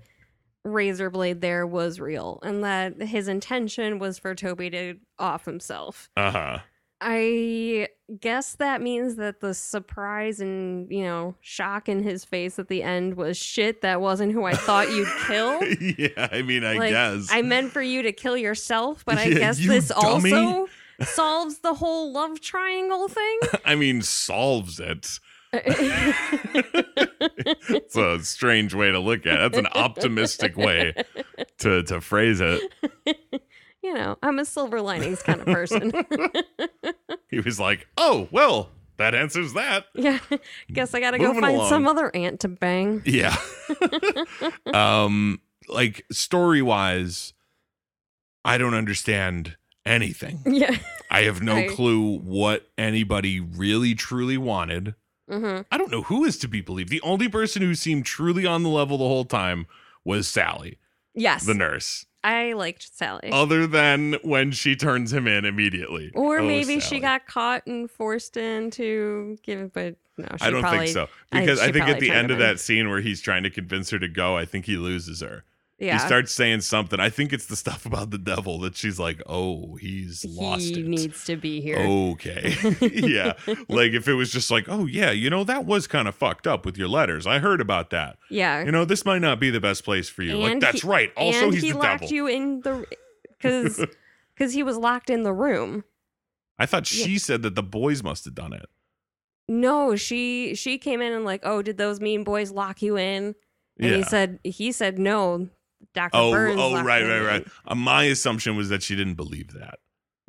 razor 0.63 1.09
blade 1.09 1.41
there 1.41 1.67
was 1.67 1.99
real, 1.99 2.39
and 2.43 2.63
that 2.63 3.01
his 3.01 3.27
intention 3.27 3.99
was 3.99 4.17
for 4.17 4.33
Toby 4.33 4.69
to 4.71 4.95
off 5.19 5.45
himself. 5.45 6.09
Uh 6.17 6.31
huh. 6.31 6.59
I 7.01 7.89
guess 8.19 8.55
that 8.57 8.81
means 8.81 9.15
that 9.15 9.39
the 9.41 9.53
surprise 9.53 10.39
and 10.39 10.89
you 10.91 11.03
know 11.03 11.35
shock 11.41 11.89
in 11.89 12.03
his 12.03 12.23
face 12.23 12.59
at 12.59 12.67
the 12.67 12.83
end 12.83 13.15
was 13.15 13.37
shit. 13.37 13.81
That 13.81 14.01
wasn't 14.01 14.31
who 14.31 14.43
I 14.45 14.53
thought 14.53 14.89
you'd 14.91 15.07
kill. 15.27 15.63
yeah, 15.97 16.29
I 16.31 16.41
mean, 16.43 16.63
I 16.63 16.73
Like, 16.77 16.91
guess. 16.91 17.29
I 17.31 17.41
meant 17.41 17.71
for 17.71 17.81
you 17.81 18.01
to 18.03 18.11
kill 18.11 18.37
yourself, 18.37 19.03
but 19.05 19.17
I 19.17 19.25
Yeah, 19.25 19.37
guess 19.39 19.57
this 19.65 19.87
dummy. 19.89 20.33
also 20.33 20.67
solves 21.01 21.59
the 21.59 21.73
whole 21.73 22.13
love 22.13 22.39
triangle 22.41 23.07
thing. 23.07 23.39
I 23.65 23.75
mean, 23.75 24.01
solves 24.01 24.79
it. 24.79 25.19
it's 27.69 27.95
a 27.95 28.19
strange 28.23 28.73
way 28.73 28.91
to 28.91 28.99
look 28.99 29.25
at 29.25 29.33
it. 29.35 29.39
That's 29.39 29.57
an 29.57 29.67
optimistic 29.67 30.57
way 30.57 30.93
to, 31.59 31.81
to 31.83 32.01
phrase 32.01 32.41
it. 32.41 32.61
You 33.85 33.93
know, 33.93 34.17
I'm 34.23 34.39
a 34.39 34.45
silver 34.45 34.81
linings 34.81 35.21
kind 35.21 35.39
of 35.41 35.45
person. 35.45 35.91
He 37.29 37.39
was 37.39 37.59
like, 37.59 37.87
oh, 37.97 38.27
well, 38.31 38.69
that 38.97 39.13
answers 39.13 39.53
that. 39.53 39.85
yeah, 39.93 40.19
guess 40.71 40.95
I 40.95 40.99
gotta 40.99 41.19
go 41.19 41.33
find 41.33 41.57
along. 41.57 41.69
some 41.69 41.87
other 41.87 42.09
aunt 42.15 42.39
to 42.41 42.47
bang. 42.47 43.03
Yeah. 43.05 43.35
um, 44.73 45.41
like 45.67 46.05
story 46.11 46.61
wise, 46.61 47.33
I 48.43 48.57
don't 48.57 48.73
understand 48.73 49.57
anything. 49.85 50.39
Yeah. 50.45 50.77
I 51.11 51.23
have 51.23 51.41
no 51.41 51.67
clue 51.69 52.19
what 52.19 52.69
anybody 52.77 53.39
really 53.39 53.93
truly 53.95 54.37
wanted. 54.37 54.95
hmm 55.29 55.59
I 55.71 55.77
don't 55.77 55.91
know 55.91 56.03
who 56.03 56.23
is 56.23 56.37
to 56.39 56.47
be 56.47 56.61
believed. 56.61 56.89
The 56.89 57.01
only 57.01 57.27
person 57.27 57.61
who 57.61 57.75
seemed 57.75 58.05
truly 58.05 58.45
on 58.45 58.63
the 58.63 58.69
level 58.69 58.97
the 58.97 59.03
whole 59.07 59.25
time 59.25 59.67
was 60.03 60.27
Sally, 60.27 60.77
Yes, 61.13 61.45
the 61.45 61.53
nurse. 61.53 62.05
I 62.25 62.53
liked 62.53 62.95
Sally. 62.97 63.29
Other 63.31 63.67
than 63.67 64.13
when 64.23 64.51
she 64.51 64.75
turns 64.75 65.13
him 65.13 65.27
in 65.27 65.45
immediately. 65.45 66.11
or 66.15 66.39
Oh, 66.39 66.45
maybe 66.47 66.79
she 66.79 66.99
got 66.99 67.27
caught 67.27 67.67
and 67.67 67.89
forced 67.89 68.35
into 68.35 69.37
give, 69.43 69.71
but 69.73 69.95
no, 70.17 70.25
she 70.39 70.45
I 70.45 70.49
don't 70.49 70.61
probably, 70.61 70.87
think 70.87 70.89
so. 70.93 71.07
Because 71.31 71.59
I, 71.59 71.67
she 71.67 71.73
think 71.73 71.87
at 71.87 71.99
the 71.99 72.09
end 72.09 72.31
of 72.31 72.37
in. 72.37 72.39
that 72.39 72.59
scene 72.59 72.89
where 72.89 73.01
he's 73.01 73.21
trying 73.21 73.43
to 73.43 73.51
convince 73.51 73.91
her 73.91 73.99
to 73.99 74.07
go, 74.07 74.35
I 74.35 74.45
think 74.45 74.65
he 74.65 74.75
loses 74.75 75.21
her. 75.21 75.43
Yeah, 75.77 75.93
He 75.99 75.99
starts 76.07 76.31
saying 76.31 76.61
something. 76.61 77.01
I 77.01 77.09
think 77.09 77.33
it's 77.33 77.47
the 77.47 77.57
stuff 77.57 77.85
about 77.85 78.09
the 78.09 78.17
devil 78.17 78.59
that 78.61 78.77
she's 78.77 78.97
like, 78.97 79.21
oh, 79.27 79.75
he's 79.75 80.23
lost 80.23 80.63
he 80.63 80.83
needs 80.83 81.25
to 81.25 81.35
be 81.35 81.59
here. 81.59 81.77
Okay. 81.79 82.55
yeah. 82.81 83.33
Like 83.67 83.91
if 83.91 84.07
it 84.07 84.13
was 84.13 84.31
just 84.31 84.49
like, 84.49 84.67
oh, 84.69 84.85
yeah, 84.85 85.11
you 85.11 85.29
know, 85.29 85.43
that 85.43 85.65
was 85.65 85.85
kind 85.85 86.07
of 86.07 86.15
fucked 86.15 86.47
up 86.47 86.65
with 86.65 86.77
your 86.77 86.87
letters. 86.87 87.27
I 87.27 87.39
heard 87.39 87.59
about 87.59 87.89
that. 87.89 88.17
yeah, 88.29 88.63
You 88.63 88.71
know, 88.71 88.85
this 88.85 89.03
might 89.03 89.19
not 89.19 89.37
be 89.39 89.49
the 89.49 89.59
best 89.59 89.83
place 89.83 90.07
for 90.07 90.23
you. 90.23 90.37
like, 90.37 90.61
that's 90.61 90.81
he- 90.83 90.87
right. 90.87 91.11
Also, 91.17 91.45
and 91.45 91.53
he's 91.53 91.63
he 91.63 91.71
the 91.73 91.77
locked 91.77 92.01
devil. 92.03 92.15
you 92.15 92.27
in 92.27 92.61
the 92.61 92.85
because 93.37 93.85
because 94.33 94.53
he 94.53 94.63
was 94.63 94.77
locked 94.77 95.09
in 95.09 95.23
the 95.23 95.33
room. 95.33 95.83
I 96.57 96.65
thought 96.67 96.89
Yeah. 96.89 97.05
she 97.05 97.17
said 97.19 97.41
that 97.41 97.55
the 97.55 97.63
boys 97.63 98.01
must 98.01 98.23
have 98.23 98.33
done 98.33 98.53
it. 98.53 98.67
No, 99.49 99.97
she 99.97 100.55
she 100.55 100.77
came 100.77 101.01
in 101.01 101.11
and 101.11 101.25
like, 101.25 101.41
oh, 101.43 101.61
did 101.61 101.77
those 101.77 101.99
mean 101.99 102.23
boys 102.23 102.49
lock 102.51 102.81
you 102.81 102.97
in? 102.97 103.35
And 103.77 103.91
Yeah. 103.91 103.97
he 103.97 104.03
said 104.03 104.39
he 104.45 104.71
said 104.71 104.97
no. 104.97 105.49
Doctor 105.93 106.17
oh, 106.17 106.31
Burns. 106.31 106.59
oh, 106.59 106.83
right, 106.83 107.03
right, 107.03 107.21
right. 107.21 107.47
Uh, 107.67 107.75
my 107.75 108.03
assumption 108.05 108.55
was 108.55 108.69
that 108.69 108.83
she 108.83 108.95
didn't 108.95 109.15
believe 109.15 109.53
that. 109.53 109.79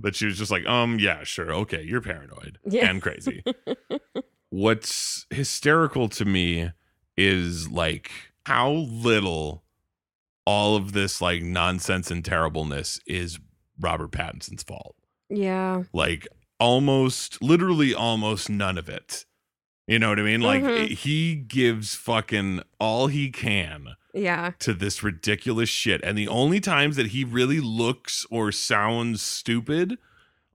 That 0.00 0.14
she 0.14 0.26
was 0.26 0.36
just 0.36 0.50
like, 0.50 0.66
um, 0.66 0.98
yeah, 0.98 1.24
sure, 1.24 1.52
okay, 1.54 1.82
you're 1.82 2.02
paranoid 2.02 2.58
Yeah. 2.66 2.90
and 2.90 3.00
crazy. 3.00 3.42
What's 4.50 5.26
hysterical 5.30 6.08
to 6.10 6.24
me 6.24 6.70
is 7.16 7.68
like 7.70 8.10
how 8.44 8.70
little 8.70 9.64
all 10.46 10.76
of 10.76 10.92
this 10.92 11.20
like 11.20 11.42
nonsense 11.42 12.10
and 12.10 12.24
terribleness 12.24 13.00
is 13.06 13.38
Robert 13.80 14.12
Pattinson's 14.12 14.62
fault. 14.62 14.94
Yeah, 15.28 15.82
Like 15.92 16.28
almost, 16.60 17.42
literally, 17.42 17.92
almost 17.92 18.48
none 18.48 18.78
of 18.78 18.88
it. 18.88 19.24
You 19.88 19.98
know 19.98 20.08
what 20.10 20.20
I 20.20 20.22
mean? 20.22 20.40
Like 20.40 20.62
Mhm. 20.62 20.88
he 20.88 21.34
gives 21.34 21.94
fucking 21.94 22.60
all 22.78 23.08
he 23.08 23.30
can 23.30 23.96
yeah, 24.16 24.52
to 24.60 24.72
this 24.72 25.02
ridiculous 25.02 25.68
shit. 25.68 26.00
And 26.02 26.16
the 26.16 26.28
only 26.28 26.60
times 26.60 26.96
that 26.96 27.08
he 27.08 27.24
really 27.24 27.60
looks 27.60 28.26
or 28.30 28.50
sounds 28.52 29.22
stupid 29.22 29.98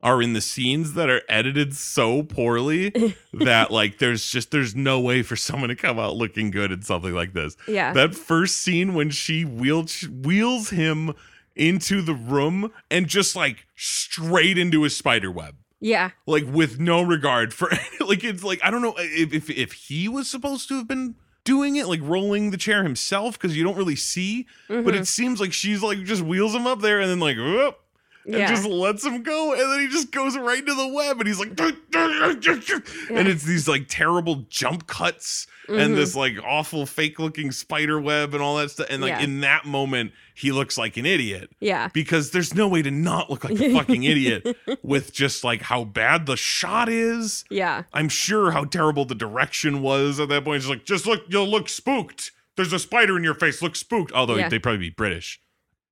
are 0.03 0.21
in 0.21 0.33
the 0.33 0.41
scenes 0.41 0.95
that 0.95 1.09
are 1.09 1.21
edited 1.29 1.75
so 1.75 2.23
poorly 2.23 2.89
that 3.33 3.69
like 3.71 3.99
there's 3.99 4.29
just 4.29 4.51
there's 4.51 4.75
no 4.75 4.99
way 4.99 5.21
for 5.21 5.35
someone 5.35 5.69
to 5.69 5.75
come 5.75 5.99
out 5.99 6.15
looking 6.15 6.49
good 6.51 6.71
in 6.71 6.81
something 6.81 7.13
like 7.13 7.33
this. 7.33 7.55
yeah, 7.67 7.93
That 7.93 8.15
first 8.15 8.57
scene 8.57 8.93
when 8.93 9.11
she 9.11 9.45
wheels 9.45 10.03
wheels 10.09 10.71
him 10.71 11.13
into 11.55 12.01
the 12.01 12.15
room 12.15 12.71
and 12.89 13.07
just 13.07 13.35
like 13.35 13.67
straight 13.75 14.57
into 14.57 14.85
a 14.85 14.89
spider 14.89 15.29
web 15.29 15.55
yeah, 15.83 16.11
like 16.27 16.45
with 16.45 16.79
no 16.79 17.01
regard 17.01 17.53
for 17.53 17.69
like 17.99 18.23
it's 18.23 18.43
like 18.43 18.59
I 18.63 18.69
don't 18.69 18.83
know 18.83 18.93
if 18.97 19.33
if, 19.33 19.49
if 19.49 19.73
he 19.73 20.07
was 20.07 20.29
supposed 20.29 20.67
to 20.69 20.75
have 20.77 20.87
been 20.87 21.15
doing 21.43 21.75
it 21.75 21.87
like 21.87 21.99
rolling 22.03 22.51
the 22.51 22.57
chair 22.57 22.83
himself 22.83 23.33
because 23.39 23.57
you 23.57 23.63
don't 23.63 23.75
really 23.75 23.95
see 23.95 24.45
but 24.67 24.75
mhm, 24.83 24.93
it 24.99 25.07
seems 25.07 25.39
like 25.41 25.51
she's 25.53 25.81
like 25.81 26.03
just 26.03 26.21
wheels 26.21 26.53
him 26.55 26.67
up 26.67 26.81
there 26.81 26.99
and 26.99 27.09
then 27.09 27.19
like 27.19 27.35
whoop 27.37 27.79
and 28.25 28.35
yeah, 28.35 28.47
just 28.47 28.65
lets 28.67 29.05
him 29.05 29.23
go 29.23 29.53
and 29.53 29.61
then 29.71 29.79
he 29.79 29.87
just 29.87 30.11
goes 30.11 30.37
right 30.37 30.59
into 30.59 30.73
the 30.75 30.87
web 30.87 31.17
and 31.19 31.27
he's 31.27 31.39
like 31.39 31.49
and 31.55 33.27
it's 33.27 33.43
these 33.43 33.67
like 33.67 33.85
terrible 33.87 34.45
jump 34.49 34.87
cuts 34.87 35.47
and 35.67 35.93
mhm, 35.93 35.95
this 35.95 36.15
like 36.15 36.33
awful 36.45 36.85
fake 36.85 37.19
looking 37.19 37.51
spider 37.51 37.99
web 37.99 38.33
and 38.33 38.41
all 38.43 38.57
that 38.57 38.69
stuff 38.71 38.87
and 38.89 39.01
like 39.01 39.09
Yeah. 39.11 39.21
in 39.21 39.41
that 39.41 39.65
moment 39.65 40.11
he 40.33 40.51
looks 40.51 40.77
like 40.77 40.97
an 40.97 41.05
idiot 41.05 41.49
yeah, 41.59 41.89
because 41.93 42.31
there's 42.31 42.53
no 42.55 42.67
way 42.67 42.81
to 42.81 42.91
not 42.91 43.29
look 43.29 43.43
like 43.43 43.59
a 43.59 43.73
fucking 43.73 44.03
idiot 44.03 44.55
with 44.83 45.13
just 45.13 45.43
like 45.43 45.61
how 45.63 45.83
bad 45.83 46.25
the 46.25 46.35
shot 46.37 46.89
is. 46.89 47.43
yeah, 47.49 47.83
I'm 47.93 48.09
sure 48.09 48.51
how 48.51 48.65
terrible 48.65 49.05
the 49.05 49.13
direction 49.15 49.81
was 49.81 50.19
at 50.19 50.29
that 50.29 50.43
point. 50.43 50.57
It's 50.57 50.67
like, 50.67 50.83
just 50.85 51.05
look, 51.05 51.23
you'll 51.29 51.47
look 51.47 51.69
spooked. 51.69 52.31
there's 52.55 52.73
a 52.73 52.79
spider 52.79 53.15
in 53.17 53.23
your 53.23 53.35
face. 53.35 53.61
Look 53.61 53.75
spooked. 53.75 54.11
Although 54.13 54.35
Yeah. 54.37 54.49
they'd 54.49 54.63
probably 54.63 54.79
be 54.79 54.89
British. 54.89 55.39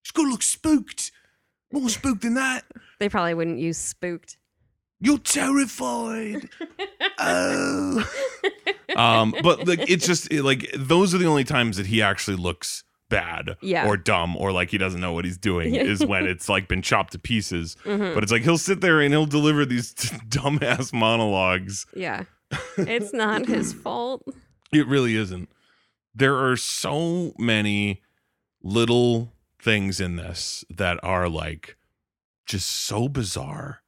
She's 0.01 0.11
gonna 0.11 0.29
look 0.29 0.41
spooked. 0.41 1.11
More 1.71 1.89
spooked 1.89 2.21
than 2.21 2.33
that. 2.35 2.63
They 2.99 3.09
probably 3.09 3.33
wouldn't 3.33 3.59
use 3.59 3.77
spooked. 3.77 4.37
You're 4.99 5.17
terrified. 5.19 6.49
oh. 7.19 8.09
um, 8.95 9.33
but 9.43 9.67
like 9.67 9.89
it's 9.89 10.05
just 10.05 10.31
it, 10.31 10.43
like 10.43 10.69
those 10.75 11.13
are 11.13 11.17
the 11.17 11.25
only 11.27 11.43
times 11.45 11.77
that 11.77 11.85
he 11.85 12.01
actually 12.01 12.37
looks 12.37 12.83
bad 13.09 13.55
Yeah. 13.61 13.87
or 13.87 13.97
dumb 13.97 14.35
or 14.35 14.51
like 14.51 14.69
he 14.69 14.77
doesn't 14.77 14.99
know 15.01 15.13
what 15.13 15.25
he's 15.25 15.37
doing 15.37 15.73
is 15.75 16.05
when 16.05 16.25
it's 16.25 16.49
like 16.49 16.67
been 16.67 16.81
chopped 16.81 17.13
to 17.13 17.19
pieces. 17.19 17.75
Mhm. 17.85 18.13
But 18.13 18.23
it's 18.23 18.31
like 18.31 18.43
he'll 18.43 18.57
sit 18.57 18.81
there 18.81 18.99
and 19.01 19.13
he'll 19.13 19.25
deliver 19.25 19.65
these 19.65 19.93
dumbass 20.29 20.91
monologues. 20.93 21.85
Yeah. 21.95 22.23
It's 22.77 23.13
not 23.13 23.45
his 23.45 23.73
fault. 23.83 24.23
It 24.73 24.87
really 24.87 25.15
isn't. 25.15 25.49
There 26.13 26.35
are 26.35 26.57
so 26.57 27.33
many 27.37 28.01
little 28.61 29.31
things 29.61 29.99
in 29.99 30.15
this 30.15 30.63
that 30.69 30.99
are 31.03 31.29
like 31.29 31.77
just 32.45 32.69
so 32.69 33.07
bizarre. 33.07 33.81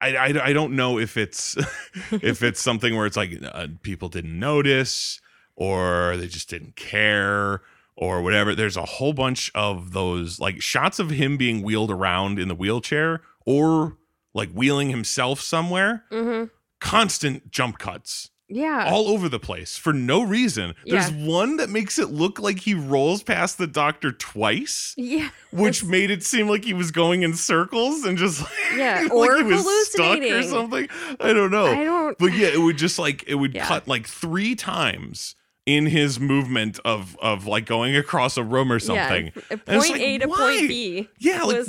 I, 0.00 0.16
I, 0.16 0.46
I 0.48 0.52
don't 0.52 0.76
know 0.76 0.98
if 0.98 1.16
it's 1.16 1.56
if 2.10 2.42
it's 2.42 2.60
something 2.60 2.96
where 2.96 3.06
it's 3.06 3.16
like 3.16 3.38
uh, 3.42 3.68
people 3.82 4.08
didn't 4.08 4.38
notice 4.38 5.20
or 5.54 6.16
they 6.16 6.28
just 6.28 6.50
didn't 6.50 6.76
care 6.76 7.62
or 7.96 8.22
whatever. 8.22 8.54
There's 8.54 8.76
a 8.76 8.84
whole 8.84 9.12
bunch 9.14 9.50
of 9.54 9.92
those 9.92 10.38
like 10.38 10.60
shots 10.60 10.98
of 10.98 11.10
him 11.10 11.36
being 11.36 11.62
wheeled 11.62 11.90
around 11.90 12.38
in 12.38 12.48
the 12.48 12.54
wheelchair 12.54 13.22
or 13.46 13.96
like 14.34 14.50
wheeling 14.50 14.90
himself 14.90 15.40
somewhere. 15.40 16.04
hmm 16.10 16.44
Constant 16.78 17.50
jump 17.50 17.78
cuts 17.78 18.30
Yeah. 18.48 18.88
all 18.92 19.08
over 19.08 19.28
the 19.28 19.40
place 19.40 19.76
for 19.76 19.92
no 19.92 20.22
reason. 20.22 20.74
There's 20.84 21.10
one 21.10 21.56
that 21.56 21.68
makes 21.68 21.98
it 21.98 22.10
look 22.10 22.38
like 22.38 22.60
he 22.60 22.74
rolls 22.74 23.22
past 23.24 23.58
the 23.58 23.66
doctor 23.66 24.12
twice, 24.12 24.94
yeah. 24.96 25.30
which 25.50 25.84
made 25.84 26.10
it 26.12 26.22
seem 26.22 26.48
like 26.48 26.64
he 26.64 26.72
was 26.74 26.90
going 26.92 27.22
in 27.22 27.34
circles 27.34 28.04
and 28.04 28.16
just 28.16 28.40
like, 28.42 28.50
Yeah, 28.76 29.00
like 29.02 29.12
or 29.12 29.36
he 29.38 29.42
was 29.42 29.88
stuck 29.90 30.20
or 30.20 30.42
something. 30.44 30.88
I 31.18 31.32
don't 31.32 31.50
know. 31.50 31.66
I 31.66 31.82
don't. 31.84 32.18
but 32.18 32.32
yeah, 32.34 32.48
it 32.48 32.60
would 32.60 32.78
just 32.78 32.98
like 32.98 33.24
it 33.26 33.34
would 33.34 33.54
Yeah. 33.54 33.66
cut 33.66 33.88
like 33.88 34.06
three 34.06 34.54
times 34.54 35.34
in 35.66 35.86
his 35.86 36.20
movement 36.20 36.78
of 36.84 37.16
of 37.20 37.46
like 37.48 37.66
going 37.66 37.96
across 37.96 38.36
a 38.36 38.44
room 38.44 38.70
or 38.70 38.78
something. 38.78 39.32
Yeah. 39.50 39.56
Point 39.56 39.90
like, 39.90 40.00
A 40.00 40.18
to 40.18 40.26
why? 40.28 40.36
point 40.36 40.68
B. 40.68 41.08
Yeah, 41.18 41.42
like 41.42 41.56
was- 41.56 41.68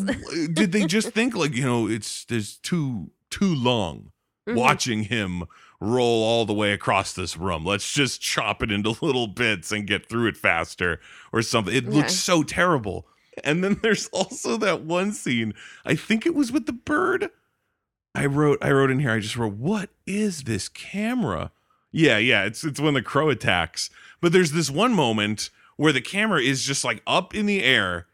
did 0.53 0.71
they 0.71 0.85
just 0.85 1.09
think 1.09 1.35
like 1.35 1.55
you 1.55 1.63
know 1.65 1.87
it's 1.87 2.23
there's 2.25 2.57
too 2.57 3.09
too 3.31 3.55
long 3.55 4.11
Mhm. 4.47 4.55
watching 4.55 5.03
him 5.03 5.43
roll 5.79 6.23
all 6.23 6.45
the 6.45 6.53
way 6.53 6.71
across 6.73 7.13
this 7.13 7.37
room. 7.37 7.63
Let's 7.65 7.91
just 7.91 8.21
chop 8.21 8.63
it 8.63 8.71
into 8.71 8.89
little 9.01 9.27
bits 9.27 9.71
and 9.71 9.85
get 9.87 10.09
through 10.09 10.27
it 10.27 10.37
faster 10.37 10.99
or 11.31 11.41
something. 11.41 11.73
It 11.75 11.85
Yeah. 11.85 11.91
looks 11.91 12.15
so 12.15 12.43
terrible. 12.43 13.07
And 13.43 13.63
then 13.63 13.79
there's 13.83 14.07
also 14.07 14.57
that 14.57 14.81
one 14.81 15.11
scene. 15.11 15.53
I 15.85 15.95
think 15.95 16.25
it 16.25 16.33
was 16.35 16.51
with 16.51 16.65
the 16.65 16.73
bird. 16.73 17.29
I 18.15 18.25
wrote 18.25 18.57
I 18.63 18.71
wrote 18.71 18.89
in 18.89 18.99
here 18.99 19.11
I 19.11 19.19
just 19.19 19.37
wrote 19.37 19.53
what 19.53 19.89
is 20.07 20.43
this 20.43 20.67
camera? 20.69 21.51
Yeah, 21.91 22.17
yeah, 22.17 22.45
it's 22.45 22.63
it's 22.63 22.79
when 22.79 22.95
the 22.95 23.01
crow 23.03 23.29
attacks. 23.29 23.89
But 24.21 24.31
there's 24.31 24.51
this 24.53 24.71
one 24.71 24.93
moment 24.93 25.51
where 25.75 25.93
the 25.93 26.01
camera 26.01 26.41
is 26.41 26.63
just 26.63 26.83
like 26.83 27.03
up 27.05 27.35
in 27.35 27.45
the 27.45 27.63
air 27.63 28.07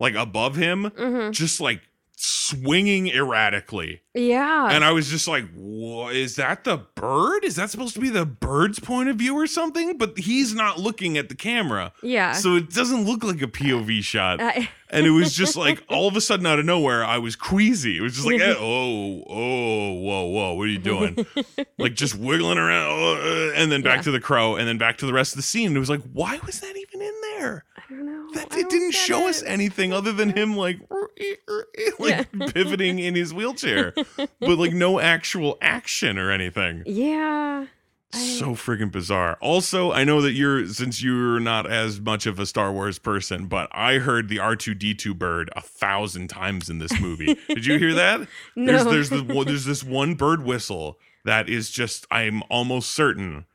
like 0.00 0.14
above 0.14 0.56
him 0.56 0.86
hmm 0.96 1.30
just 1.32 1.60
like 1.60 1.82
swinging 2.24 3.08
erratically. 3.08 4.02
Yeah. 4.14 4.68
And 4.70 4.84
I 4.84 4.92
was 4.92 5.08
just 5.08 5.26
like, 5.26 5.44
is 5.56 6.36
that 6.36 6.64
the 6.64 6.78
bird? 6.94 7.44
Is 7.44 7.56
that 7.56 7.70
supposed 7.70 7.94
to 7.94 8.00
be 8.00 8.10
the 8.10 8.26
bird's 8.26 8.78
point 8.78 9.08
of 9.08 9.16
view 9.16 9.34
or 9.36 9.46
something?" 9.46 9.96
But 9.98 10.18
he's 10.18 10.54
not 10.54 10.78
looking 10.78 11.16
at 11.18 11.28
the 11.28 11.34
camera. 11.34 11.92
yeah. 12.02 12.32
So 12.32 12.56
it 12.56 12.70
doesn't 12.70 13.04
look 13.04 13.24
like 13.24 13.42
a 13.42 13.46
POV 13.46 14.02
shot. 14.02 14.40
I- 14.40 14.68
And 14.94 15.06
it 15.06 15.10
was 15.10 15.32
just 15.34 15.56
like 15.56 15.82
all 15.88 16.06
of 16.06 16.16
a 16.16 16.20
sudden 16.20 16.44
out 16.44 16.58
of 16.58 16.66
nowhere, 16.66 17.02
I 17.02 17.16
was 17.16 17.34
queasy. 17.34 17.96
It 17.96 18.02
was 18.02 18.12
just 18.12 18.26
like, 18.26 18.42
eh, 18.42 18.54
oh, 18.58 19.24
oh, 19.26 19.92
whoa, 19.94 20.26
whoa, 20.26 20.52
what 20.52 20.64
are 20.64 20.66
you 20.66 20.76
doing? 20.76 21.24
like 21.78 21.94
just 21.94 22.14
wiggling 22.14 22.58
around, 22.58 23.00
uh, 23.00 23.52
and 23.54 23.72
then 23.72 23.80
back 23.80 23.96
Yeah. 23.96 24.02
to 24.02 24.10
the 24.10 24.20
crow, 24.20 24.56
and 24.56 24.68
then 24.68 24.76
back 24.76 24.98
to 24.98 25.06
the 25.06 25.14
rest 25.14 25.32
of 25.32 25.36
the 25.36 25.42
scene. 25.44 25.68
And 25.68 25.76
It 25.76 25.80
was 25.80 25.88
like, 25.88 26.02
why 26.12 26.38
was 26.44 26.60
that 26.60 26.76
even 26.76 27.00
in 27.00 27.14
there? 27.38 27.64
Don't 27.96 28.06
know. 28.06 28.28
That 28.34 28.56
it 28.56 28.70
didn't 28.70 28.92
show 28.92 29.28
us 29.28 29.42
anything 29.42 29.92
other 29.92 30.12
than 30.12 30.30
him 30.30 30.56
like 30.56 30.78
like 31.98 32.28
Yeah. 32.32 32.46
pivoting 32.54 32.98
in 32.98 33.14
his 33.14 33.32
wheelchair, 33.34 33.92
but 34.16 34.58
like 34.58 34.72
no 34.72 35.00
actual 35.00 35.58
action 35.60 36.18
or 36.18 36.30
anything. 36.30 36.82
Yeah. 36.86 37.66
I- 38.14 38.18
So 38.18 38.50
friggin' 38.54 38.90
bizarre. 38.92 39.38
Also, 39.40 39.90
I 39.92 40.04
know 40.04 40.20
that 40.20 40.32
you're 40.32 40.66
since 40.66 41.02
you're 41.02 41.40
not 41.40 41.70
as 41.70 42.00
much 42.00 42.26
of 42.26 42.38
a 42.38 42.44
Star 42.46 42.70
Wars 42.72 42.98
person, 42.98 43.46
but 43.46 43.68
I 43.72 43.94
heard 43.98 44.28
the 44.28 44.36
R2D2 44.36 45.16
bird 45.18 45.50
a 45.56 45.60
thousand 45.62 46.28
times 46.28 46.68
in 46.68 46.78
this 46.78 46.98
movie. 47.00 47.38
Did 47.48 47.64
you 47.66 47.78
hear 47.78 47.94
that? 47.94 48.20
No. 48.56 48.72
There's 48.84 49.08
there's 49.08 49.10
the 49.10 49.44
there's 49.44 49.64
this 49.64 49.82
one 49.84 50.14
bird 50.14 50.44
whistle 50.44 50.98
that 51.24 51.48
is 51.48 51.70
just 51.70 52.06
I'm 52.10 52.42
almost 52.50 52.90
certain 52.90 53.46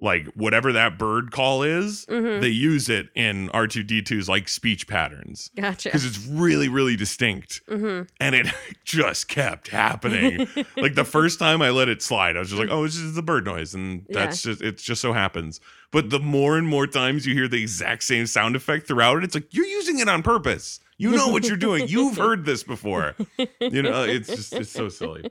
like 0.00 0.26
whatever 0.34 0.72
that 0.72 0.96
bird 0.96 1.32
call 1.32 1.62
is, 1.64 2.06
Mhm. 2.06 2.40
they 2.40 2.48
use 2.48 2.88
it 2.88 3.08
in 3.16 3.48
R2D2's 3.48 4.28
like 4.28 4.48
speech 4.48 4.86
patterns 4.86 5.50
Gotcha. 5.56 5.88
because 5.88 6.04
it's 6.04 6.24
really 6.26 6.68
really 6.68 6.94
distinct 6.94 7.60
hmm 7.68 8.02
and 8.20 8.34
it 8.36 8.46
just 8.84 9.28
kept 9.28 9.68
happening. 9.68 10.46
like 10.76 10.94
the 10.94 11.04
first 11.04 11.38
time 11.38 11.60
I 11.62 11.70
let 11.70 11.88
it 11.88 12.00
slide, 12.02 12.36
I 12.36 12.40
was 12.40 12.50
just 12.50 12.60
like, 12.60 12.70
"Oh, 12.70 12.84
it's 12.84 12.96
just 12.96 13.14
the 13.16 13.22
bird 13.22 13.44
noise," 13.44 13.74
and 13.74 14.06
that's 14.10 14.42
just 14.42 14.62
it. 14.62 14.78
Just 14.78 15.00
so 15.02 15.12
happens. 15.12 15.60
But 15.90 16.10
the 16.10 16.20
more 16.20 16.56
and 16.58 16.68
more 16.68 16.86
times 16.86 17.26
you 17.26 17.34
hear 17.34 17.48
the 17.48 17.60
exact 17.60 18.04
same 18.04 18.26
sound 18.26 18.54
effect 18.56 18.86
throughout 18.86 19.18
it, 19.18 19.24
it's 19.24 19.34
like 19.34 19.52
you're 19.54 19.66
using 19.66 19.98
it 19.98 20.08
on 20.08 20.22
purpose. 20.22 20.80
You 20.96 21.10
know 21.12 21.28
what 21.28 21.46
you're 21.48 21.56
doing. 21.56 21.88
You've 21.88 22.16
heard 22.26 22.44
this 22.44 22.62
before. 22.62 23.14
You 23.60 23.82
know, 23.82 24.02
it's 24.04 24.28
just 24.28 24.52
it's 24.52 24.70
so 24.70 24.88
silly. 24.88 25.30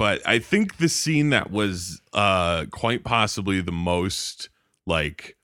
But 0.00 0.26
I 0.26 0.38
think 0.38 0.78
the 0.78 0.88
scene 0.88 1.28
that 1.28 1.50
was 1.50 2.00
uh 2.14 2.64
quite 2.70 3.04
possibly 3.04 3.60
the 3.60 3.70
most 3.70 4.48
like 4.86 5.36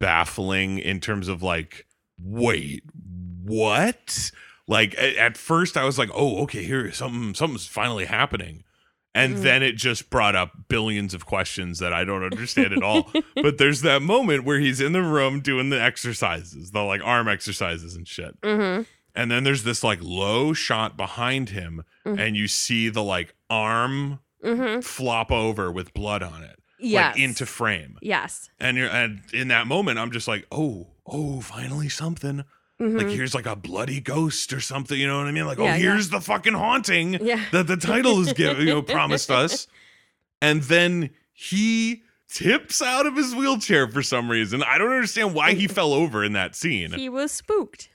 baffling 0.00 0.78
in 0.78 1.00
terms 1.00 1.28
of 1.28 1.42
like, 1.42 1.86
wait, 2.18 2.82
what? 3.44 4.30
Like 4.66 4.94
at, 4.98 5.16
at 5.16 5.36
first 5.36 5.76
I 5.76 5.84
was 5.84 5.98
like, 5.98 6.08
oh, 6.14 6.42
okay, 6.44 6.62
here 6.64 6.90
something 6.92 7.34
something's 7.34 7.66
finally 7.66 8.06
happening. 8.06 8.64
And 9.14 9.36
Mhm. 9.36 9.42
then 9.42 9.62
it 9.62 9.72
just 9.76 10.08
brought 10.08 10.34
up 10.36 10.68
billions 10.68 11.12
of 11.14 11.26
questions 11.26 11.80
that 11.80 11.92
I 11.92 12.04
don't 12.04 12.22
understand 12.22 12.72
at 12.72 12.82
all. 12.82 13.12
but 13.34 13.58
there's 13.58 13.82
that 13.82 14.00
moment 14.02 14.44
where 14.44 14.60
he's 14.60 14.80
in 14.80 14.92
the 14.92 15.02
room 15.02 15.40
doing 15.40 15.68
the 15.70 15.82
exercises, 15.82 16.70
the 16.70 16.80
like 16.82 17.02
arm 17.04 17.28
exercises 17.28 17.96
and 17.96 18.08
shit. 18.08 18.34
hmm 18.42 18.82
And 19.14 19.30
then 19.30 19.44
there's 19.44 19.64
this 19.64 19.82
like 19.84 19.98
low 20.00 20.54
shot 20.54 20.96
behind 20.96 21.50
him, 21.50 21.82
Mhm. 22.06 22.18
and 22.18 22.36
you 22.36 22.46
see 22.48 22.88
the 22.88 23.02
like 23.02 23.34
arm 23.50 24.20
hmm 24.42 24.80
flop 24.80 25.30
over 25.30 25.70
with 25.70 25.92
blood 25.92 26.22
on 26.22 26.42
it, 26.42 26.58
Yes. 26.78 27.14
like 27.14 27.22
into 27.22 27.44
frame. 27.44 27.98
Yes. 28.00 28.48
And 28.58 28.76
you're 28.78 28.88
and 28.88 29.20
in 29.34 29.48
that 29.48 29.66
moment, 29.66 29.98
I'm 29.98 30.10
just 30.12 30.26
like, 30.28 30.46
oh, 30.50 30.86
oh, 31.04 31.40
finally 31.42 31.90
something. 31.90 32.44
hmm 32.78 32.96
Like 32.96 33.08
here's 33.08 33.34
like 33.34 33.44
a 33.46 33.56
bloody 33.56 34.00
ghost 34.00 34.52
or 34.54 34.60
something. 34.60 34.98
You 34.98 35.06
know 35.08 35.18
what 35.18 35.26
I 35.26 35.32
mean? 35.32 35.44
Like, 35.44 35.58
Yeah, 35.58 35.64
oh, 35.64 35.66
yeah. 35.68 35.76
here's 35.76 36.08
the 36.08 36.20
fucking 36.22 36.54
haunting 36.54 37.14
yeah. 37.22 37.44
that 37.52 37.66
the 37.66 37.76
title 37.76 38.18
is 38.20 38.32
given, 38.32 38.66
you 38.66 38.72
know, 38.74 38.82
promised 38.82 39.30
us. 39.30 39.66
And 40.42 40.62
then 40.62 41.10
he 41.34 42.02
tips 42.32 42.80
out 42.80 43.04
of 43.04 43.14
his 43.14 43.34
wheelchair 43.34 43.86
for 43.88 44.02
some 44.02 44.30
reason. 44.30 44.62
I 44.62 44.78
don't 44.78 44.90
understand 44.90 45.34
why 45.34 45.52
he 45.52 45.66
fell 45.76 45.92
over 45.92 46.24
in 46.24 46.32
that 46.32 46.56
scene. 46.56 46.92
He 46.92 47.10
was 47.10 47.30
spooked. 47.30 47.90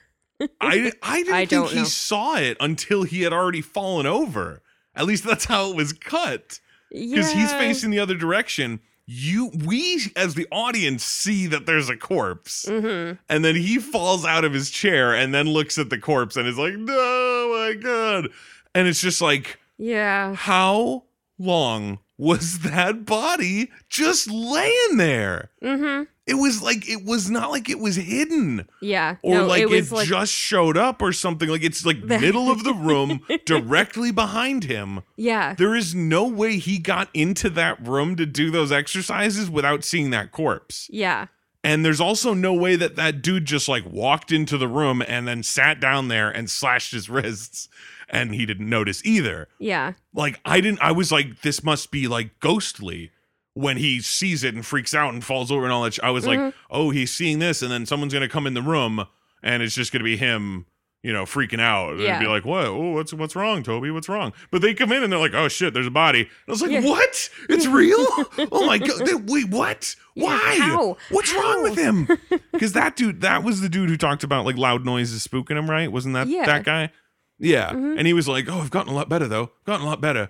I 0.61 0.91
I 1.01 1.23
didn't 1.23 1.33
I 1.33 1.45
think 1.47 1.69
he 1.69 1.85
saw 1.85 2.35
it 2.37 2.55
until 2.59 3.01
he 3.01 3.23
had 3.23 3.33
already 3.33 3.61
fallen 3.61 4.05
over. 4.05 4.61
At 4.95 5.05
least 5.05 5.23
that's 5.23 5.45
how 5.45 5.69
it 5.69 5.75
was 5.75 5.93
cut. 5.93 6.59
Because 6.91 7.31
he's 7.31 7.51
facing 7.53 7.89
the 7.91 7.99
other 7.99 8.15
direction. 8.15 8.79
You 9.07 9.51
we 9.65 10.01
as 10.15 10.33
the 10.33 10.47
audience 10.51 11.03
see 11.03 11.45
that 11.47 11.65
there's 11.65 11.89
a 11.89 11.97
corpse. 11.97 12.65
Mhm. 12.67 13.19
And 13.29 13.45
then 13.45 13.55
he 13.55 13.77
falls 13.77 14.25
out 14.25 14.43
of 14.45 14.53
his 14.53 14.71
chair 14.71 15.13
and 15.13 15.33
then 15.33 15.47
looks 15.47 15.77
at 15.77 15.89
the 15.91 15.97
corpse 15.99 16.35
and 16.37 16.47
is 16.47 16.57
like, 16.57 16.73
No, 16.75 17.49
my 17.53 17.73
God. 17.79 18.29
And 18.73 18.87
it's 18.87 19.01
just 19.01 19.21
like, 19.21 19.59
Yeah. 19.77 20.33
how 20.35 21.03
long 21.37 21.99
was 22.17 22.59
that 22.59 23.05
body 23.05 23.69
just 23.89 24.27
laying 24.31 24.97
there? 24.97 25.49
hmm 25.61 26.03
It 26.27 26.33
was 26.35 26.61
like 26.61 26.89
it 26.89 27.05
was 27.05 27.29
not 27.29 27.51
like 27.51 27.69
it 27.69 27.77
was 27.79 27.97
hidden 27.97 28.67
Yeah. 28.81 29.17
or 29.21 29.35
no, 29.35 29.45
like 29.45 29.61
it 29.61 29.71
it, 29.71 29.91
like 29.91 30.07
just 30.07 30.31
showed 30.33 30.75
up 30.75 31.01
or 31.01 31.13
something. 31.13 31.47
Like 31.49 31.63
it's 31.63 31.85
like 31.85 32.03
middle 32.03 32.49
of 32.49 32.63
the 32.63 32.73
room, 32.89 33.21
directly 33.45 34.11
behind 34.11 34.63
him. 34.63 35.01
yeah. 35.17 35.53
There 35.53 35.75
is 35.75 35.93
no 35.93 36.27
way 36.27 36.57
he 36.57 36.79
got 36.79 37.09
into 37.13 37.49
that 37.51 37.85
room 37.87 38.15
to 38.15 38.25
do 38.25 38.49
those 38.49 38.71
exercises 38.71 39.49
without 39.51 39.83
seeing 39.83 40.09
that 40.11 40.31
corpse. 40.31 40.87
Yeah. 40.91 41.27
And 41.63 41.83
there's 41.85 42.01
also 42.01 42.33
no 42.33 42.53
way 42.53 42.75
that 42.75 42.95
that 42.95 43.21
dude 43.21 43.45
just 43.45 43.67
like 43.67 43.85
walked 43.85 44.31
into 44.31 44.57
the 44.57 44.67
room 44.67 45.03
and 45.07 45.27
then 45.27 45.43
sat 45.43 45.79
down 45.79 46.07
there 46.07 46.29
and 46.29 46.49
slashed 46.49 46.91
his 46.91 47.09
wrists 47.09 47.69
and 48.07 48.33
he 48.35 48.45
didn't 48.45 48.69
notice 48.69 49.03
either. 49.05 49.47
Yeah. 49.59 49.93
Like 50.13 50.39
I 50.45 50.61
didn't 50.61 50.81
I 50.81 50.91
was 50.91 51.11
like 51.11 51.41
this 51.41 51.63
must 51.63 51.89
be 51.91 52.07
like 52.07 52.39
ghostly 52.39 53.11
when 53.55 53.77
he 53.77 53.99
sees 54.01 54.43
it 54.43 54.53
and 54.53 54.63
freaks 54.65 54.93
out 54.93 55.13
and 55.13 55.23
falls 55.23 55.51
over 55.51 55.63
and 55.63 55.73
all 55.73 55.83
that. 55.83 55.95
sh- 55.95 55.99
I 56.03 56.11
was 56.11 56.27
like, 56.27 56.37
Mhm. 56.39 56.53
oh, 56.69 56.91
he's 56.91 57.11
seeing 57.11 57.39
this, 57.39 57.61
and 57.63 57.71
then 57.71 57.85
someone's 57.87 58.13
gonna 58.13 58.27
come 58.29 58.45
in 58.45 58.53
the 58.53 58.61
room, 58.61 59.05
and 59.41 59.63
it's 59.63 59.73
just 59.75 59.91
gonna 59.91 60.03
be 60.03 60.17
him. 60.17 60.65
You 61.03 61.13
know, 61.13 61.23
freaking 61.25 61.61
out 61.61 61.91
and 61.91 62.01
Yeah. 62.01 62.19
be 62.19 62.25
like, 62.25 62.45
"What? 62.45 62.65
Oh, 62.65 62.89
what's 62.93 63.13
what's 63.13 63.35
wrong, 63.35 63.61
Toby? 63.61 63.91
What's 63.91 64.09
wrong?" 64.09 64.33
But 64.49 64.63
they 64.63 64.73
come 64.73 64.91
in 64.91 65.03
and 65.03 65.13
they're 65.13 65.19
like, 65.19 65.35
"Oh 65.35 65.47
shit, 65.47 65.71
there's 65.75 65.85
a 65.85 65.91
body." 65.91 66.21
And 66.21 66.29
I 66.47 66.51
was 66.51 66.63
like, 66.63 66.71
Yeah. 66.71 66.79
"What? 66.81 67.29
It's 67.47 67.67
real? 67.67 67.95
oh 68.51 68.65
my 68.65 68.79
god! 68.79 69.05
They- 69.05 69.13
Wait, 69.13 69.49
what? 69.49 69.95
Why? 70.15 70.57
how? 70.59 70.97
What's 71.11 71.31
wrong 71.31 71.61
with 71.61 71.77
him?" 71.77 72.07
Because 72.51 72.73
that 72.73 72.95
dude, 72.95 73.21
that 73.21 73.43
was 73.43 73.61
the 73.61 73.69
dude 73.69 73.89
who 73.89 73.97
talked 73.97 74.23
about 74.23 74.45
like 74.45 74.57
loud 74.57 74.83
noises 74.83 75.25
spooking 75.27 75.57
him, 75.59 75.69
right? 75.69 75.91
Wasn't 75.91 76.15
that 76.15 76.27
Yeah. 76.27 76.45
that 76.47 76.63
guy? 76.63 76.89
Yeah. 77.37 77.69
Mhm. 77.69 77.99
And 77.99 78.07
he 78.07 78.13
was 78.13 78.27
like, 78.27 78.49
"Oh, 78.49 78.59
I've 78.59 78.71
gotten 78.71 78.91
a 78.91 78.95
lot 78.95 79.07
better 79.07 79.27
though. 79.27 79.51
Gotten 79.63 79.85
a 79.85 79.89
lot 79.89 80.01
better." 80.01 80.29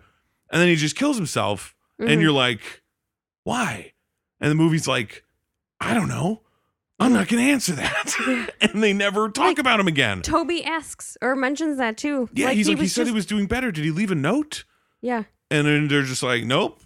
And 0.52 0.62
then 0.62 0.68
he 0.68 0.76
just 0.76 0.98
kills 0.98 1.16
himself, 1.16 1.74
Mhm. 2.02 2.12
and 2.12 2.22
you're 2.22 2.34
like, 2.34 2.82
"Why?" 3.46 3.94
And 4.42 4.52
the 4.52 4.56
movie's 4.56 4.88
like, 4.90 5.24
"I 5.80 5.94
don't 5.94 6.10
know. 6.10 6.42
I'm 7.00 7.14
not 7.14 7.30
going 7.30 7.44
to 7.46 7.50
answer 7.52 7.72
that." 7.76 8.50
And 8.62 8.84
they 8.84 8.92
never 8.92 9.30
talk 9.30 9.46
Like, 9.46 9.60
about 9.60 9.80
him 9.80 9.88
again. 9.88 10.22
Toby 10.22 10.64
asks 10.66 11.18
or 11.22 11.36
mentions 11.36 11.78
that 11.78 11.96
too. 11.98 12.28
Yeah, 12.34 12.52
he's 12.52 12.68
like, 12.68 12.78
he 12.80 12.88
said 12.88 13.02
just, 13.04 13.10
he 13.12 13.16
was 13.16 13.26
doing 13.26 13.46
better. 13.48 13.72
Did 13.72 13.86
he 13.86 13.92
leave 13.92 14.12
a 14.12 14.16
note? 14.16 14.66
Yeah. 15.02 15.24
And 15.50 15.66
then 15.68 15.88
they're 15.88 16.02
just 16.04 16.24
like, 16.24 16.44
nope. 16.44 16.82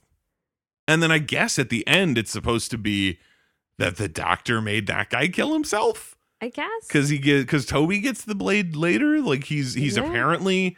And 0.87 1.01
then 1.01 1.11
I 1.11 1.17
guess 1.19 1.57
at 1.57 1.69
the 1.69 1.87
end, 1.87 2.17
it's 2.17 2.31
supposed 2.31 2.69
to 2.71 2.77
be 2.77 3.17
that 3.77 3.95
the 3.97 4.07
doctor 4.09 4.61
made 4.61 4.87
that 4.87 5.09
guy 5.09 5.27
kill 5.29 5.53
himself 5.53 6.15
I 6.41 6.49
guess. 6.49 6.67
because 6.87 7.09
he 7.09 7.17
get 7.17 7.39
because 7.41 7.65
Toby 7.65 7.99
gets 7.99 8.23
the 8.25 8.35
blade 8.35 8.75
later. 8.75 9.21
Like 9.21 9.45
he's 9.45 9.73
he's 9.75 9.95
Yeah. 9.97 10.03
apparently 10.07 10.75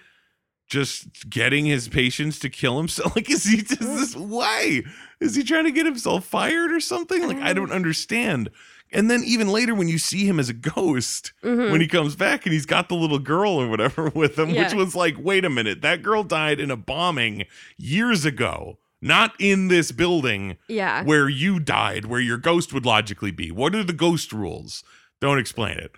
just 0.72 1.30
getting 1.30 1.66
his 1.66 1.90
patients 1.90 2.40
to 2.40 2.50
kill 2.50 2.78
himself. 2.78 3.12
Like 3.16 3.30
is 3.30 3.44
he 3.44 3.58
just 3.58 3.80
this 3.82 4.16
why 4.16 4.84
is 5.20 5.36
he 5.36 5.44
trying 5.44 5.66
to 5.66 5.72
get 5.72 5.86
himself 5.86 6.26
fired 6.26 6.72
or 6.72 6.80
something? 6.80 7.28
Like 7.28 7.38
I 7.38 7.52
don't 7.54 7.74
understand. 7.74 8.50
And 8.94 9.12
then 9.12 9.22
even 9.26 9.50
later 9.50 9.76
when 9.76 9.90
you 9.90 9.98
see 9.98 10.26
him 10.26 10.40
as 10.40 10.50
a 10.50 10.54
ghost, 10.54 11.34
Mhm. 11.44 11.72
when 11.72 11.82
he 11.82 11.88
comes 11.88 12.16
back 12.16 12.46
and 12.46 12.54
he's 12.54 12.66
got 12.66 12.88
the 12.90 12.96
little 12.96 13.20
girl 13.20 13.52
or 13.52 13.68
whatever 13.68 14.10
with 14.16 14.40
him, 14.40 14.54
which 14.56 14.74
was 14.74 14.96
like, 14.96 15.16
wait 15.20 15.44
a 15.46 15.50
minute, 15.50 15.82
that 15.82 16.02
girl 16.04 16.24
died 16.24 16.60
in 16.62 16.72
a 16.72 16.78
bombing 16.78 17.46
years 17.78 18.24
ago, 18.26 18.80
not 19.02 19.34
in 19.40 19.68
this 19.68 19.92
building 19.92 20.58
yeah. 20.70 21.04
where 21.04 21.28
you 21.28 21.60
died, 21.60 22.06
where 22.06 22.22
your 22.22 22.38
ghost 22.38 22.74
would 22.74 22.86
logically 22.86 23.32
be. 23.32 23.52
What 23.52 23.76
are 23.76 23.84
the 23.84 23.94
ghost 23.94 24.32
rules? 24.32 24.84
Don't 25.20 25.40
explain 25.40 25.78
it. 25.78 25.92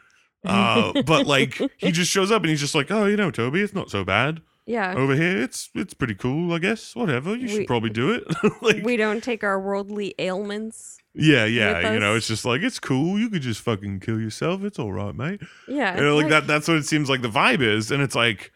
Uh, 0.43 1.01
but 1.03 1.25
like 1.27 1.61
he 1.77 1.91
just 1.99 2.11
shows 2.11 2.31
up 2.31 2.41
and 2.41 2.49
he's 2.49 2.59
just 2.59 2.75
like, 2.75 2.89
oh, 2.91 3.05
you 3.05 3.15
know, 3.15 3.29
Toby, 3.31 3.61
it's 3.61 3.73
not 3.75 3.91
so 3.91 4.03
bad 4.03 4.41
yeah. 4.65 4.93
over 4.95 5.15
here. 5.15 5.41
It's 5.41 5.69
it's 5.75 5.93
pretty 5.93 6.15
cool, 6.15 6.53
I 6.53 6.59
guess. 6.59 6.95
Whatever, 6.95 7.35
you 7.35 7.47
should 7.47 7.67
probably 7.67 7.89
do 7.89 8.11
it. 8.11 8.23
like, 8.61 8.83
we 8.83 8.97
don't 8.97 9.23
take 9.23 9.43
our 9.43 9.59
worldly 9.59 10.15
ailments. 10.19 10.97
yeah, 11.13 11.45
yeah, 11.45 11.93
you 11.93 11.99
know, 11.99 12.15
it's 12.15 12.27
just 12.27 12.45
like 12.45 12.61
it's 12.61 12.79
cool. 12.79 13.19
You 13.19 13.29
could 13.29 13.41
just 13.41 13.61
fucking 13.61 13.99
kill 13.99 14.19
yourself. 14.19 14.63
It's 14.63 14.79
all 14.79 14.91
right, 14.91 15.15
mate. 15.15 15.41
Yeah. 15.67 15.95
you 15.95 16.03
know, 16.03 16.15
like, 16.15 16.29
that 16.29 16.47
that's 16.47 16.67
what 16.67 16.77
it 16.77 16.85
seems 16.85 17.09
like 17.09 17.21
the 17.21 17.29
vibe 17.29 17.61
is 17.61 17.91
and 17.91 18.01
it's 18.01 18.15
like 18.15 18.51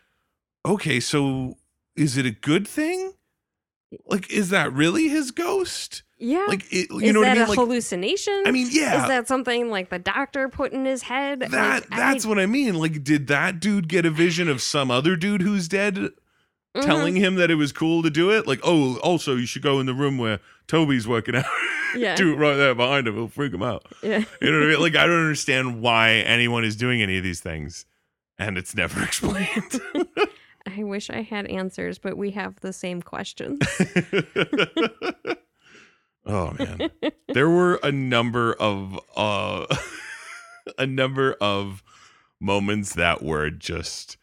okay 0.68 1.00
so 1.00 1.58
is 1.96 2.18
it 2.18 2.26
a 2.26 2.32
good 2.32 2.68
thing 2.68 3.14
like 4.06 4.30
is 4.32 4.50
that 4.50 4.72
really 4.74 5.08
his 5.08 5.32
ghost 5.32 6.04
Yeah. 6.20 6.46
like 6.48 6.66
it, 6.74 6.90
you 6.90 7.00
is 7.00 7.14
know 7.14 7.20
what 7.20 7.26
that 7.26 7.32
i 7.32 7.40
mean 7.42 7.44
a 7.46 7.50
like 7.50 7.60
hallucination? 7.60 8.44
i 8.48 8.52
mean 8.52 8.68
yeah 8.72 9.02
Is 9.04 9.08
that 9.08 9.28
something 9.28 9.70
like 9.70 9.90
the 9.90 10.00
doctor 10.00 10.50
put 10.50 10.74
in 10.74 10.84
his 10.86 11.04
head? 11.04 11.42
that 11.42 11.52
Like, 11.52 11.90
that's 11.90 12.26
I, 12.26 12.30
what 12.30 12.40
i 12.40 12.46
mean 12.46 12.76
like 12.76 13.04
did 13.04 13.28
that 13.28 13.60
dude 13.60 13.88
get 13.88 14.06
a 14.06 14.10
vision 14.10 14.50
of 14.50 14.62
some 14.62 14.90
other 14.92 15.16
dude 15.16 15.42
who's 15.42 15.68
dead 15.68 16.10
Mhm. 16.76 16.86
telling 16.86 17.16
him 17.16 17.36
that 17.36 17.50
it 17.50 17.56
was 17.56 17.72
cool 17.72 18.04
to 18.04 18.10
do 18.10 18.30
it 18.32 18.46
like 18.46 18.60
oh 18.64 18.98
also 18.98 19.36
you 19.36 19.46
should 19.48 19.62
go 19.64 19.80
in 19.80 19.86
the 19.86 19.94
room 19.96 20.18
where 20.18 20.40
toby's 20.68 21.08
working 21.08 21.36
out 21.36 21.46
Yeah. 21.96 22.16
do 22.16 22.34
it 22.34 22.36
right 22.36 22.56
there 22.56 22.76
behind 22.76 23.08
him 23.08 23.16
it'll 23.16 23.28
freak 23.30 23.54
him 23.54 23.64
out 23.64 23.86
Yeah. 24.04 24.24
you 24.42 24.52
know 24.52 24.58
what 24.60 24.66
i 24.68 24.70
mean 24.72 24.82
like 24.82 24.96
i 24.96 25.06
don't 25.08 25.20
understand 25.22 25.82
why 25.82 26.12
anyone 26.12 26.64
is 26.66 26.76
doing 26.76 27.02
any 27.02 27.18
of 27.18 27.24
these 27.24 27.40
things 27.40 27.86
and 28.38 28.58
it's 28.58 28.76
never 28.76 29.02
explained 29.10 29.80
I 30.76 30.84
wish 30.84 31.10
I 31.10 31.22
had 31.22 31.46
answers, 31.48 31.98
but 31.98 32.18
we 32.18 32.32
have 32.32 32.60
the 32.60 32.74
same 32.74 33.02
questions. 33.02 33.60
Oh 36.28 36.54
man 36.60 36.90
there 37.34 37.50
were 37.50 37.76
a 37.84 37.92
number 37.92 38.54
of 38.54 39.00
uh 39.16 39.66
a 40.78 40.86
number 40.86 41.36
of 41.42 41.82
moments 42.40 42.94
that 42.96 43.24
were 43.24 43.50
just 43.50 44.18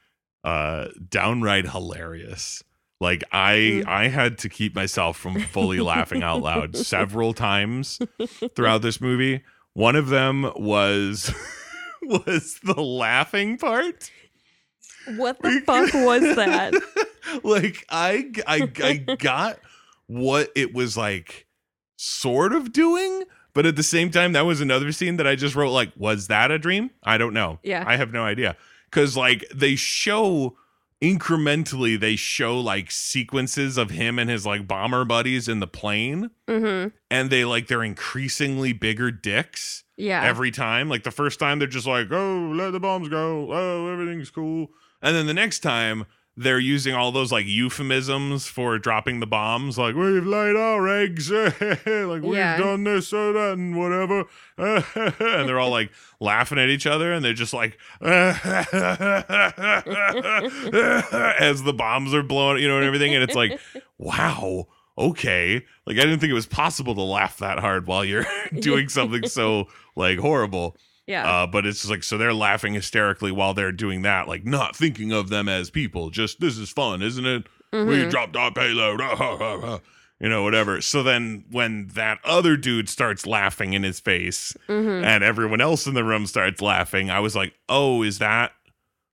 uh 0.45 0.87
downright 1.09 1.69
hilarious 1.71 2.63
like 3.01 3.25
i 3.33 3.55
Mm. 3.55 3.87
i 3.89 4.09
had 4.09 4.39
to 4.39 4.49
keep 4.49 4.75
myself 4.75 5.17
from 5.17 5.41
fully 5.41 5.81
laughing 5.81 6.23
out 6.23 6.43
loud 6.43 6.77
several 6.93 7.33
times 7.33 7.99
throughout 8.55 8.83
this 8.83 9.01
movie 9.01 9.43
one 9.73 9.97
of 9.97 10.09
them 10.09 10.53
was 10.57 11.35
was 12.03 12.61
the 12.63 12.81
laughing 12.81 13.57
part 13.59 14.11
what 15.17 15.41
the 15.43 15.61
fuck 15.67 15.93
was 15.93 16.23
that? 16.37 16.73
like 17.43 17.85
I, 17.91 18.31
I 18.47 18.71
I 18.83 18.97
got 19.17 19.59
what 20.07 20.51
it 20.55 20.73
was 20.75 20.97
like 20.97 21.44
sort 21.97 22.53
of 22.53 22.73
doing 22.73 23.25
but 23.53 23.67
at 23.67 23.77
the 23.77 23.83
same 23.83 24.11
time 24.11 24.33
that 24.33 24.43
was 24.47 24.61
another 24.61 24.91
scene 24.93 25.17
that 25.17 25.27
I 25.27 25.37
just 25.37 25.55
wrote 25.55 25.71
like 25.71 25.93
was 25.97 26.27
that 26.29 26.51
a 26.51 26.59
dream 26.59 26.91
I 27.03 27.19
don't 27.19 27.33
know 27.35 27.59
Yeah. 27.63 27.85
I 27.87 27.97
have 27.97 28.13
no 28.13 28.25
idea 28.25 28.57
cuz 28.91 29.17
like 29.17 29.45
they 29.55 29.77
show 29.77 30.57
incrementally 31.03 31.99
they 31.99 32.17
show 32.17 32.59
like 32.59 32.91
sequences 32.91 33.77
of 33.77 33.91
him 33.91 34.19
and 34.19 34.29
his 34.31 34.45
like 34.47 34.67
bomber 34.67 35.05
buddies 35.05 35.49
in 35.49 35.61
the 35.61 35.67
plane 35.67 36.31
hmm 36.49 36.87
and 37.11 37.31
they 37.31 37.45
like 37.45 37.67
they're 37.69 37.85
increasingly 37.85 38.73
bigger 38.73 39.11
dicks 39.11 39.85
Yeah. 39.97 40.23
every 40.25 40.51
time. 40.51 40.89
Like 40.89 41.05
the 41.05 41.11
first 41.13 41.39
time 41.39 41.59
they're 41.61 41.69
just 41.69 41.87
like, 41.87 42.09
"Oh, 42.11 42.51
let 42.55 42.71
the 42.73 42.81
bombs 42.81 43.09
go. 43.09 43.49
Oh, 43.53 43.93
everything's 43.93 44.31
cool." 44.31 44.71
And 45.01 45.15
then 45.15 45.27
the 45.27 45.35
next 45.35 45.61
time 45.61 46.07
they're 46.37 46.59
using 46.59 46.95
all 46.95 47.13
those 47.13 47.31
like 47.31 47.47
euphemisms 47.47 48.47
for 48.49 48.79
dropping 48.79 49.21
the 49.21 49.27
bombs, 49.27 49.79
like 49.79 49.95
"We've 49.95 50.27
laid 50.27 50.57
our 50.57 50.89
eggs," 50.89 51.31
like 51.31 51.61
"We've 52.23 52.35
Yeah. 52.35 52.59
done 52.59 52.85
this 52.85 53.13
or 53.13 53.33
that 53.33 53.53
and 53.57 53.77
whatever," 53.77 54.25
and 54.59 55.49
they're 55.49 55.61
all 55.61 55.71
like 55.71 55.91
laughing 56.21 56.59
at 56.59 56.69
each 56.71 56.87
other, 56.87 57.13
and 57.13 57.25
they're 57.25 57.33
just 57.35 57.53
like 57.55 57.79
as 60.41 61.63
the 61.63 61.75
bombs 61.77 62.15
are 62.15 62.23
blowing, 62.23 62.63
you 62.63 62.69
know, 62.69 62.77
and 62.77 62.85
everything, 62.87 63.15
and 63.15 63.23
it's 63.23 63.35
like, 63.37 63.59
wow. 63.99 64.67
Okay, 64.97 65.55
like 65.87 65.97
I 65.97 66.03
didn't 66.03 66.21
think 66.21 66.31
it 66.31 66.35
was 66.35 66.47
possible 66.47 66.95
to 66.95 67.03
laugh 67.03 67.39
that 67.39 67.59
hard 67.59 67.89
while 67.89 68.05
you're 68.05 68.27
doing 68.61 68.89
something 68.89 69.27
so 69.29 69.67
like 69.97 70.21
horrible. 70.21 70.77
Yeah. 71.07 71.29
Uh, 71.43 71.47
but 71.47 71.67
it's 71.67 71.89
like 71.89 72.03
so 72.03 72.17
they're 72.19 72.35
laughing 72.35 72.75
hysterically 72.75 73.33
while 73.33 73.55
they're 73.55 73.73
doing 73.73 74.03
that, 74.03 74.29
like 74.29 74.45
not 74.45 74.75
thinking 74.77 75.13
of 75.13 75.29
them 75.29 75.49
as 75.49 75.71
people. 75.71 76.11
Just 76.11 76.41
this 76.41 76.57
is 76.59 76.71
fun, 76.71 77.03
isn't 77.03 77.27
it? 77.27 77.47
We 77.73 77.79
Mhm. 77.79 78.11
dropped 78.11 78.37
our 78.37 78.53
payload, 78.53 79.01
you 80.21 80.29
know, 80.29 80.43
whatever. 80.45 80.81
So 80.81 81.03
then 81.03 81.45
when 81.51 81.89
that 81.95 82.19
other 82.25 82.57
dude 82.57 82.89
starts 82.89 83.27
laughing 83.27 83.73
in 83.73 83.83
his 83.83 83.99
face, 84.01 84.57
Mhm. 84.69 85.05
and 85.05 85.25
everyone 85.25 85.61
else 85.61 85.87
in 85.87 85.95
the 85.95 86.05
room 86.05 86.27
starts 86.27 86.61
laughing, 86.63 87.11
I 87.11 87.19
was 87.21 87.35
like, 87.35 87.55
oh, 87.69 88.03
is 88.03 88.19
that 88.21 88.53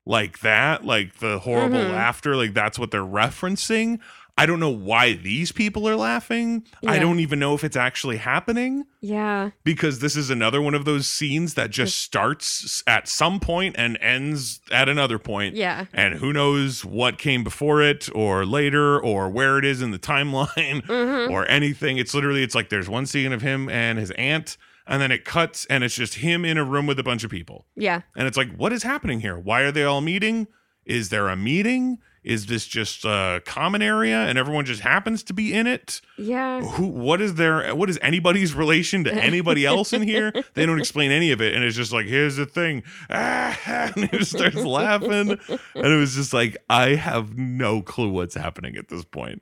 like 0.05 0.39
that? 0.41 0.85
Like 0.85 1.17
the 1.17 1.39
horrible 1.39 1.79
Mhm. 1.79 1.91
laughter? 1.93 2.35
Like 2.35 2.53
that's 2.53 2.77
what 2.79 2.91
they're 2.91 3.01
referencing? 3.01 3.99
I 4.41 4.47
don't 4.47 4.59
know 4.59 4.71
why 4.71 5.13
these 5.13 5.51
people 5.51 5.87
are 5.87 5.95
laughing. 5.95 6.65
I 6.87 6.97
don't 6.97 7.19
even 7.19 7.37
know 7.37 7.53
if 7.53 7.63
it's 7.63 7.75
actually 7.75 8.17
happening 8.17 8.85
Yeah. 8.99 9.51
because 9.63 9.99
this 9.99 10.15
is 10.15 10.31
another 10.31 10.61
one 10.63 10.73
of 10.73 10.83
those 10.83 11.05
scenes 11.05 11.53
that 11.53 11.69
just 11.69 11.99
starts 11.99 12.81
at 12.87 13.07
some 13.07 13.39
point 13.39 13.75
and 13.77 13.99
ends 14.01 14.59
at 14.71 14.89
another 14.89 15.19
point. 15.19 15.55
Yeah. 15.55 15.85
And 15.93 16.15
who 16.15 16.33
knows 16.33 16.83
what 16.83 17.19
came 17.19 17.43
before 17.43 17.83
it 17.83 18.09
or 18.15 18.43
later 18.45 18.99
or 18.99 19.29
where 19.29 19.59
it 19.59 19.65
is 19.65 19.79
in 19.81 19.91
the 19.91 19.99
timeline 19.99 20.83
hmm 20.85 21.31
or 21.31 21.47
anything. 21.47 21.97
It's 21.99 22.15
literally 22.15 22.41
it's 22.41 22.55
like 22.55 22.69
there's 22.69 22.89
one 22.89 23.05
scene 23.05 23.33
of 23.33 23.43
him 23.43 23.69
and 23.69 23.99
his 23.99 24.09
aunt 24.11 24.57
and 24.87 24.99
then 24.99 25.11
it 25.11 25.23
cuts 25.23 25.65
and 25.69 25.83
it's 25.83 25.93
just 25.95 26.15
him 26.15 26.43
in 26.45 26.57
a 26.57 26.63
room 26.63 26.87
with 26.87 26.97
a 26.97 27.03
bunch 27.03 27.23
of 27.23 27.29
people. 27.29 27.67
Yeah. 27.75 28.01
And 28.15 28.27
it's 28.27 28.37
like 28.37 28.55
what 28.55 28.73
is 28.73 28.81
happening 28.81 29.19
here? 29.19 29.37
Why 29.37 29.61
are 29.61 29.71
they 29.71 29.83
all 29.83 30.01
meeting? 30.01 30.47
Is 30.83 31.09
there 31.09 31.29
a 31.29 31.35
meeting? 31.35 31.99
Is 32.23 32.45
this 32.45 32.67
just 32.67 33.03
a 33.03 33.41
common 33.45 33.81
area 33.81 34.15
and 34.27 34.37
everyone 34.37 34.65
just 34.65 34.81
happens 34.81 35.23
to 35.23 35.33
be 35.33 35.53
in 35.53 35.65
it? 35.65 36.01
Yeah. 36.19 36.61
who 36.61 36.85
what 36.87 37.19
is 37.19 37.33
their 37.35 37.73
what 37.75 37.89
is 37.89 37.97
anybody's 38.01 38.53
relation 38.53 39.03
to 39.05 39.13
anybody 39.13 39.65
else 39.65 39.91
in 39.91 40.03
here 40.03 40.31
they 40.53 40.65
don't 40.67 40.77
explain 40.79 41.09
any 41.11 41.31
of 41.31 41.41
it 41.41 41.55
and 41.55 41.63
it's 41.63 41.75
just 41.75 41.91
like 41.91 42.05
here's 42.05 42.35
the 42.35 42.45
thing 42.45 42.83
ah, 43.09 43.59
and 43.95 44.07
he 44.11 44.23
starts 44.23 44.57
laughing 44.57 45.31
and 45.39 45.85
it 45.87 45.97
was 45.97 46.13
just 46.13 46.31
like 46.31 46.57
i 46.69 46.89
have 46.89 47.35
no 47.37 47.81
clue 47.81 48.09
what's 48.11 48.35
happening 48.35 48.75
at 48.75 48.87
this 48.89 49.03
point 49.03 49.41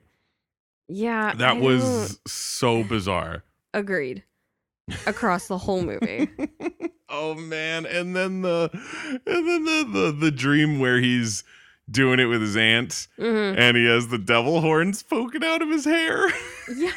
Yeah. 0.88 1.34
that 1.34 1.50
I 1.56 1.60
was 1.60 1.82
don't- 2.16 2.28
so 2.28 2.82
bizarre 2.82 3.44
agreed 3.74 4.24
across 5.06 5.46
the 5.48 5.58
whole 5.58 5.82
movie. 5.82 6.28
oh 7.10 7.34
man 7.34 7.84
and 7.86 8.16
then 8.16 8.40
the 8.42 8.70
and 9.26 9.48
then 9.48 9.64
the, 9.64 9.86
the 9.92 10.12
the 10.18 10.30
dream 10.30 10.78
where 10.78 10.98
he's 10.98 11.44
doing 11.90 12.20
it 12.20 12.26
with 12.26 12.40
his 12.40 12.56
aunt 12.56 13.08
hmm 13.16 13.24
and 13.26 13.76
he 13.76 13.86
has 13.86 14.08
the 14.08 14.18
devil 14.18 14.60
horns 14.60 15.02
poking 15.02 15.44
out 15.44 15.62
of 15.62 15.68
his 15.68 15.84
hair 15.84 16.28
Yeah. 16.76 16.92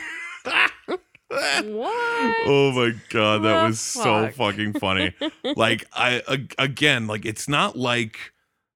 What? 1.29 2.35
Oh 2.45 2.71
my 2.75 2.93
god, 3.09 3.43
that 3.43 3.61
The 3.61 3.67
was 3.67 3.79
so 3.79 4.29
fucking 4.29 4.73
funny. 4.73 5.15
like 5.55 5.83
I 5.91 6.21
again, 6.59 7.07
like 7.07 7.25
it's 7.25 7.47
not 7.47 7.75
like 7.75 8.33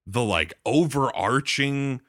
the 0.08 0.24
like 0.24 0.56
overarching 0.66 2.02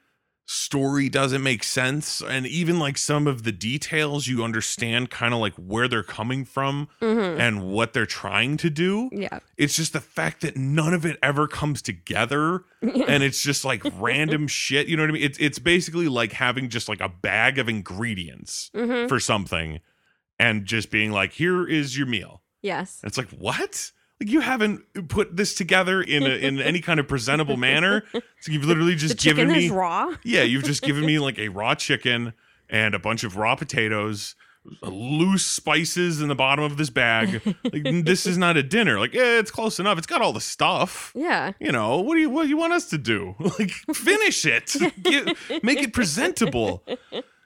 story 0.50 1.10
doesn't 1.10 1.42
make 1.42 1.62
sense 1.62 2.22
and 2.22 2.46
even 2.46 2.78
like 2.78 2.96
some 2.96 3.26
of 3.26 3.42
the 3.42 3.52
details 3.52 4.26
you 4.26 4.42
understand 4.42 5.10
kind 5.10 5.34
of 5.34 5.40
like 5.40 5.52
where 5.56 5.86
they're 5.88 6.02
coming 6.02 6.42
from 6.42 6.88
Mhm. 7.02 7.38
and 7.38 7.62
what 7.70 7.92
they're 7.92 8.06
trying 8.06 8.56
to 8.56 8.70
do. 8.70 9.10
Yeah. 9.12 9.40
It's 9.58 9.76
just 9.76 9.92
the 9.92 10.00
fact 10.00 10.40
that 10.40 10.56
none 10.56 10.94
of 10.94 11.04
it 11.04 11.18
ever 11.22 11.46
comes 11.48 11.82
together 11.82 12.64
and 12.80 13.22
it's 13.22 13.42
just 13.42 13.62
like 13.66 13.82
random 14.00 14.48
shit, 14.48 14.86
you 14.88 14.96
know 14.96 15.02
what 15.02 15.10
I 15.10 15.12
mean? 15.12 15.22
It's 15.22 15.36
it's 15.38 15.58
basically 15.58 16.08
like 16.08 16.32
having 16.32 16.70
just 16.70 16.88
like 16.88 17.02
a 17.02 17.10
bag 17.10 17.58
of 17.58 17.68
ingredients 17.68 18.70
hmm 18.74 19.06
for 19.06 19.20
something 19.20 19.80
and 20.38 20.64
just 20.64 20.90
being 20.90 21.12
like, 21.12 21.32
here 21.34 21.68
is 21.68 21.98
your 21.98 22.06
meal. 22.06 22.40
Yes. 22.62 23.00
And 23.02 23.10
it's 23.10 23.18
like, 23.18 23.28
what? 23.32 23.92
Like 24.20 24.30
you 24.30 24.40
haven't 24.40 25.08
put 25.08 25.36
this 25.36 25.54
together 25.54 26.02
in 26.02 26.24
a, 26.24 26.30
in 26.30 26.60
any 26.60 26.80
kind 26.80 26.98
of 26.98 27.06
presentable 27.06 27.56
manner. 27.56 28.02
So 28.40 28.52
you've 28.52 28.64
literally 28.64 28.96
just 28.96 29.18
chicken 29.18 29.48
given 29.48 29.52
me 29.52 29.70
raw. 29.70 30.12
Yeah, 30.24 30.42
you've 30.42 30.64
just 30.64 30.82
given 30.82 31.06
me 31.06 31.18
like 31.18 31.38
a 31.38 31.48
raw 31.48 31.74
chicken 31.74 32.32
and 32.68 32.94
a 32.94 32.98
bunch 32.98 33.22
of 33.24 33.36
raw 33.36 33.54
potatoes, 33.54 34.34
uh, 34.82 34.88
loose 34.88 35.46
spices 35.46 36.20
in 36.20 36.28
the 36.28 36.34
bottom 36.34 36.64
of 36.64 36.76
this 36.76 36.90
bag. 36.90 37.40
Like 37.64 38.04
this 38.04 38.26
is 38.26 38.36
not 38.36 38.56
a 38.56 38.62
dinner. 38.62 38.98
Like, 38.98 39.14
yeah, 39.14 39.38
it's 39.38 39.50
close 39.50 39.78
enough. 39.78 39.98
It's 39.98 40.06
got 40.06 40.20
all 40.20 40.32
the 40.32 40.40
stuff. 40.40 41.12
Yeah. 41.14 41.52
You 41.60 41.72
know, 41.72 42.00
what 42.00 42.14
do 42.14 42.20
you 42.20 42.28
what 42.28 42.42
do 42.42 42.48
you 42.48 42.56
want 42.56 42.72
us 42.72 42.90
to 42.90 42.98
do? 42.98 43.34
Like 43.58 43.70
finish 43.94 44.44
it. 44.44 44.74
Get, 45.02 45.36
make 45.62 45.82
it 45.82 45.92
presentable. 45.92 46.84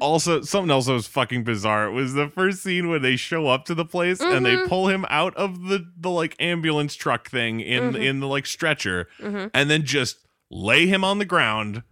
Also, 0.02 0.42
something 0.42 0.70
else 0.70 0.86
that 0.86 0.92
was 0.92 1.06
fucking 1.06 1.44
bizarre 1.44 1.86
It 1.86 1.92
was 1.92 2.14
the 2.14 2.28
first 2.28 2.62
scene 2.62 2.88
where 2.88 2.98
they 2.98 3.16
show 3.16 3.46
up 3.48 3.64
to 3.66 3.74
the 3.74 3.84
place 3.84 4.20
and 4.20 4.44
they 4.44 4.56
Mhm. 4.56 4.68
pull 4.68 4.88
him 4.88 5.06
out 5.08 5.34
of 5.36 5.68
the 5.68 5.84
the 5.96 6.10
like 6.10 6.34
ambulance 6.40 6.94
truck 6.94 7.30
thing 7.30 7.60
in 7.60 7.92
Mhm. 7.92 8.02
in 8.02 8.20
the 8.20 8.26
like 8.28 8.46
stretcher 8.46 9.08
hmm 9.20 9.46
and 9.54 9.70
then 9.70 9.84
just 9.84 10.18
lay 10.50 10.86
him 10.86 11.02
on 11.04 11.18
the 11.18 11.24
ground 11.24 11.82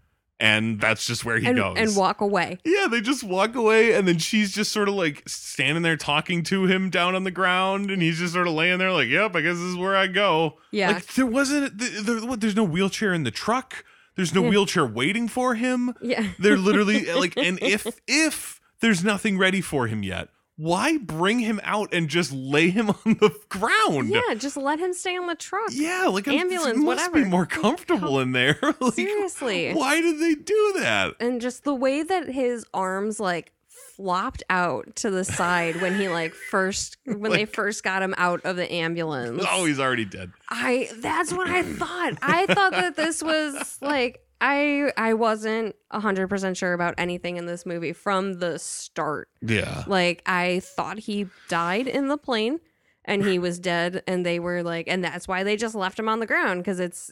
and 0.43 0.81
that's 0.81 1.07
just 1.07 1.23
where 1.23 1.39
he 1.39 1.47
And, 1.47 1.57
goes. 1.57 1.77
and 1.77 1.95
walk 1.97 2.23
away. 2.23 2.59
yeah, 2.65 2.87
they 2.91 3.03
just 3.03 3.23
walk 3.23 3.55
away, 3.55 3.93
and 3.93 4.09
then 4.09 4.17
she's 4.17 4.55
just 4.55 4.73
sort 4.73 4.89
of 4.89 4.95
like 4.95 5.23
standing 5.29 5.83
there 5.83 5.99
talking 5.99 6.43
to 6.45 6.65
him 6.65 6.89
down 6.89 7.15
on 7.15 7.25
the 7.25 7.31
ground, 7.31 7.91
and 7.91 8.01
he's 8.01 8.19
just 8.19 8.33
sort 8.33 8.47
of 8.49 8.55
laying 8.55 8.79
there, 8.79 8.91
like, 8.91 9.09
"Yep, 9.09 9.37
I 9.37 9.43
guess 9.43 9.57
this 9.57 9.65
is 9.67 9.77
where 9.77 9.95
I 9.95 10.07
go." 10.07 10.57
Yeah. 10.73 10.93
Like 10.93 11.07
there 11.15 11.27
wasn't 11.27 11.79
th- 11.79 11.93
there, 12.05 12.21
what, 12.25 12.41
there's 12.41 12.57
no 12.57 12.65
wheelchair 12.65 13.13
in 13.13 13.25
the 13.25 13.31
truck. 13.31 13.85
There's 14.17 14.35
no 14.35 14.43
Yeah. 14.45 14.51
wheelchair 14.51 14.87
waiting 14.87 15.29
for 15.29 15.55
him. 15.55 15.95
yeah. 16.03 16.29
They're 16.39 16.57
literally 16.59 17.07
like 17.15 17.37
and 17.37 17.59
if 17.63 17.87
if 18.07 18.61
there's 18.81 19.05
nothing 19.05 19.39
ready 19.39 19.61
for 19.61 19.87
him 19.87 20.03
yet, 20.03 20.29
why 20.57 20.99
bring 20.99 21.39
him 21.39 21.59
out 21.65 21.89
and 21.95 22.09
just 22.09 22.33
lay 22.33 22.69
him 22.71 22.91
on 23.07 23.15
the 23.21 23.35
ground? 23.49 24.09
Yeah. 24.11 24.35
Just 24.35 24.57
let 24.59 24.79
him 24.79 24.93
stay 24.93 25.17
on 25.17 25.27
the 25.27 25.35
truck. 25.35 25.71
Yeah, 25.73 26.07
like 26.09 26.29
Ambulance, 26.29 26.77
must 26.77 26.87
whatever. 26.87 27.23
be 27.25 27.25
more 27.25 27.47
comfortable 27.47 28.21
in 28.21 28.33
there. 28.33 28.59
like, 28.81 28.95
Seriously. 28.95 29.73
Why 29.73 30.01
did 30.03 30.19
they 30.21 30.35
do 30.35 30.75
that? 30.79 31.15
And 31.21 31.41
just 31.41 31.65
the 31.65 31.75
way 31.75 32.03
that 32.03 32.29
his 32.29 32.67
arms 32.75 33.21
like 33.21 33.53
flopped 34.01 34.43
out 34.49 34.97
to 34.97 35.11
the 35.11 35.25
side 35.25 35.81
when 35.83 35.95
he 35.95 36.09
like 36.09 36.33
first 36.33 36.97
when 37.05 37.33
they 37.33 37.45
first 37.45 37.85
got 37.85 38.03
him 38.03 38.15
out 38.17 38.41
of 38.45 38.57
the 38.57 38.71
ambulance. 38.73 39.45
Oh, 39.51 39.67
he's 39.67 39.79
already 39.79 40.07
dead. 40.07 40.33
I 40.49 40.89
that's 41.01 41.33
what 41.33 41.49
I 41.49 41.63
thought. 41.63 42.15
I 42.23 42.47
thought 42.47 42.73
that 42.73 42.97
this 42.97 43.23
was 43.23 43.77
like 43.83 44.21
I 44.41 44.91
I 44.97 45.13
wasn't 45.15 45.77
100% 45.93 46.57
sure 46.57 46.73
about 46.73 46.95
anything 46.97 47.37
in 47.37 47.45
this 47.45 47.67
movie 47.67 47.93
from 47.93 48.39
the 48.39 48.59
start. 48.59 49.29
Yeah. 49.43 49.85
Like 49.87 50.23
I 50.25 50.61
thought 50.61 50.99
he 50.99 51.27
died 51.49 51.87
in 51.87 52.09
the 52.09 52.17
plane 52.17 52.61
and 53.05 53.23
he 53.23 53.39
was 53.39 53.59
dead 53.59 54.03
and 54.07 54.25
they 54.25 54.39
were 54.39 54.63
like 54.63 54.89
and 54.89 55.05
that's 55.05 55.29
why 55.29 55.43
they 55.43 55.57
just 55.57 55.75
left 55.75 55.99
him 55.99 56.09
on 56.09 56.21
the 56.21 56.27
ground 56.27 56.65
cuz 56.65 56.81
it's 56.81 57.11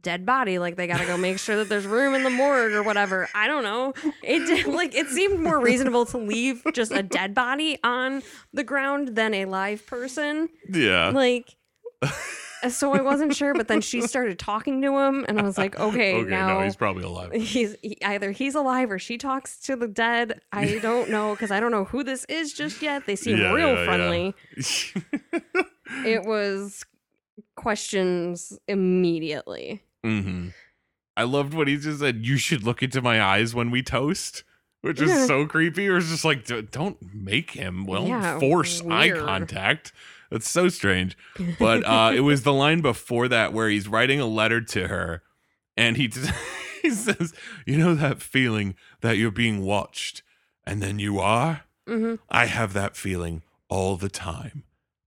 dead 0.00 0.26
body 0.26 0.58
like 0.58 0.76
they 0.76 0.86
got 0.86 0.98
to 0.98 1.06
go 1.06 1.16
make 1.16 1.38
sure 1.38 1.56
that 1.56 1.68
there's 1.68 1.86
room 1.86 2.14
in 2.14 2.22
the 2.24 2.30
morgue 2.30 2.72
or 2.72 2.82
whatever. 2.82 3.28
I 3.34 3.46
don't 3.46 3.62
know. 3.62 3.94
It 4.22 4.46
did, 4.46 4.66
like 4.74 4.94
it 4.94 5.06
seemed 5.08 5.38
more 5.40 5.60
reasonable 5.60 6.06
to 6.06 6.18
leave 6.18 6.62
just 6.72 6.90
a 6.92 7.02
dead 7.02 7.34
body 7.34 7.78
on 7.84 8.22
the 8.52 8.64
ground 8.64 9.14
than 9.16 9.32
a 9.34 9.44
live 9.44 9.86
person. 9.86 10.48
Yeah. 10.68 11.10
Like 11.10 11.56
uh, 12.02 12.68
so 12.68 12.92
I 12.94 13.00
wasn't 13.00 13.34
sure 13.36 13.54
but 13.54 13.68
then 13.68 13.80
she 13.80 14.00
started 14.00 14.38
talking 14.40 14.82
to 14.82 14.98
him 14.98 15.24
and 15.28 15.38
I 15.38 15.42
was 15.42 15.56
like, 15.56 15.78
okay, 15.78 16.16
okay, 16.16 16.30
now 16.30 16.58
no, 16.58 16.64
he's 16.64 16.74
probably 16.76 17.04
alive. 17.04 17.32
he's 17.34 17.76
he, 17.80 17.96
either 18.02 18.32
he's 18.32 18.56
alive 18.56 18.90
or 18.90 18.98
she 18.98 19.18
talks 19.18 19.58
to 19.60 19.76
the 19.76 19.86
dead. 19.86 20.40
I 20.52 20.78
don't 20.78 21.10
know 21.10 21.32
because 21.32 21.52
I 21.52 21.60
don't 21.60 21.70
know 21.70 21.84
who 21.84 22.02
this 22.02 22.24
is 22.24 22.52
just 22.52 22.82
yet. 22.82 23.06
They 23.06 23.14
seem 23.14 23.38
Yeah, 23.38 23.52
real 23.52 23.74
yeah, 23.74 23.78
yeah. 23.78 23.84
friendly. 23.84 24.34
It 26.04 26.24
was 26.24 26.84
questions 27.54 28.58
immediately. 28.68 29.82
hmm 30.02 30.48
I 31.18 31.22
loved 31.22 31.54
what 31.54 31.66
he 31.66 31.78
just 31.78 32.00
said. 32.00 32.26
You 32.26 32.36
should 32.36 32.62
look 32.62 32.82
into 32.82 33.00
my 33.00 33.22
eyes 33.22 33.54
when 33.54 33.70
we 33.70 33.82
toast, 33.82 34.44
which 34.82 35.00
is 35.00 35.08
Yeah. 35.08 35.26
so 35.26 35.46
creepy. 35.46 35.86
It 35.86 35.90
was 35.92 36.10
just 36.10 36.26
like, 36.26 36.44
"D- 36.44 36.60
don't 36.60 36.98
make 37.14 37.52
him. 37.52 37.86
Well, 37.86 38.06
Yeah, 38.06 38.38
force 38.38 38.82
eye 38.90 39.08
contact. 39.10 39.92
That's 40.30 40.46
so 40.50 40.68
strange. 40.68 41.16
But 41.58 41.84
uh, 41.86 42.12
it 42.14 42.20
was 42.20 42.42
the 42.42 42.52
line 42.52 42.82
before 42.82 43.28
that 43.28 43.54
where 43.54 43.70
he's 43.70 43.88
writing 43.88 44.20
a 44.20 44.26
letter 44.26 44.60
to 44.60 44.88
her, 44.88 45.22
and 45.74 45.96
he 45.96 46.10
he 46.82 46.90
says, 46.90 47.32
"You 47.64 47.78
know 47.78 47.94
that 47.94 48.20
feeling 48.20 48.74
that 49.00 49.16
you're 49.16 49.30
being 49.30 49.62
watched, 49.62 50.22
and 50.66 50.82
then 50.82 50.98
you 50.98 51.18
are. 51.18 51.62
hmm 51.88 52.16
I 52.28 52.44
have 52.44 52.74
that 52.74 52.94
feeling 52.94 53.40
all 53.70 53.96
the 53.96 54.10
time, 54.10 54.64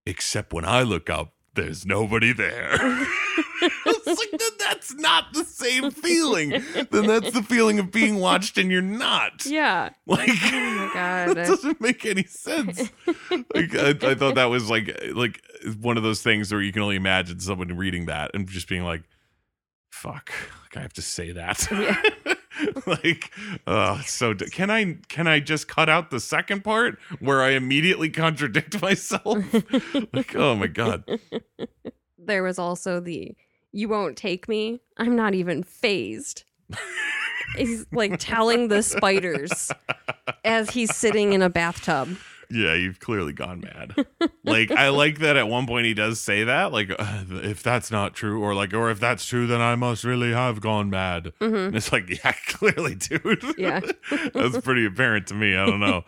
except 0.07 0.53
when 0.53 0.65
I 0.65 0.81
look 0.81 1.07
up, 1.07 1.33
there's 1.55 1.85
nobody 1.85 2.31
there." 2.33 2.69
it's 3.61 4.05
like 4.07 4.31
"Then 4.39 4.51
that's 4.59 4.93
not 4.95 5.33
the 5.33 5.43
same 5.43 5.91
feeling. 5.91 6.49
then 6.91 7.07
that's 7.07 7.31
the 7.31 7.43
feeling 7.43 7.79
of 7.79 7.91
being 7.91 8.19
watched 8.19 8.57
and 8.57 8.71
you're 8.71 8.81
not. 8.81 9.45
Yeah. 9.45 9.89
Like, 10.05 10.29
Oh 10.29 10.51
my 10.51 10.91
God. 10.93 11.35
that 11.37 11.47
doesn't 11.47 11.81
make 11.81 12.05
any 12.05 12.23
sense. 12.23 12.89
like, 13.07 13.75
I, 13.75 13.89
I 14.01 14.15
thought 14.15 14.35
that 14.35 14.49
was 14.49 14.69
like 14.69 14.97
like 15.13 15.41
one 15.81 15.97
of 15.97 16.03
those 16.03 16.21
things 16.21 16.51
where 16.51 16.61
you 16.61 16.71
can 16.71 16.81
only 16.81 16.95
imagine 16.95 17.39
someone 17.39 17.75
reading 17.75 18.05
that 18.05 18.31
and 18.33 18.47
just 18.47 18.67
being 18.69 18.83
like, 18.83 19.03
"Fuck, 19.91 20.31
like 20.63 20.77
I 20.77 20.81
have 20.81 20.93
to 20.93 21.01
say 21.01 21.31
that." 21.33 21.67
Yeah. 21.71 22.33
like, 22.85 23.31
oh, 23.67 24.01
so. 24.05 24.33
d- 24.33 24.49
Can 24.49 24.69
I 24.69 24.97
can 25.07 25.27
I 25.27 25.39
just 25.39 25.67
cut 25.67 25.89
out 25.89 26.11
the 26.11 26.19
second 26.19 26.63
part 26.63 26.99
where 27.19 27.41
I 27.41 27.51
immediately 27.51 28.09
contradict 28.09 28.81
myself? 28.81 29.37
like, 30.13 30.35
oh 30.35 30.55
my 30.55 30.67
god. 30.67 31.03
There 32.17 32.43
was 32.43 32.59
also 32.59 32.99
the 32.99 33.35
"You 33.71 33.89
won't 33.89 34.17
take 34.17 34.47
me. 34.47 34.81
I'm 34.97 35.15
not 35.15 35.33
even 35.33 35.63
fazed." 35.63 36.43
He's 37.57 37.85
like 37.91 38.19
telling 38.19 38.67
the 38.67 38.83
spiders 38.83 39.71
as 40.45 40.69
he's 40.69 40.95
sitting 40.95 41.33
in 41.33 41.41
a 41.41 41.49
bathtub. 41.49 42.15
Yeah, 42.51 42.73
you've 42.73 42.99
clearly 42.99 43.31
gone 43.33 43.59
mad. 43.61 44.07
like 44.43 44.71
I 44.71 44.89
like 44.89 45.19
that 45.19 45.37
at 45.37 45.47
one 45.47 45.67
point 45.67 45.85
he 45.85 45.93
does 45.93 46.19
say 46.19 46.43
that, 46.45 46.71
like 46.71 46.89
uh, 46.97 47.23
if 47.43 47.61
that's 47.61 47.91
not 47.91 48.15
true, 48.15 48.41
or 48.41 48.55
like, 48.55 48.73
or 48.73 48.89
if 48.89 48.99
that's 48.99 49.25
true, 49.25 49.45
then 49.45 49.61
I 49.61 49.75
must 49.75 50.03
really 50.03 50.31
have 50.31 50.59
gone 50.59 50.89
mad. 50.89 51.31
hmm 51.39 51.53
And 51.55 51.75
it's 51.75 51.91
like, 51.91 52.09
yeah, 52.23 52.31
clearly, 52.47 52.95
dude. 52.95 53.43
Yeah. 53.57 53.81
that's 54.33 54.59
pretty 54.61 54.85
apparent 54.85 55.27
to 55.27 55.35
me. 55.35 55.55
I 55.55 55.65
don't 55.65 55.79
know. 55.79 56.03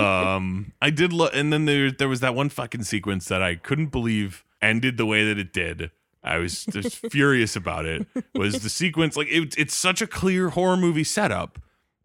Um, 0.00 0.72
I 0.80 0.90
did 0.90 1.12
look, 1.12 1.32
and 1.34 1.52
then 1.52 1.64
there 1.64 1.90
there 1.90 2.08
was 2.08 2.20
that 2.20 2.34
one 2.34 2.48
fucking 2.48 2.84
sequence 2.84 3.26
that 3.28 3.42
I 3.42 3.54
couldn't 3.56 3.88
believe 3.88 4.44
ended 4.62 4.96
the 4.96 5.06
way 5.06 5.24
that 5.26 5.38
it 5.38 5.52
did. 5.52 5.90
I 6.24 6.38
was 6.38 6.64
just 6.64 6.96
furious 7.10 7.56
about 7.56 7.86
it. 7.86 8.06
Was 8.34 8.60
the 8.60 8.68
sequence 8.68 9.16
like 9.16 9.28
it, 9.30 9.54
it's 9.58 9.74
such 9.74 10.02
a 10.02 10.06
clear 10.06 10.50
horror 10.50 10.76
movie 10.76 11.04
setup, 11.04 11.58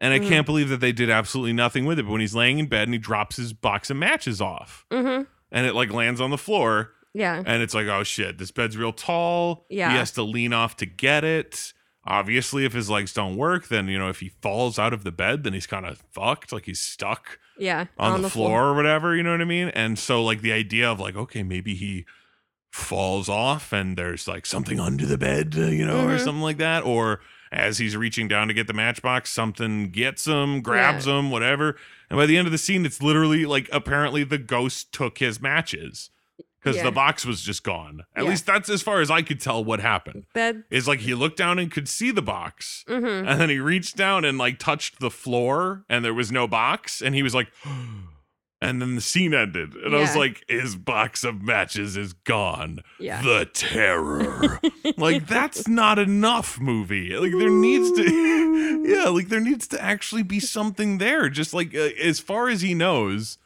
and 0.04 0.14
I 0.14 0.20
Mhm. 0.20 0.28
can't 0.30 0.46
believe 0.46 0.70
that 0.70 0.82
they 0.82 0.92
did 0.92 1.10
absolutely 1.10 1.54
nothing 1.54 1.86
with 1.86 1.98
it. 1.98 2.04
But 2.04 2.12
when 2.12 2.22
he's 2.22 2.36
laying 2.36 2.60
in 2.60 2.68
bed 2.68 2.84
and 2.88 2.94
he 2.94 3.00
drops 3.00 3.38
his 3.38 3.54
box 3.54 3.90
of 3.90 3.98
matches 3.98 4.40
off, 4.42 4.86
hmm 4.92 5.22
and 5.52 5.66
it 5.68 5.74
like 5.74 5.92
lands 5.92 6.20
on 6.22 6.30
the 6.32 6.38
floor, 6.38 6.92
Yeah. 7.14 7.42
and 7.46 7.62
it's 7.64 7.74
like, 7.76 7.88
oh 7.88 8.04
shit, 8.04 8.38
this 8.40 8.52
bed's 8.52 8.76
real 8.76 8.92
tall. 8.94 9.66
Yeah. 9.70 9.92
He 9.92 9.98
has 9.98 10.12
to 10.12 10.24
lean 10.24 10.52
off 10.54 10.76
to 10.78 10.86
get 10.86 11.24
it. 11.24 11.74
Obviously, 12.06 12.66
if 12.66 12.74
his 12.74 12.90
legs 12.90 13.14
don't 13.14 13.38
work, 13.38 13.70
then 13.70 13.88
you 13.88 13.98
know 13.98 14.10
if 14.10 14.20
he 14.20 14.30
falls 14.42 14.78
out 14.78 14.94
of 14.94 15.04
the 15.06 15.12
bed, 15.12 15.44
then 15.44 15.54
he's 15.54 15.68
kind 15.68 15.86
of 15.86 16.04
fucked. 16.12 16.52
Like 16.52 16.66
he's 16.66 16.82
stuck 16.82 17.40
Yeah. 17.58 17.86
on, 17.98 18.22
the, 18.24 18.30
floor, 18.30 18.66
or 18.70 18.74
whatever. 18.76 19.16
You 19.16 19.24
know 19.24 19.32
what 19.32 19.42
I 19.42 19.46
mean? 19.46 19.70
And 19.70 19.98
so 19.98 20.22
like 20.24 20.42
the 20.42 20.52
idea 20.52 20.92
of 20.92 21.00
like, 21.00 21.16
okay, 21.16 21.44
maybe 21.44 21.76
he 21.76 22.06
falls 22.72 23.30
off 23.30 23.72
and 23.72 23.96
there's 23.98 24.28
like 24.28 24.46
something 24.46 24.80
under 24.80 25.06
the 25.06 25.18
bed, 25.18 25.54
uh, 25.58 25.68
you 25.68 25.86
know, 25.86 26.08
or 26.08 26.18
Mhm. 26.18 26.24
something 26.24 26.42
like 26.42 26.58
that, 26.58 26.84
or 26.84 27.22
as 27.54 27.78
he's 27.78 27.96
reaching 27.96 28.28
down 28.28 28.48
to 28.48 28.54
get 28.54 28.68
the 28.68 28.74
matchbox, 28.74 29.30
something 29.32 29.90
gets 29.90 30.26
him, 30.26 30.62
grabs 30.62 31.06
him, 31.08 31.30
whatever. 31.32 31.78
And 32.10 32.18
by 32.18 32.26
the 32.26 32.38
end 32.38 32.48
of 32.48 32.52
the 32.52 32.58
scene, 32.58 32.86
it's 32.86 33.02
literally 33.02 33.46
like 33.46 33.70
apparently 33.72 34.24
the 34.24 34.38
ghost 34.38 34.92
took 34.92 35.20
his 35.20 35.42
matches 35.42 36.10
because 36.60 36.78
Yeah. 36.78 36.84
the 36.84 36.92
box 36.92 37.26
was 37.26 37.42
just 37.42 37.64
gone. 37.64 38.04
At 38.16 38.24
Yeah. 38.24 38.30
least 38.32 38.46
that's 38.46 38.70
as 38.70 38.82
far 38.82 39.02
as 39.02 39.12
I 39.12 39.22
could 39.22 39.40
tell 39.40 39.64
what 39.64 39.80
happened. 39.82 40.26
That. 40.34 40.56
Is 40.70 40.88
like 40.88 41.02
he 41.02 41.14
looked 41.14 41.38
down 41.38 41.60
and 41.60 41.70
could 41.72 41.88
see 41.90 42.10
the 42.12 42.22
box. 42.22 42.84
hmm 42.88 43.06
And 43.06 43.40
then 43.40 43.50
he 43.50 43.60
reached 43.60 43.96
down 43.98 44.26
and 44.26 44.38
like 44.38 44.60
touched 44.60 45.00
the 45.00 45.12
floor 45.12 45.84
and 45.90 46.04
there 46.04 46.14
was 46.14 46.32
no 46.32 46.48
box. 46.48 47.02
And 47.02 47.14
he 47.16 47.22
was 47.24 47.36
like, 47.36 47.50
And 48.64 48.82
then 48.82 48.96
the 48.96 49.02
scene 49.02 49.34
ended, 49.34 49.76
and 49.76 49.94
I 49.96 50.00
was 50.00 50.16
like, 50.16 50.44
"His 50.48 50.76
box 50.76 51.24
of 51.24 51.42
matches 51.42 51.98
is 51.98 52.14
gone. 52.14 52.80
Yeah. 53.00 53.22
The 53.22 53.46
terror, 53.54 54.60
like 54.98 55.28
that's 55.28 55.68
not 55.68 56.00
enough, 56.00 56.60
movie. 56.60 57.16
Like 57.18 57.32
there 57.32 57.50
needs 57.50 57.92
to, 57.92 58.84
yeah, 58.88 59.10
like 59.10 59.28
there 59.28 59.42
needs 59.42 59.68
to 59.68 59.84
actually 59.84 60.24
be 60.24 60.40
something 60.40 60.98
there. 60.98 61.28
Just 61.30 61.54
like 61.54 61.76
uh, 61.76 61.90
as 62.02 62.20
far 62.20 62.48
as 62.48 62.62
he 62.62 62.74
knows, 62.74 63.38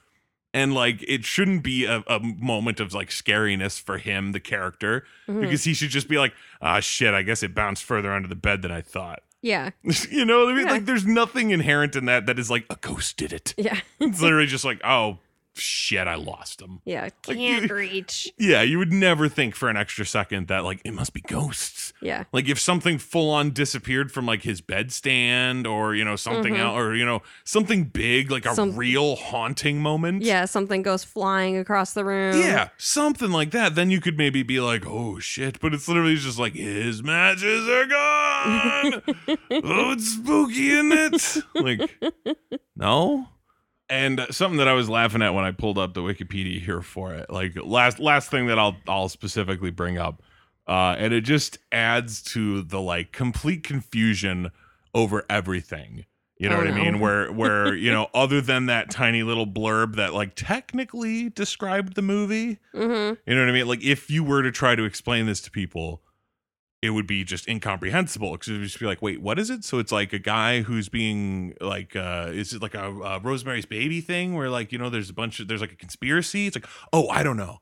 and 0.54 0.74
like 0.74 1.04
it 1.08 1.26
shouldn't 1.26 1.64
be 1.64 1.86
a, 1.86 2.04
a 2.08 2.20
moment 2.20 2.80
of 2.80 2.94
like 2.94 3.10
scariness 3.10 3.80
for 3.82 3.98
him, 3.98 4.34
the 4.34 4.40
character, 4.40 5.04
Mhm. 5.28 5.42
because 5.42 5.64
he 5.64 5.74
should 5.74 5.90
just 5.90 6.08
be 6.08 6.18
like, 6.20 6.34
ah, 6.62 6.80
shit. 6.80 7.14
I 7.14 7.24
guess 7.24 7.42
it 7.44 7.56
bounced 7.56 7.84
further 7.84 8.14
under 8.14 8.28
the 8.28 8.36
bed 8.36 8.62
than 8.62 8.72
I 8.72 8.82
thought. 8.82 9.24
Yeah. 9.42 9.72
you 10.12 10.26
know 10.26 10.46
what 10.46 10.54
I 10.54 10.56
mean? 10.56 10.66
Yeah. 10.66 10.74
Like 10.74 10.86
there's 10.86 11.06
nothing 11.06 11.52
inherent 11.52 11.96
in 11.96 12.06
that 12.06 12.26
that 12.26 12.40
is 12.40 12.50
like 12.50 12.66
a 12.70 12.78
ghost 12.82 13.18
did 13.18 13.34
it. 13.34 13.54
Yeah. 13.58 13.80
It's 14.00 14.22
literally 14.22 14.48
just 14.48 14.66
like, 14.66 14.82
oh 14.84 15.20
shit, 15.60 16.08
I 16.08 16.16
lost 16.16 16.62
him. 16.62 16.82
Yeah. 16.86 17.10
Can't 17.24 17.64
you- 17.64 17.68
reach. 17.76 18.32
Yeah, 18.38 18.62
you 18.62 18.78
would 18.78 18.92
never 18.94 19.28
think 19.30 19.56
for 19.56 19.70
an 19.70 19.78
extra 19.78 20.06
second 20.06 20.48
that 20.48 20.64
like 20.64 20.82
it 20.84 20.94
must 20.94 21.14
be 21.14 21.22
ghosts. 21.22 21.94
Yeah. 22.02 22.26
Like 22.32 22.48
if 22.48 22.60
something 22.60 22.98
full 22.98 23.30
on 23.30 23.52
disappeared 23.52 24.12
from 24.12 24.26
like 24.26 24.44
his 24.44 24.62
bedstand 24.62 25.66
or 25.68 25.96
you 25.96 26.04
know 26.06 26.16
something 26.16 26.54
Mhm. 26.56 26.60
else 26.60 26.78
or 26.78 26.96
you 26.96 27.06
know 27.06 27.22
something 27.44 27.86
big 27.86 28.30
like 28.32 28.46
a 28.46 28.54
Some- 28.56 28.76
real 28.76 29.16
haunting 29.16 29.82
moment. 29.82 30.24
Yeah. 30.24 30.46
Something 30.46 30.82
goes 30.82 31.04
flying 31.04 31.58
across 31.58 31.94
the 31.94 32.06
room. 32.06 32.40
Yeah, 32.40 32.70
something 32.78 33.32
like 33.32 33.52
that. 33.52 33.76
Then 33.76 33.90
you 33.90 34.00
could 34.02 34.18
maybe 34.18 34.44
be 34.44 34.60
like, 34.60 34.86
"Oh 34.86 35.20
shit!" 35.20 35.60
But 35.60 35.74
it's 35.74 35.88
literally 35.88 36.16
just 36.16 36.38
like 36.40 36.54
his 36.54 37.02
matches 37.04 37.68
are 37.68 37.86
gone. 37.86 39.02
oh, 39.64 39.92
it's 39.92 40.14
spooky, 40.14 40.70
isn't 40.72 40.92
it? 40.94 41.44
Like, 41.56 41.90
no. 42.76 43.28
And 43.90 44.26
something 44.32 44.58
that 44.58 44.68
I 44.68 44.74
was 44.74 44.90
laughing 44.90 45.22
at 45.22 45.34
when 45.34 45.46
I 45.46 45.52
pulled 45.52 45.78
up 45.78 45.94
the 45.94 46.02
Wikipedia 46.02 46.62
here 46.62 46.82
for 46.82 47.14
it, 47.14 47.30
like 47.30 47.54
last 47.64 48.00
last 48.00 48.30
thing 48.30 48.48
that 48.48 48.60
I'll 48.60 48.76
I'll 48.88 49.08
specifically 49.10 49.72
bring 49.72 49.98
up, 49.98 50.22
uh, 50.68 50.96
and 50.98 51.14
it 51.14 51.22
just 51.22 51.58
adds 51.72 52.22
to 52.34 52.64
the 52.64 52.82
like 52.82 53.12
complete 53.14 53.64
confusion 53.64 54.52
over 54.94 55.26
everything. 55.30 56.06
You 56.38 56.50
know 56.50 56.56
Oh, 56.56 56.60
what 56.60 56.68
I 56.68 56.72
no. 56.72 56.84
mean? 56.84 57.00
Where 57.00 57.32
where 57.32 57.74
you 57.74 57.90
know, 57.92 58.10
other 58.14 58.42
than 58.42 58.66
that 58.66 58.92
tiny 58.92 59.24
little 59.24 59.48
blurb 59.48 59.96
that 59.96 60.14
like 60.14 60.36
technically 60.36 61.30
described 61.30 61.96
the 61.96 62.02
movie, 62.02 62.60
Mm-hmm. 62.76 63.14
you 63.26 63.36
know 63.36 63.42
what 63.42 63.50
I 63.50 63.54
mean? 63.54 63.68
Like 63.68 63.84
if 63.84 64.10
you 64.12 64.24
were 64.24 64.44
to 64.44 64.52
try 64.52 64.76
to 64.76 64.84
explain 64.84 65.28
this 65.28 65.40
to 65.42 65.52
people, 65.52 66.02
it 66.82 66.92
would 66.92 67.08
be 67.08 67.24
just 67.24 67.48
incomprehensible 67.48 68.34
because 68.34 68.50
it 68.50 68.54
would 68.54 68.64
just 68.64 68.80
be 68.80 68.86
like, 68.86 69.02
wait, 69.02 69.22
what 69.22 69.40
is 69.40 69.50
it? 69.50 69.64
So 69.64 69.80
it's 69.80 69.92
like 69.92 70.14
a 70.14 70.20
guy 70.20 70.62
who's 70.62 70.90
being 70.90 71.56
like, 71.60 71.96
uh, 71.96 72.30
is 72.32 72.54
it 72.54 72.62
like 72.62 72.76
a, 72.76 72.86
uh 72.86 73.20
Rosemary's 73.24 73.66
Baby 73.66 74.02
thing 74.02 74.36
where 74.36 74.50
like 74.50 74.72
you 74.72 74.78
know 74.78 74.90
there's 74.90 75.10
a 75.10 75.14
bunch 75.14 75.40
of 75.40 75.48
there's 75.48 75.62
like 75.62 75.72
a 75.72 75.78
conspiracy? 75.78 76.48
It's 76.48 76.56
like, 76.56 76.68
oh, 76.94 77.10
I 77.10 77.24
don't 77.24 77.38
know. 77.38 77.58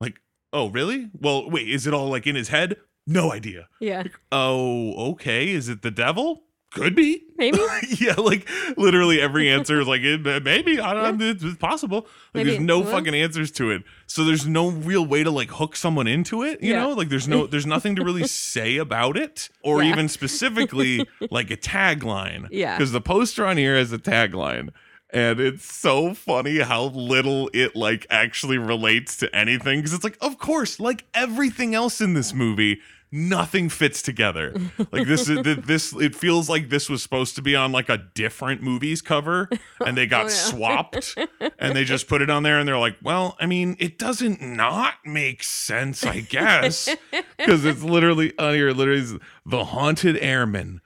Like, 0.00 0.20
oh, 0.52 0.70
really? 0.70 1.10
Well, 1.20 1.50
wait, 1.50 1.68
is 1.68 1.86
it 1.86 1.94
all 1.94 2.08
like 2.08 2.26
in 2.26 2.36
his 2.36 2.48
head? 2.48 2.76
No 3.06 3.32
idea. 3.32 3.68
Yeah. 3.80 4.04
Oh, 4.32 5.10
okay. 5.12 5.50
Is 5.50 5.68
it 5.68 5.82
the 5.82 5.90
devil? 5.90 6.44
Could 6.74 6.94
be. 6.94 7.22
Maybe. 7.36 7.58
yeah, 7.88 8.14
like 8.14 8.48
literally 8.76 9.20
every 9.20 9.48
answer 9.48 9.80
is 9.80 9.86
like 9.86 10.02
eh, 10.02 10.18
it, 10.24 10.42
maybe 10.44 10.78
I 10.80 10.92
don't 10.92 11.18
know, 11.18 11.26
it's, 11.30 11.42
it's 11.42 11.56
possible. 11.56 12.02
Like 12.32 12.44
Maybe, 12.44 12.50
there's 12.50 12.62
no 12.62 12.84
fucking 12.84 13.14
answers 13.14 13.50
to 13.52 13.70
it. 13.70 13.82
So 14.06 14.24
there's 14.24 14.46
no 14.46 14.70
real 14.70 15.06
way 15.06 15.22
to 15.24 15.30
like 15.30 15.50
hook 15.50 15.76
someone 15.76 16.06
into 16.06 16.42
it, 16.42 16.62
you 16.62 16.72
Yeah. 16.72 16.80
know? 16.82 16.90
Like 16.92 17.08
there's 17.08 17.28
no 17.28 17.46
there's 17.52 17.66
nothing 17.66 17.96
to 17.96 18.04
really 18.04 18.26
say 18.26 18.76
about 18.76 19.16
it 19.16 19.48
or 19.62 19.82
Yeah. 19.82 19.90
even 19.92 20.08
specifically 20.18 21.06
like 21.30 21.50
a 21.50 21.56
tagline. 21.56 22.48
Yeah. 22.50 22.76
Cuz 22.78 22.92
the 22.92 23.00
poster 23.00 23.46
on 23.46 23.56
here 23.56 23.76
has 23.76 23.92
a 23.92 23.98
tagline. 23.98 24.70
And 25.10 25.38
it's 25.38 25.72
so 25.72 26.12
funny 26.12 26.58
how 26.58 26.86
little 26.86 27.48
it 27.52 27.76
like 27.76 28.04
actually 28.10 28.58
relates 28.58 29.16
to 29.18 29.32
anything 29.36 29.78
because 29.78 29.92
it's 29.92 30.02
like, 30.02 30.18
of 30.20 30.38
course, 30.38 30.80
like 30.80 31.04
everything 31.14 31.72
else 31.72 32.00
in 32.00 32.14
this 32.14 32.34
movie, 32.34 32.80
nothing 33.14 33.68
fits 33.68 34.02
together. 34.02 34.52
Like 34.90 35.06
this 35.06 35.28
is 35.28 35.38
this 35.64 35.92
it 35.94 36.14
feels 36.16 36.50
like 36.50 36.68
this 36.68 36.90
was 36.90 37.02
supposed 37.02 37.36
to 37.36 37.42
be 37.42 37.54
on 37.54 37.70
like 37.72 37.88
a 37.88 37.96
different 37.96 38.60
movie's 38.62 39.00
cover 39.00 39.48
and 39.86 39.96
they 39.96 40.06
got 40.06 40.22
Oh, 40.24 40.28
yeah. 40.28 40.34
swapped 40.34 41.16
and 41.58 41.76
they 41.76 41.84
just 41.84 42.08
put 42.08 42.20
it 42.22 42.28
on 42.28 42.42
there 42.42 42.58
and 42.58 42.68
they're 42.68 42.78
like, 42.78 42.96
"Well, 43.02 43.36
I 43.40 43.46
mean, 43.46 43.76
it 43.78 43.98
doesn't 43.98 44.42
not 44.42 44.94
make 45.04 45.42
sense, 45.42 46.04
I 46.04 46.20
guess." 46.20 46.88
Cuz 47.44 47.64
it's 47.64 47.82
literally 47.82 48.36
uh, 48.38 48.52
on 48.52 48.52
here 48.52 48.72
literally 48.72 49.14
the 49.46 49.64
haunted 49.66 50.16
airman. 50.18 50.80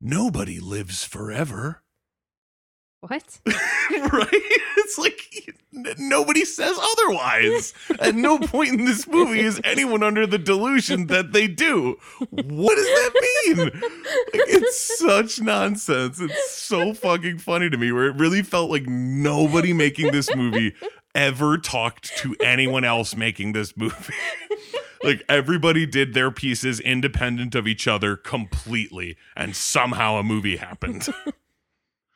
Nobody 0.00 0.60
lives 0.60 1.04
forever. 1.04 1.82
What? 3.08 3.38
right? 3.46 4.28
It's 4.78 4.98
like 4.98 5.54
n- 5.74 5.94
nobody 5.98 6.44
says 6.44 6.78
otherwise. 6.80 7.74
At 8.00 8.14
no 8.14 8.38
point 8.46 8.70
in 8.70 8.84
this 8.86 9.06
movie 9.06 9.40
is 9.40 9.60
anyone 9.62 10.02
under 10.02 10.26
the 10.26 10.38
delusion 10.38 11.08
that 11.08 11.32
they 11.32 11.46
do. 11.46 11.96
What 12.30 12.76
does 12.76 12.86
that 12.86 13.12
mean? 13.46 13.58
Like, 13.58 14.48
it's 14.48 14.98
such 14.98 15.40
nonsense. 15.40 16.18
It's 16.18 16.52
so 16.52 16.94
fucking 16.94 17.38
funny 17.38 17.68
to 17.68 17.76
me 17.76 17.92
where 17.92 18.06
it 18.06 18.16
really 18.16 18.42
felt 18.42 18.70
like 18.70 18.86
nobody 18.86 19.72
making 19.74 20.12
this 20.12 20.34
movie 20.34 20.74
ever 21.14 21.58
talked 21.58 22.16
to 22.18 22.34
anyone 22.40 22.84
else 22.84 23.14
making 23.14 23.52
this 23.52 23.76
movie. 23.76 24.14
like 25.02 25.22
everybody 25.28 25.86
did 25.86 26.14
their 26.14 26.30
pieces 26.30 26.80
independent 26.80 27.54
of 27.54 27.66
each 27.66 27.86
other 27.86 28.16
completely 28.16 29.16
and 29.36 29.54
somehow 29.54 30.16
a 30.16 30.22
movie 30.22 30.56
happened. 30.56 31.06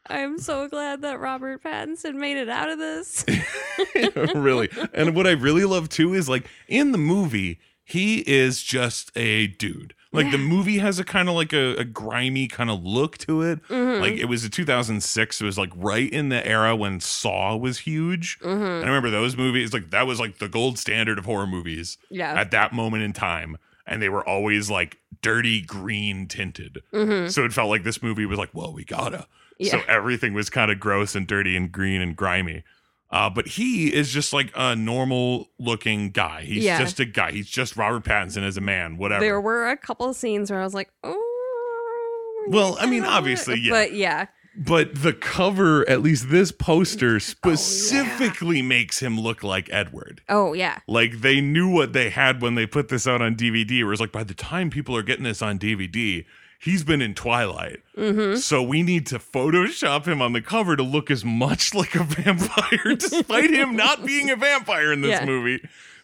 I'm 0.08 0.38
so 0.38 0.68
glad 0.68 1.02
that 1.02 1.20
Robert 1.20 1.62
Pattinson 1.62 2.14
made 2.14 2.36
it 2.36 2.48
out 2.48 2.68
of 2.70 2.78
this. 2.78 3.24
really. 4.34 4.68
And 4.92 5.14
what 5.14 5.26
I 5.26 5.32
really 5.32 5.64
love 5.64 5.88
too 5.88 6.14
is 6.14 6.28
like 6.28 6.46
in 6.66 6.92
the 6.92 6.98
movie, 6.98 7.58
he 7.84 8.18
is 8.20 8.62
just 8.62 9.10
a 9.16 9.46
dude. 9.48 9.94
Like 10.10 10.30
the 10.30 10.38
movie 10.38 10.78
has 10.78 10.98
a 10.98 11.04
kind 11.04 11.28
of 11.28 11.34
like 11.34 11.52
a, 11.52 11.76
a 11.76 11.84
grimy 11.84 12.48
kind 12.48 12.70
of 12.70 12.82
look 12.82 13.18
to 13.18 13.42
it. 13.42 13.62
Mhm. 13.68 14.00
Like 14.00 14.14
it 14.14 14.24
was 14.24 14.42
a 14.42 14.48
2006. 14.48 15.40
It 15.40 15.44
was 15.44 15.58
like 15.58 15.70
right 15.76 16.10
in 16.10 16.30
the 16.30 16.44
era 16.46 16.74
when 16.74 16.98
Saw 17.00 17.56
was 17.56 17.80
huge. 17.80 18.38
Mhm. 18.40 18.54
And 18.80 18.84
I 18.84 18.86
remember 18.88 19.10
those 19.10 19.36
movies, 19.36 19.74
like 19.74 19.90
that 19.90 20.06
was 20.06 20.18
like 20.18 20.38
the 20.38 20.48
gold 20.48 20.78
standard 20.78 21.18
of 21.18 21.26
horror 21.26 21.46
movies 21.46 21.98
Yeah. 22.10 22.32
at 22.32 22.50
that 22.52 22.72
moment 22.72 23.02
in 23.02 23.12
time. 23.12 23.58
And 23.86 24.00
they 24.02 24.08
were 24.08 24.26
always 24.26 24.70
like 24.70 24.96
dirty 25.20 25.60
green 25.60 26.26
tinted. 26.26 26.82
hmm 26.90 27.28
So 27.28 27.44
it 27.44 27.52
felt 27.52 27.68
like 27.68 27.84
this 27.84 28.02
movie 28.02 28.24
was 28.26 28.38
like, 28.38 28.54
well, 28.54 28.72
we 28.72 28.84
gotta. 28.84 29.26
Yeah. 29.58 29.72
So 29.72 29.80
everything 29.88 30.34
was 30.34 30.50
kind 30.50 30.70
of 30.70 30.78
gross 30.80 31.14
and 31.14 31.26
dirty 31.26 31.56
and 31.56 31.70
green 31.72 32.00
and 32.00 32.14
grimy. 32.16 32.64
Uh, 33.10 33.30
but 33.30 33.46
he 33.46 33.92
is 33.92 34.12
just 34.12 34.32
like 34.34 34.52
a 34.54 34.76
normal 34.76 35.48
looking 35.58 36.10
guy. 36.10 36.42
He's 36.42 36.62
Yeah. 36.64 36.78
just 36.78 37.00
a 37.00 37.04
guy. 37.06 37.32
He's 37.32 37.48
just 37.48 37.76
Robert 37.76 38.04
Pattinson 38.04 38.42
as 38.42 38.56
a 38.56 38.60
man, 38.60 38.98
whatever. 38.98 39.24
There 39.24 39.40
were 39.40 39.68
a 39.70 39.76
couple 39.76 40.08
of 40.10 40.14
scenes 40.16 40.50
where 40.50 40.60
I 40.60 40.64
was 40.64 40.74
like, 40.74 40.90
oh. 41.02 42.44
Well, 42.48 42.76
I 42.80 42.86
mean, 42.86 43.04
obviously, 43.04 43.60
yeah. 43.60 43.70
But 43.70 43.92
yeah. 43.94 44.26
but 44.56 44.94
the 45.02 45.12
cover, 45.12 45.88
at 45.88 46.02
least 46.02 46.28
this 46.30 46.50
Oh, 46.52 46.56
poster, 46.58 47.18
specifically 47.20 48.62
makes 48.62 49.00
him 49.00 49.18
look 49.20 49.42
like 49.42 49.68
Edward. 49.72 50.22
Oh, 50.28 50.52
yeah. 50.52 50.78
Like 50.86 51.20
they 51.20 51.40
knew 51.40 51.68
what 51.70 51.92
they 51.94 52.10
had 52.10 52.40
when 52.42 52.54
they 52.56 52.66
put 52.66 52.88
this 52.88 53.06
out 53.06 53.22
on 53.22 53.34
DVD. 53.36 53.84
Whereas, 53.84 54.00
like, 54.00 54.12
by 54.12 54.24
the 54.24 54.34
time 54.34 54.70
people 54.70 54.96
are 54.96 55.02
getting 55.02 55.24
this 55.24 55.42
on 55.42 55.58
DVD, 55.58 56.24
he's 56.58 56.84
been 56.84 57.00
in 57.00 57.14
Twilight. 57.14 57.82
hmm 57.94 58.34
So 58.36 58.62
we 58.62 58.82
need 58.82 59.06
to 59.06 59.18
Photoshop 59.18 60.06
him 60.06 60.20
on 60.20 60.32
the 60.32 60.42
cover 60.42 60.76
to 60.76 60.82
look 60.82 61.10
as 61.10 61.24
much 61.24 61.74
like 61.80 61.94
a 61.94 62.04
vampire, 62.04 62.94
despite 62.96 63.50
him 63.50 63.76
not 63.76 64.04
being 64.04 64.30
a 64.30 64.36
vampire 64.36 64.92
in 64.92 65.00
this 65.02 65.10
Yeah. 65.20 65.24
movie. 65.24 65.60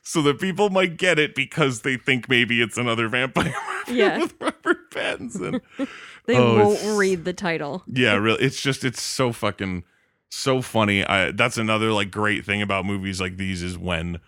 So 0.07 0.21
that 0.23 0.39
people 0.39 0.69
might 0.69 0.99
get 0.99 1.19
it 1.19 1.35
because 1.35 1.81
they 1.81 1.97
think 1.97 2.29
maybe 2.29 2.61
it's 2.61 2.77
another 2.77 3.09
vampire 3.09 3.55
movie 3.89 3.99
Yeah. 3.99 4.19
with 4.19 4.35
Robert 4.41 4.91
Pattinson. 4.91 5.61
They 6.27 6.37
Oh, 6.39 6.57
won't 6.57 6.99
read 6.99 7.27
the 7.27 7.35
title. 7.35 7.83
yeah, 7.87 8.15
really. 8.15 8.43
It's 8.43 8.59
just 8.61 8.83
it's 8.83 9.03
so 9.03 9.31
fucking 9.31 9.85
so 10.31 10.63
funny. 10.63 11.05
I, 11.05 11.33
that's 11.33 11.59
another 11.59 11.93
like 11.93 12.11
great 12.11 12.47
thing 12.47 12.63
about 12.63 12.87
movies 12.87 13.21
like 13.21 13.37
these 13.37 13.63
is 13.63 13.77
when 13.77 14.21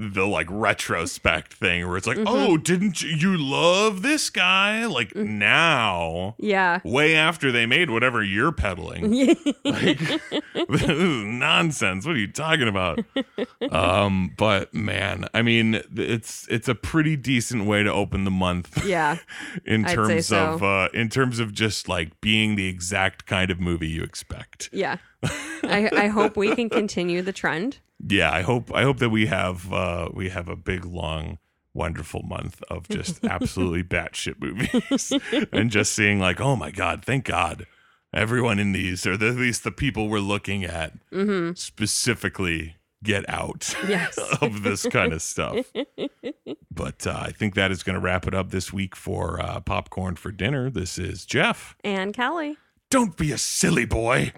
the 0.00 0.26
like 0.26 0.46
retrospect 0.50 1.54
thing 1.54 1.86
where 1.88 1.96
it's 1.96 2.06
like, 2.06 2.18
Mhm. 2.18 2.24
oh, 2.28 2.56
didn't 2.56 3.02
you, 3.02 3.36
love 3.36 4.02
this 4.02 4.30
guy? 4.30 4.86
Like 4.86 5.12
Mm. 5.14 5.26
now, 5.38 6.36
Yeah. 6.38 6.80
way 6.84 7.16
after 7.16 7.50
they 7.50 7.66
made 7.66 7.90
whatever 7.90 8.22
you're 8.22 8.52
peddling. 8.52 9.10
like 9.64 9.98
this 10.68 10.82
is 10.82 11.24
nonsense 11.24 12.06
what 12.06 12.14
are 12.14 12.18
you 12.18 12.30
talking 12.30 12.68
about 12.68 12.98
um 13.70 14.32
but 14.36 14.72
man 14.74 15.26
i 15.34 15.40
mean 15.42 15.80
it's 15.96 16.46
it's 16.48 16.68
a 16.68 16.74
pretty 16.74 17.16
decent 17.16 17.64
way 17.64 17.82
to 17.82 17.92
open 17.92 18.24
the 18.24 18.30
month 18.30 18.84
yeah. 18.86 19.16
in 19.64 19.84
I'd 19.84 19.94
terms 19.94 20.26
so. 20.26 20.54
of 20.54 20.62
uh 20.62 20.88
in 20.94 21.08
terms 21.08 21.38
of 21.38 21.52
just 21.52 21.88
like 21.88 22.20
being 22.20 22.56
the 22.56 22.66
exact 22.68 23.26
kind 23.26 23.50
of 23.50 23.60
movie 23.60 23.88
you 23.88 24.02
expect 24.02 24.68
Yeah. 24.72 24.96
I, 25.64 25.90
I 25.92 26.06
hope 26.08 26.36
we 26.36 26.54
can 26.54 26.70
continue 26.70 27.22
the 27.22 27.32
trend. 27.32 27.78
Yeah 28.06 28.30
i 28.32 28.42
hope 28.42 28.72
i 28.74 28.82
hope 28.82 28.98
that 28.98 29.10
we 29.10 29.26
have 29.26 29.72
uh 29.72 30.08
we 30.12 30.28
have 30.28 30.48
a 30.48 30.56
big 30.56 30.84
long 30.84 31.38
wonderful 31.74 32.22
month 32.22 32.62
of 32.70 32.88
just 32.88 33.24
absolutely 33.24 33.82
batshit 33.82 34.40
movies 34.40 35.12
and 35.52 35.70
just 35.70 35.92
seeing 35.92 36.18
like 36.20 36.40
oh 36.40 36.54
my 36.56 36.70
god 36.70 37.04
thank 37.04 37.24
god 37.24 37.66
everyone 38.14 38.58
in 38.58 38.72
these, 38.72 39.06
or 39.06 39.18
the, 39.18 39.28
at 39.28 39.34
least 39.36 39.64
the 39.64 39.70
people 39.70 40.08
we're 40.08 40.18
looking 40.18 40.64
at, 40.64 40.94
Mm-hmm. 41.12 41.52
specifically 41.54 42.76
get 43.02 43.28
out 43.28 43.74
Yes. 43.86 44.16
of 44.40 44.62
this 44.62 44.86
kind 44.86 45.12
of 45.12 45.20
stuff. 45.20 45.66
But 46.74 47.06
uh, 47.06 47.18
I 47.26 47.32
think 47.32 47.54
that 47.54 47.70
is 47.70 47.82
going 47.82 47.94
to 47.94 48.00
wrap 48.00 48.26
it 48.26 48.34
up 48.34 48.50
this 48.50 48.72
week 48.72 48.96
for 48.96 49.38
uh, 49.42 49.60
Popcorn 49.60 50.16
for 50.16 50.32
Dinner. 50.32 50.70
This 50.70 50.96
is 50.98 51.26
Jeff. 51.26 51.76
and 51.84 52.16
Callie. 52.16 52.56
Don't 52.88 53.14
be 53.14 53.30
a 53.30 53.36
silly 53.38 53.84
boy. 53.84 54.32